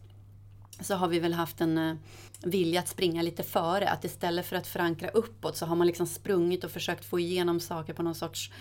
så 0.81 0.95
har 0.95 1.09
vi 1.09 1.19
väl 1.19 1.35
haft 1.35 1.61
en 1.61 1.79
eh, 1.79 1.95
vilja 2.43 2.81
att 2.81 2.89
springa 2.89 3.23
lite 3.23 3.43
före. 3.43 3.89
Att 3.89 4.05
istället 4.05 4.47
för 4.47 4.57
att 4.57 4.67
förankra 4.67 5.09
uppåt 5.09 5.57
så 5.57 5.67
har 5.67 5.77
man 5.77 5.87
liksom 5.87 6.07
sprungit 6.07 6.65
och 6.65 6.71
försökt 6.71 7.05
få 7.05 7.21
igenom 7.21 7.61
saker 7.61 7.93
på 7.93 8.03
någon 8.03 8.15
sorts 8.15 8.53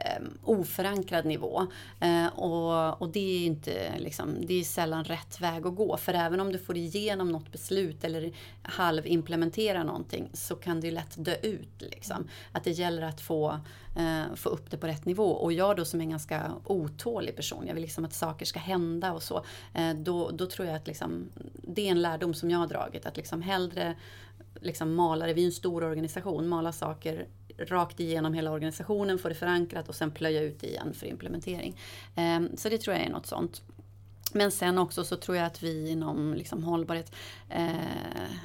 Eh, 0.00 0.22
oförankrad 0.44 1.24
nivå. 1.24 1.66
Eh, 2.00 2.26
och, 2.26 3.02
och, 3.02 3.08
det 3.08 3.20
är 3.20 3.46
inte 3.46 3.98
liksom, 3.98 4.46
det 4.46 4.54
är 4.54 4.64
sällan 4.64 5.04
rätt 5.04 5.40
väg 5.40 5.66
att 5.66 5.76
gå. 5.76 5.96
För 5.96 6.14
även 6.14 6.40
om 6.40 6.52
du 6.52 6.58
får 6.58 6.76
igenom 6.76 7.32
något 7.32 7.52
beslut 7.52 8.04
eller 8.04 8.32
halvimplementera 8.62 9.84
någonting 9.84 10.30
så 10.32 10.54
kan 10.54 10.80
det 10.80 10.86
ju 10.86 10.92
lätt 10.92 11.24
dö 11.24 11.34
ut. 11.42 11.82
Liksom. 11.82 12.28
Att 12.52 12.64
det 12.64 12.70
gäller 12.70 13.02
att 13.02 13.20
få, 13.20 13.60
eh, 13.96 14.34
få 14.34 14.48
upp 14.48 14.70
det 14.70 14.76
på 14.76 14.86
rätt 14.86 15.04
nivå. 15.04 15.30
Och 15.30 15.52
jag 15.52 15.76
då 15.76 15.84
som 15.84 16.00
är 16.00 16.04
en 16.04 16.10
ganska 16.10 16.52
otålig 16.64 17.36
person, 17.36 17.66
jag 17.66 17.74
vill 17.74 17.82
liksom 17.82 18.04
att 18.04 18.14
saker 18.14 18.46
ska 18.46 18.58
hända 18.58 19.12
och 19.12 19.22
så. 19.22 19.44
Då, 19.96 20.30
då 20.30 20.46
tror 20.46 20.68
jag 20.68 20.76
att 20.76 20.86
liksom, 20.86 21.28
det 21.54 21.86
är 21.86 21.90
en 21.90 22.02
lärdom 22.02 22.34
som 22.34 22.50
jag 22.50 22.58
har 22.58 22.66
dragit. 22.66 23.06
Att 23.06 23.16
liksom 23.16 23.42
hellre 23.42 23.94
liksom 24.60 24.94
mala 24.94 25.26
det, 25.26 25.32
vi 25.34 25.42
är 25.42 25.46
en 25.46 25.52
stor 25.52 25.84
organisation, 25.84 26.48
mala 26.48 26.72
saker 26.72 27.26
rakt 27.58 28.00
igenom 28.00 28.34
hela 28.34 28.50
organisationen, 28.50 29.18
få 29.18 29.28
det 29.28 29.34
förankrat 29.34 29.88
och 29.88 29.94
sen 29.94 30.10
plöja 30.10 30.42
ut 30.42 30.60
det 30.60 30.66
igen 30.66 30.94
för 30.94 31.06
implementering. 31.06 31.76
Ehm, 32.16 32.56
så 32.56 32.68
det 32.68 32.78
tror 32.78 32.96
jag 32.96 33.06
är 33.06 33.10
något 33.10 33.26
sånt. 33.26 33.62
Men 34.32 34.50
sen 34.50 34.78
också 34.78 35.04
så 35.04 35.16
tror 35.16 35.36
jag 35.36 35.46
att 35.46 35.62
vi 35.62 35.90
inom 35.90 36.34
liksom 36.34 36.64
hållbarhet, 36.64 37.12
eh, 37.50 37.70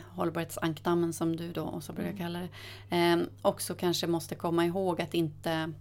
hållbarhetsankdammen 0.09 1.13
som 1.13 1.35
du 1.35 1.51
då 1.51 1.61
också 1.61 1.93
brukar 1.93 2.17
kalla 2.17 2.39
det, 2.39 2.49
eh, 2.97 3.17
också 3.41 3.75
kanske 3.75 4.07
måste 4.07 4.35
komma 4.35 4.65
ihåg 4.65 5.01
att 5.01 5.13
inte 5.13 5.73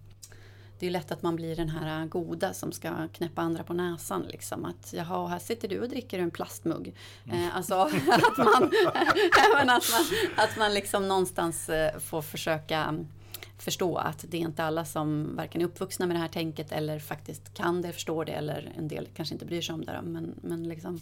det 0.83 0.87
är 0.87 0.91
lätt 0.91 1.13
att 1.13 1.23
man 1.23 1.37
blir 1.37 1.57
den 1.57 1.69
här 1.69 2.07
goda 2.07 2.53
som 2.53 2.73
ska 2.73 3.09
knäppa 3.13 3.43
andra 3.43 3.65
på 3.65 3.73
näsan. 3.73 4.23
Liksom. 4.23 4.65
Att 4.65 4.93
jaha, 4.93 5.29
här 5.29 5.39
sitter 5.39 5.69
du 5.69 5.81
och 5.81 5.89
dricker 5.89 6.19
en 6.19 6.31
plastmugg. 6.31 6.95
Mm. 7.25 7.45
Eh, 7.45 7.57
alltså 7.57 7.75
att 7.75 8.39
man, 8.39 8.63
att 9.35 9.67
man, 9.67 9.81
att 10.37 10.57
man 10.59 10.75
liksom 10.75 11.09
någonstans 11.09 11.69
eh, 11.69 11.99
får 11.99 12.23
försöka 12.23 13.05
förstå 13.63 13.97
att 13.97 14.25
det 14.29 14.37
är 14.37 14.41
inte 14.41 14.65
alla 14.65 14.85
som 14.85 15.37
varken 15.37 15.61
är 15.61 15.65
uppvuxna 15.65 16.07
med 16.07 16.17
det 16.17 16.21
här 16.21 16.29
tänket 16.29 16.73
eller 16.73 16.99
faktiskt 16.99 17.55
kan 17.55 17.83
det, 17.83 17.93
förstår 17.93 18.25
det 18.25 18.33
eller 18.33 18.73
en 18.79 18.89
del 18.89 19.09
kanske 19.17 19.35
inte 19.35 19.45
bryr 19.45 19.63
sig 19.63 19.75
om 19.75 19.85
det. 19.85 20.01
Men, 20.03 20.35
men 20.43 20.69
liksom 20.69 21.01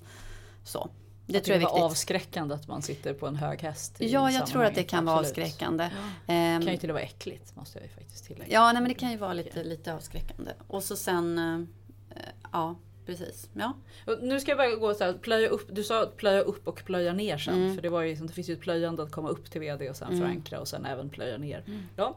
så. 0.65 0.91
Det 1.27 1.39
att 1.39 1.45
tror 1.45 1.55
jag 1.55 1.63
är 1.63 1.67
viktigt. 1.67 1.83
avskräckande 1.83 2.55
att 2.55 2.69
man 2.69 2.83
sitter 2.83 3.15
på 3.15 3.27
en 3.27 3.37
hög 3.37 3.63
häst. 3.63 3.97
Ja, 3.99 4.31
jag 4.31 4.47
tror 4.47 4.65
att 4.65 4.75
det 4.75 4.83
kan 4.83 5.05
vara 5.05 5.19
avskräckande. 5.19 5.85
Ja. 5.85 5.91
Det 6.27 6.33
ehm, 6.33 6.63
kan 6.63 6.73
ju 6.73 6.79
till 6.79 6.91
och 6.91 6.95
med 6.95 7.03
vara 7.03 7.11
äckligt 7.11 7.57
måste 7.57 7.79
jag 7.79 7.87
ju 7.87 7.95
faktiskt 7.95 8.25
tillägga. 8.25 8.53
Ja, 8.53 8.73
nej, 8.73 8.83
men 8.83 8.89
det 8.89 8.95
kan 8.95 9.11
ju 9.11 9.17
vara 9.17 9.33
lite, 9.33 9.65
lite 9.65 9.95
avskräckande. 9.95 10.51
Och 10.67 10.83
så 10.83 10.97
sen, 10.97 11.39
äh, 11.39 12.23
ja 12.53 12.77
precis. 13.11 13.49
Ja. 13.53 13.75
Och 14.07 14.19
nu 14.23 14.41
ska 14.41 14.51
jag 14.51 14.59
bara 14.59 14.75
gå 14.75 14.95
så 14.95 15.05
här, 15.05 15.13
plöja 15.13 15.49
upp. 15.49 15.69
Du 15.73 15.85
sa 15.85 16.07
plöja 16.17 16.41
upp 16.41 16.69
och 16.69 16.85
plöja 16.85 17.13
ner 17.13 17.39
sen. 17.39 17.55
Mm. 17.55 17.75
För 17.75 17.83
det, 17.83 17.89
var 17.89 18.03
ju, 18.03 18.15
det 18.15 18.33
finns 18.33 18.49
ju 18.49 18.55
ett 18.55 18.61
plöjande 18.61 19.03
att 19.03 19.13
komma 19.13 19.29
upp 19.29 19.51
till 19.51 19.61
VD 19.61 19.91
och 19.91 19.97
sen 19.97 20.09
mm. 20.09 20.21
förankra 20.21 20.61
och 20.61 20.69
sen 20.69 20.87
även 20.87 21.11
plöja 21.11 21.39
ner. 21.39 21.65
Mm. 21.67 21.83
Ja. 21.97 22.17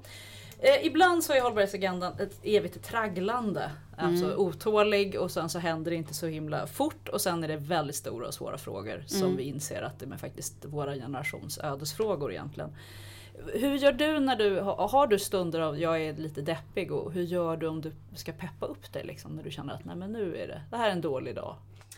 Eh, 0.59 0.85
ibland 0.85 1.23
så 1.23 1.33
är 1.33 1.41
hållbarhetsagendan 1.41 2.13
ett 2.19 2.39
evigt 2.43 2.83
tragglande. 2.83 3.71
Alltså 3.97 4.25
mm. 4.25 4.37
otålig 4.37 5.19
och 5.19 5.31
sen 5.31 5.49
så 5.49 5.59
händer 5.59 5.91
det 5.91 5.97
inte 5.97 6.13
så 6.13 6.27
himla 6.27 6.67
fort 6.67 7.09
och 7.09 7.21
sen 7.21 7.43
är 7.43 7.47
det 7.47 7.57
väldigt 7.57 7.95
stora 7.95 8.27
och 8.27 8.33
svåra 8.33 8.57
frågor 8.57 9.03
som 9.07 9.23
mm. 9.23 9.37
vi 9.37 9.43
inser 9.43 9.81
att 9.81 9.99
det 9.99 10.05
är 10.05 10.17
faktiskt 10.17 10.65
våra 10.65 10.95
generations 10.95 11.59
ödesfrågor 11.59 12.31
egentligen. 12.31 12.69
Hur 13.53 13.75
gör 13.75 13.91
du 13.91 14.19
när 14.19 14.35
du 14.35 14.59
har 14.59 15.07
du 15.07 15.19
stunder 15.19 15.59
av 15.59 15.79
jag 15.79 16.01
är 16.01 16.13
lite 16.13 16.41
deppig 16.41 16.91
och 16.91 17.11
hur 17.11 17.23
gör 17.23 17.57
du 17.57 17.67
om 17.67 17.81
du 17.81 17.91
ska 18.15 18.31
peppa 18.31 18.65
upp 18.65 18.93
dig 18.93 19.03
liksom, 19.03 19.35
när 19.35 19.43
du 19.43 19.51
känner 19.51 19.73
att 19.73 19.85
nej 19.85 19.95
men 19.95 20.11
nu 20.11 20.37
är 20.37 20.47
det, 20.47 20.61
det 20.69 20.77
här 20.77 20.87
är 20.87 20.91
en 20.91 21.01
dålig 21.01 21.35
dag. 21.35 21.55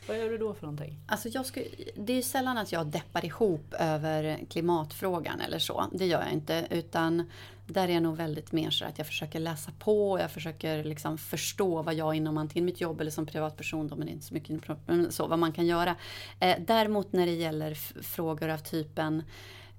Vad 0.07 0.17
gör 0.17 0.29
du 0.29 0.37
då 0.37 0.53
för 0.53 0.61
någonting? 0.61 0.99
Alltså 1.07 1.29
jag 1.29 1.45
skulle, 1.45 1.65
det 1.95 2.13
är 2.13 2.17
ju 2.17 2.21
sällan 2.21 2.57
att 2.57 2.71
jag 2.71 2.87
deppar 2.87 3.25
ihop 3.25 3.73
över 3.79 4.39
klimatfrågan 4.49 5.39
eller 5.39 5.59
så. 5.59 5.85
Det 5.91 6.05
gör 6.05 6.21
jag 6.21 6.33
inte. 6.33 6.67
Utan 6.69 7.23
där 7.67 7.87
är 7.87 7.93
jag 7.93 8.03
nog 8.03 8.17
väldigt 8.17 8.51
mer 8.51 8.69
så 8.69 8.85
att 8.85 8.97
jag 8.97 9.07
försöker 9.07 9.39
läsa 9.39 9.71
på. 9.79 10.19
Jag 10.19 10.31
försöker 10.31 10.83
liksom 10.83 11.17
förstå 11.17 11.81
vad 11.81 11.93
jag 11.93 12.15
inom 12.15 12.37
antingen 12.37 12.65
mitt 12.65 12.81
jobb 12.81 13.01
eller 13.01 13.11
som 13.11 13.25
privatperson, 13.25 13.87
då, 13.87 13.95
men 13.95 14.09
inte 14.09 14.25
så 14.25 14.33
mycket 14.33 14.61
så, 15.09 15.27
vad 15.27 15.39
man 15.39 15.51
kan 15.51 15.65
göra. 15.65 15.95
Eh, 16.39 16.55
däremot 16.59 17.13
när 17.13 17.25
det 17.25 17.33
gäller 17.33 17.73
frågor 18.03 18.49
av 18.49 18.57
typen 18.57 19.23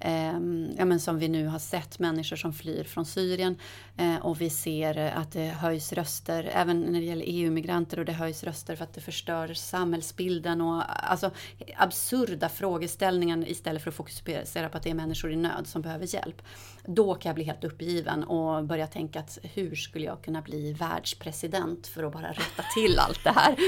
Ehm, 0.00 0.74
ja, 0.78 0.84
men 0.84 1.00
som 1.00 1.18
vi 1.18 1.28
nu 1.28 1.46
har 1.46 1.58
sett, 1.58 1.98
människor 1.98 2.36
som 2.36 2.52
flyr 2.52 2.84
från 2.84 3.06
Syrien. 3.06 3.56
Eh, 3.98 4.16
och 4.16 4.40
vi 4.40 4.50
ser 4.50 4.98
eh, 4.98 5.18
att 5.18 5.32
det 5.32 5.46
höjs 5.46 5.92
röster, 5.92 6.50
även 6.52 6.80
när 6.80 7.00
det 7.00 7.06
gäller 7.06 7.24
EU-migranter, 7.28 7.98
och 7.98 8.04
det 8.04 8.12
höjs 8.12 8.44
röster 8.44 8.76
för 8.76 8.84
att 8.84 8.94
det 8.94 9.00
förstör 9.00 9.54
samhällsbilden. 9.54 10.60
Och, 10.60 10.82
alltså 11.10 11.30
absurda 11.76 12.48
frågeställningar 12.48 13.48
istället 13.48 13.82
för 13.82 13.90
att 13.90 13.96
fokusera 13.96 14.68
på 14.68 14.76
att 14.76 14.82
det 14.82 14.90
är 14.90 14.94
människor 14.94 15.32
i 15.32 15.36
nöd 15.36 15.66
som 15.66 15.82
behöver 15.82 16.14
hjälp. 16.14 16.42
Då 16.84 17.14
kan 17.14 17.30
jag 17.30 17.34
bli 17.34 17.44
helt 17.44 17.64
uppgiven 17.64 18.24
och 18.24 18.64
börja 18.64 18.86
tänka 18.86 19.20
att 19.20 19.38
hur 19.42 19.74
skulle 19.74 20.04
jag 20.04 20.22
kunna 20.22 20.42
bli 20.42 20.72
världspresident 20.72 21.86
för 21.86 22.04
att 22.04 22.12
bara 22.12 22.30
rätta 22.30 22.62
till 22.74 22.98
allt 22.98 23.24
det 23.24 23.30
här. 23.30 23.56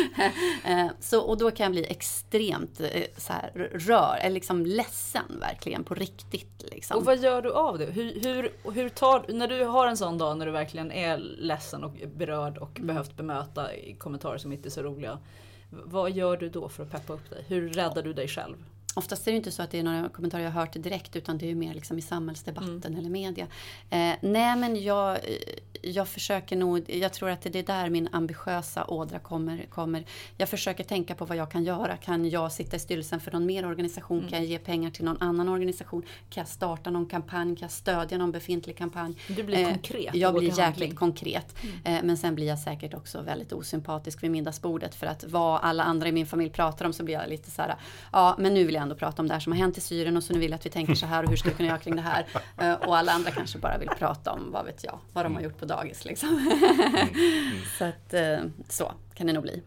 Eh, 0.65 0.87
så, 1.01 1.21
och 1.21 1.39
då 1.39 1.51
kan 1.51 1.65
jag 1.65 1.73
bli 1.73 1.85
extremt 1.85 2.81
så 3.17 3.33
här, 3.33 3.71
rör, 3.73 4.19
eller 4.21 4.35
liksom 4.35 4.67
ledsen 4.67 5.41
verkligen 5.41 5.85
på 5.85 5.95
riktigt 5.95 6.19
riktigt. 6.33 6.75
Liksom. 6.75 6.97
Och 6.97 7.05
vad 7.05 7.19
gör 7.19 7.43
du 7.43 7.53
av 7.53 7.79
det? 7.79 7.87
Hur, 7.87 8.21
hur, 8.23 8.71
hur 8.73 8.89
tar, 8.89 9.25
när 9.29 9.49
du 9.49 9.65
har 9.65 9.87
en 9.87 9.97
sån 9.97 10.18
dag 10.19 10.39
när 10.39 10.47
du 10.47 10.53
verkligen 10.53 10.93
är 10.93 11.19
ledsen 11.19 11.85
och 11.85 11.93
berörd 12.17 12.59
och 12.59 12.77
mm. 12.77 12.87
behövt 12.87 13.17
bemöta 13.17 13.69
kommentarer 13.99 14.39
som 14.39 14.53
inte 14.53 14.69
är 14.69 14.71
så 14.71 14.83
roliga. 14.83 15.19
Vad 15.71 16.11
gör 16.11 16.37
du 16.37 16.49
då 16.49 16.69
för 16.69 16.83
att 16.83 16.91
peppa 16.91 17.13
upp 17.13 17.31
dig? 17.31 17.45
Hur 17.47 17.69
räddar 17.69 18.03
du 18.03 18.13
dig 18.13 18.29
själv? 18.29 18.57
Oftast 18.99 19.27
är 19.27 19.33
det 19.33 19.37
inte 19.37 19.51
så 19.51 19.63
att 19.63 19.71
det 19.71 19.79
är 19.79 19.83
några 19.83 20.09
kommentarer 20.09 20.43
jag 20.43 20.51
hört 20.51 20.73
direkt 20.73 21.17
utan 21.17 21.39
det 21.39 21.47
är 21.47 21.49
ju 21.49 21.55
mer 21.55 21.75
liksom 21.75 21.99
i 21.99 22.03
samhällsdebatten 22.03 22.85
mm. 22.85 22.99
eller 22.99 23.11
media. 23.11 23.47
Eh, 23.91 24.15
nej 24.21 24.57
men 24.57 24.83
jag, 24.83 25.19
jag 25.83 26.09
försöker 26.09 26.57
nog, 26.57 26.91
jag 26.91 27.13
tror 27.13 27.31
att 27.31 27.43
det 27.43 27.59
är 27.59 27.63
där 27.63 27.91
min 27.91 28.09
ambitiösa 28.13 28.85
ådra 28.85 29.19
kommer, 29.19 29.67
kommer. 29.71 30.05
Jag 30.37 30.49
försöker 30.49 30.85
tänka 30.85 31.15
på 31.15 31.25
vad 31.25 31.37
jag 31.37 31.51
kan 31.51 31.65
göra. 31.65 31.97
Kan 31.97 32.31
jag 32.31 32.53
sitta 32.53 32.77
i 32.77 32.79
styrelsen 32.79 33.21
för 33.21 33.33
någon 33.33 33.47
mer 33.47 33.67
organisation? 33.67 34.19
Mm. 34.19 34.31
Kan 34.31 34.39
jag 34.39 34.49
ge 34.49 34.59
pengar 34.59 34.91
till 34.91 35.05
någon 35.05 35.23
annan 35.23 35.49
organisation? 35.49 36.03
Kan 36.31 36.41
jag 36.41 36.49
starta 36.49 36.91
någon 36.91 37.07
kampanj? 37.07 37.57
Kan 37.57 37.65
jag 37.65 37.71
stödja 37.71 38.19
någon 38.19 38.33
befintlig 38.33 38.77
kampanj? 38.77 39.17
Du 39.29 39.43
blir 39.43 39.59
eh, 39.59 39.69
konkret. 39.69 40.15
Jag 40.15 40.35
blir 40.35 40.43
jäkligt 40.43 40.65
handling. 40.65 40.95
konkret. 40.95 41.55
Mm. 41.63 41.97
Eh, 41.97 42.05
men 42.05 42.17
sen 42.17 42.35
blir 42.35 42.47
jag 42.47 42.59
säkert 42.59 42.95
också 42.95 43.23
väldigt 43.23 43.53
osympatisk 43.53 44.23
vid 44.23 44.31
middagsbordet 44.31 44.95
för 44.95 45.07
att 45.07 45.25
vad 45.25 45.61
alla 45.61 45.83
andra 45.83 46.09
i 46.09 46.13
min 46.13 46.27
familj 46.27 46.51
pratar 46.51 46.85
om 46.85 46.93
så 46.93 47.05
blir 47.05 47.15
jag 47.15 47.29
lite 47.29 47.51
så 47.51 47.63
här, 47.63 47.75
ja 48.13 48.37
men 48.39 48.55
nu 48.55 48.65
vill 48.65 48.75
jag 48.75 48.88
ändå 48.89 48.99
prata 48.99 49.23
om 49.23 49.29
det 49.29 49.35
här 49.35 49.41
som 49.41 49.53
har 49.53 49.59
hänt 49.59 49.79
i 49.79 49.81
Syrien 49.81 50.17
och 50.17 50.23
så 50.23 50.33
nu 50.33 50.39
vill 50.39 50.51
jag 50.51 50.59
att 50.59 50.67
vi 50.67 50.71
tänker 50.71 50.95
så 50.95 51.07
här 51.07 51.23
och 51.23 51.31
hur 51.31 51.37
ska 51.37 51.49
vi 51.49 51.55
kunna 51.55 51.69
göra 51.69 51.79
kring 51.79 51.97
det 51.97 52.03
här? 52.03 52.27
Eh, 52.59 52.73
och 52.73 52.97
alla 52.97 53.13
andra 53.13 53.31
kanske 53.31 53.59
bara 53.59 53.79
vill 53.79 53.89
prata 53.89 54.33
om, 54.33 54.53
vad 54.53 54.65
vet 54.65 54.85
jag, 54.85 54.99
vad 55.13 55.25
de 55.25 55.35
har 55.35 55.43
gjort 55.43 55.59
på 55.59 55.65
dagis 55.65 56.05
liksom. 56.05 56.29
Mm. 56.29 57.09
så 57.79 57.85
att, 57.85 58.15
eh, 58.15 58.39
så 58.69 58.93
kan 59.15 59.27
det 59.27 59.33
nog 59.33 59.43
bli. 59.43 59.63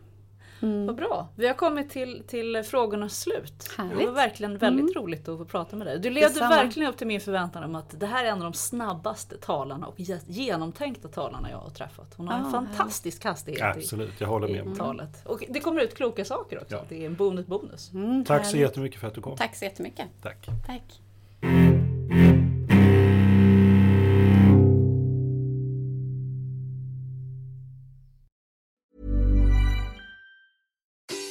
Mm. 0.61 0.85
Vad 0.85 0.95
bra. 0.95 1.27
Vi 1.35 1.47
har 1.47 1.53
kommit 1.53 1.89
till, 1.89 2.23
till 2.27 2.63
frågornas 2.63 3.19
slut. 3.19 3.73
Härligt. 3.77 3.99
Det 3.99 4.05
var 4.05 4.13
verkligen 4.13 4.57
väldigt 4.57 4.95
mm. 4.95 5.03
roligt 5.03 5.27
att 5.27 5.37
få 5.37 5.45
prata 5.45 5.75
med 5.75 5.87
dig. 5.87 5.99
Du 5.99 6.09
levde 6.09 6.27
Detsamma. 6.27 6.55
verkligen 6.55 6.89
upp 6.89 6.97
till 6.97 7.07
min 7.07 7.21
förväntan 7.21 7.63
om 7.63 7.75
att 7.75 7.99
det 7.99 8.05
här 8.05 8.25
är 8.25 8.29
en 8.29 8.37
av 8.37 8.43
de 8.43 8.53
snabbaste 8.53 9.37
talarna 9.37 9.87
och 9.87 9.99
genomtänkta 10.27 11.07
talarna 11.07 11.51
jag 11.51 11.57
har 11.57 11.69
träffat. 11.69 12.13
Hon 12.17 12.27
har 12.27 12.35
ah, 12.35 12.45
en 12.45 12.51
fantastisk 12.51 13.23
hastighet 13.23 13.77
Absolut, 13.77 14.13
jag 14.17 14.27
håller 14.27 14.47
med. 14.47 14.73
I 14.73 14.77
talet. 14.77 15.25
Och 15.25 15.43
det 15.49 15.59
kommer 15.59 15.81
ut 15.81 15.95
kloka 15.95 16.25
saker 16.25 16.61
också. 16.61 16.75
Ja. 16.75 16.81
Det 16.89 17.01
är 17.01 17.05
en 17.05 17.15
bonus 17.15 17.47
bonus. 17.47 17.91
Mm, 17.93 18.25
Tack 18.25 18.45
så 18.45 18.57
jättemycket 18.57 18.99
för 18.99 19.07
att 19.07 19.15
du 19.15 19.21
kom. 19.21 19.37
Tack 19.37 19.55
så 19.55 19.65
jättemycket. 19.65 20.07
Tack. 20.21 20.47
Tack. 20.65 21.01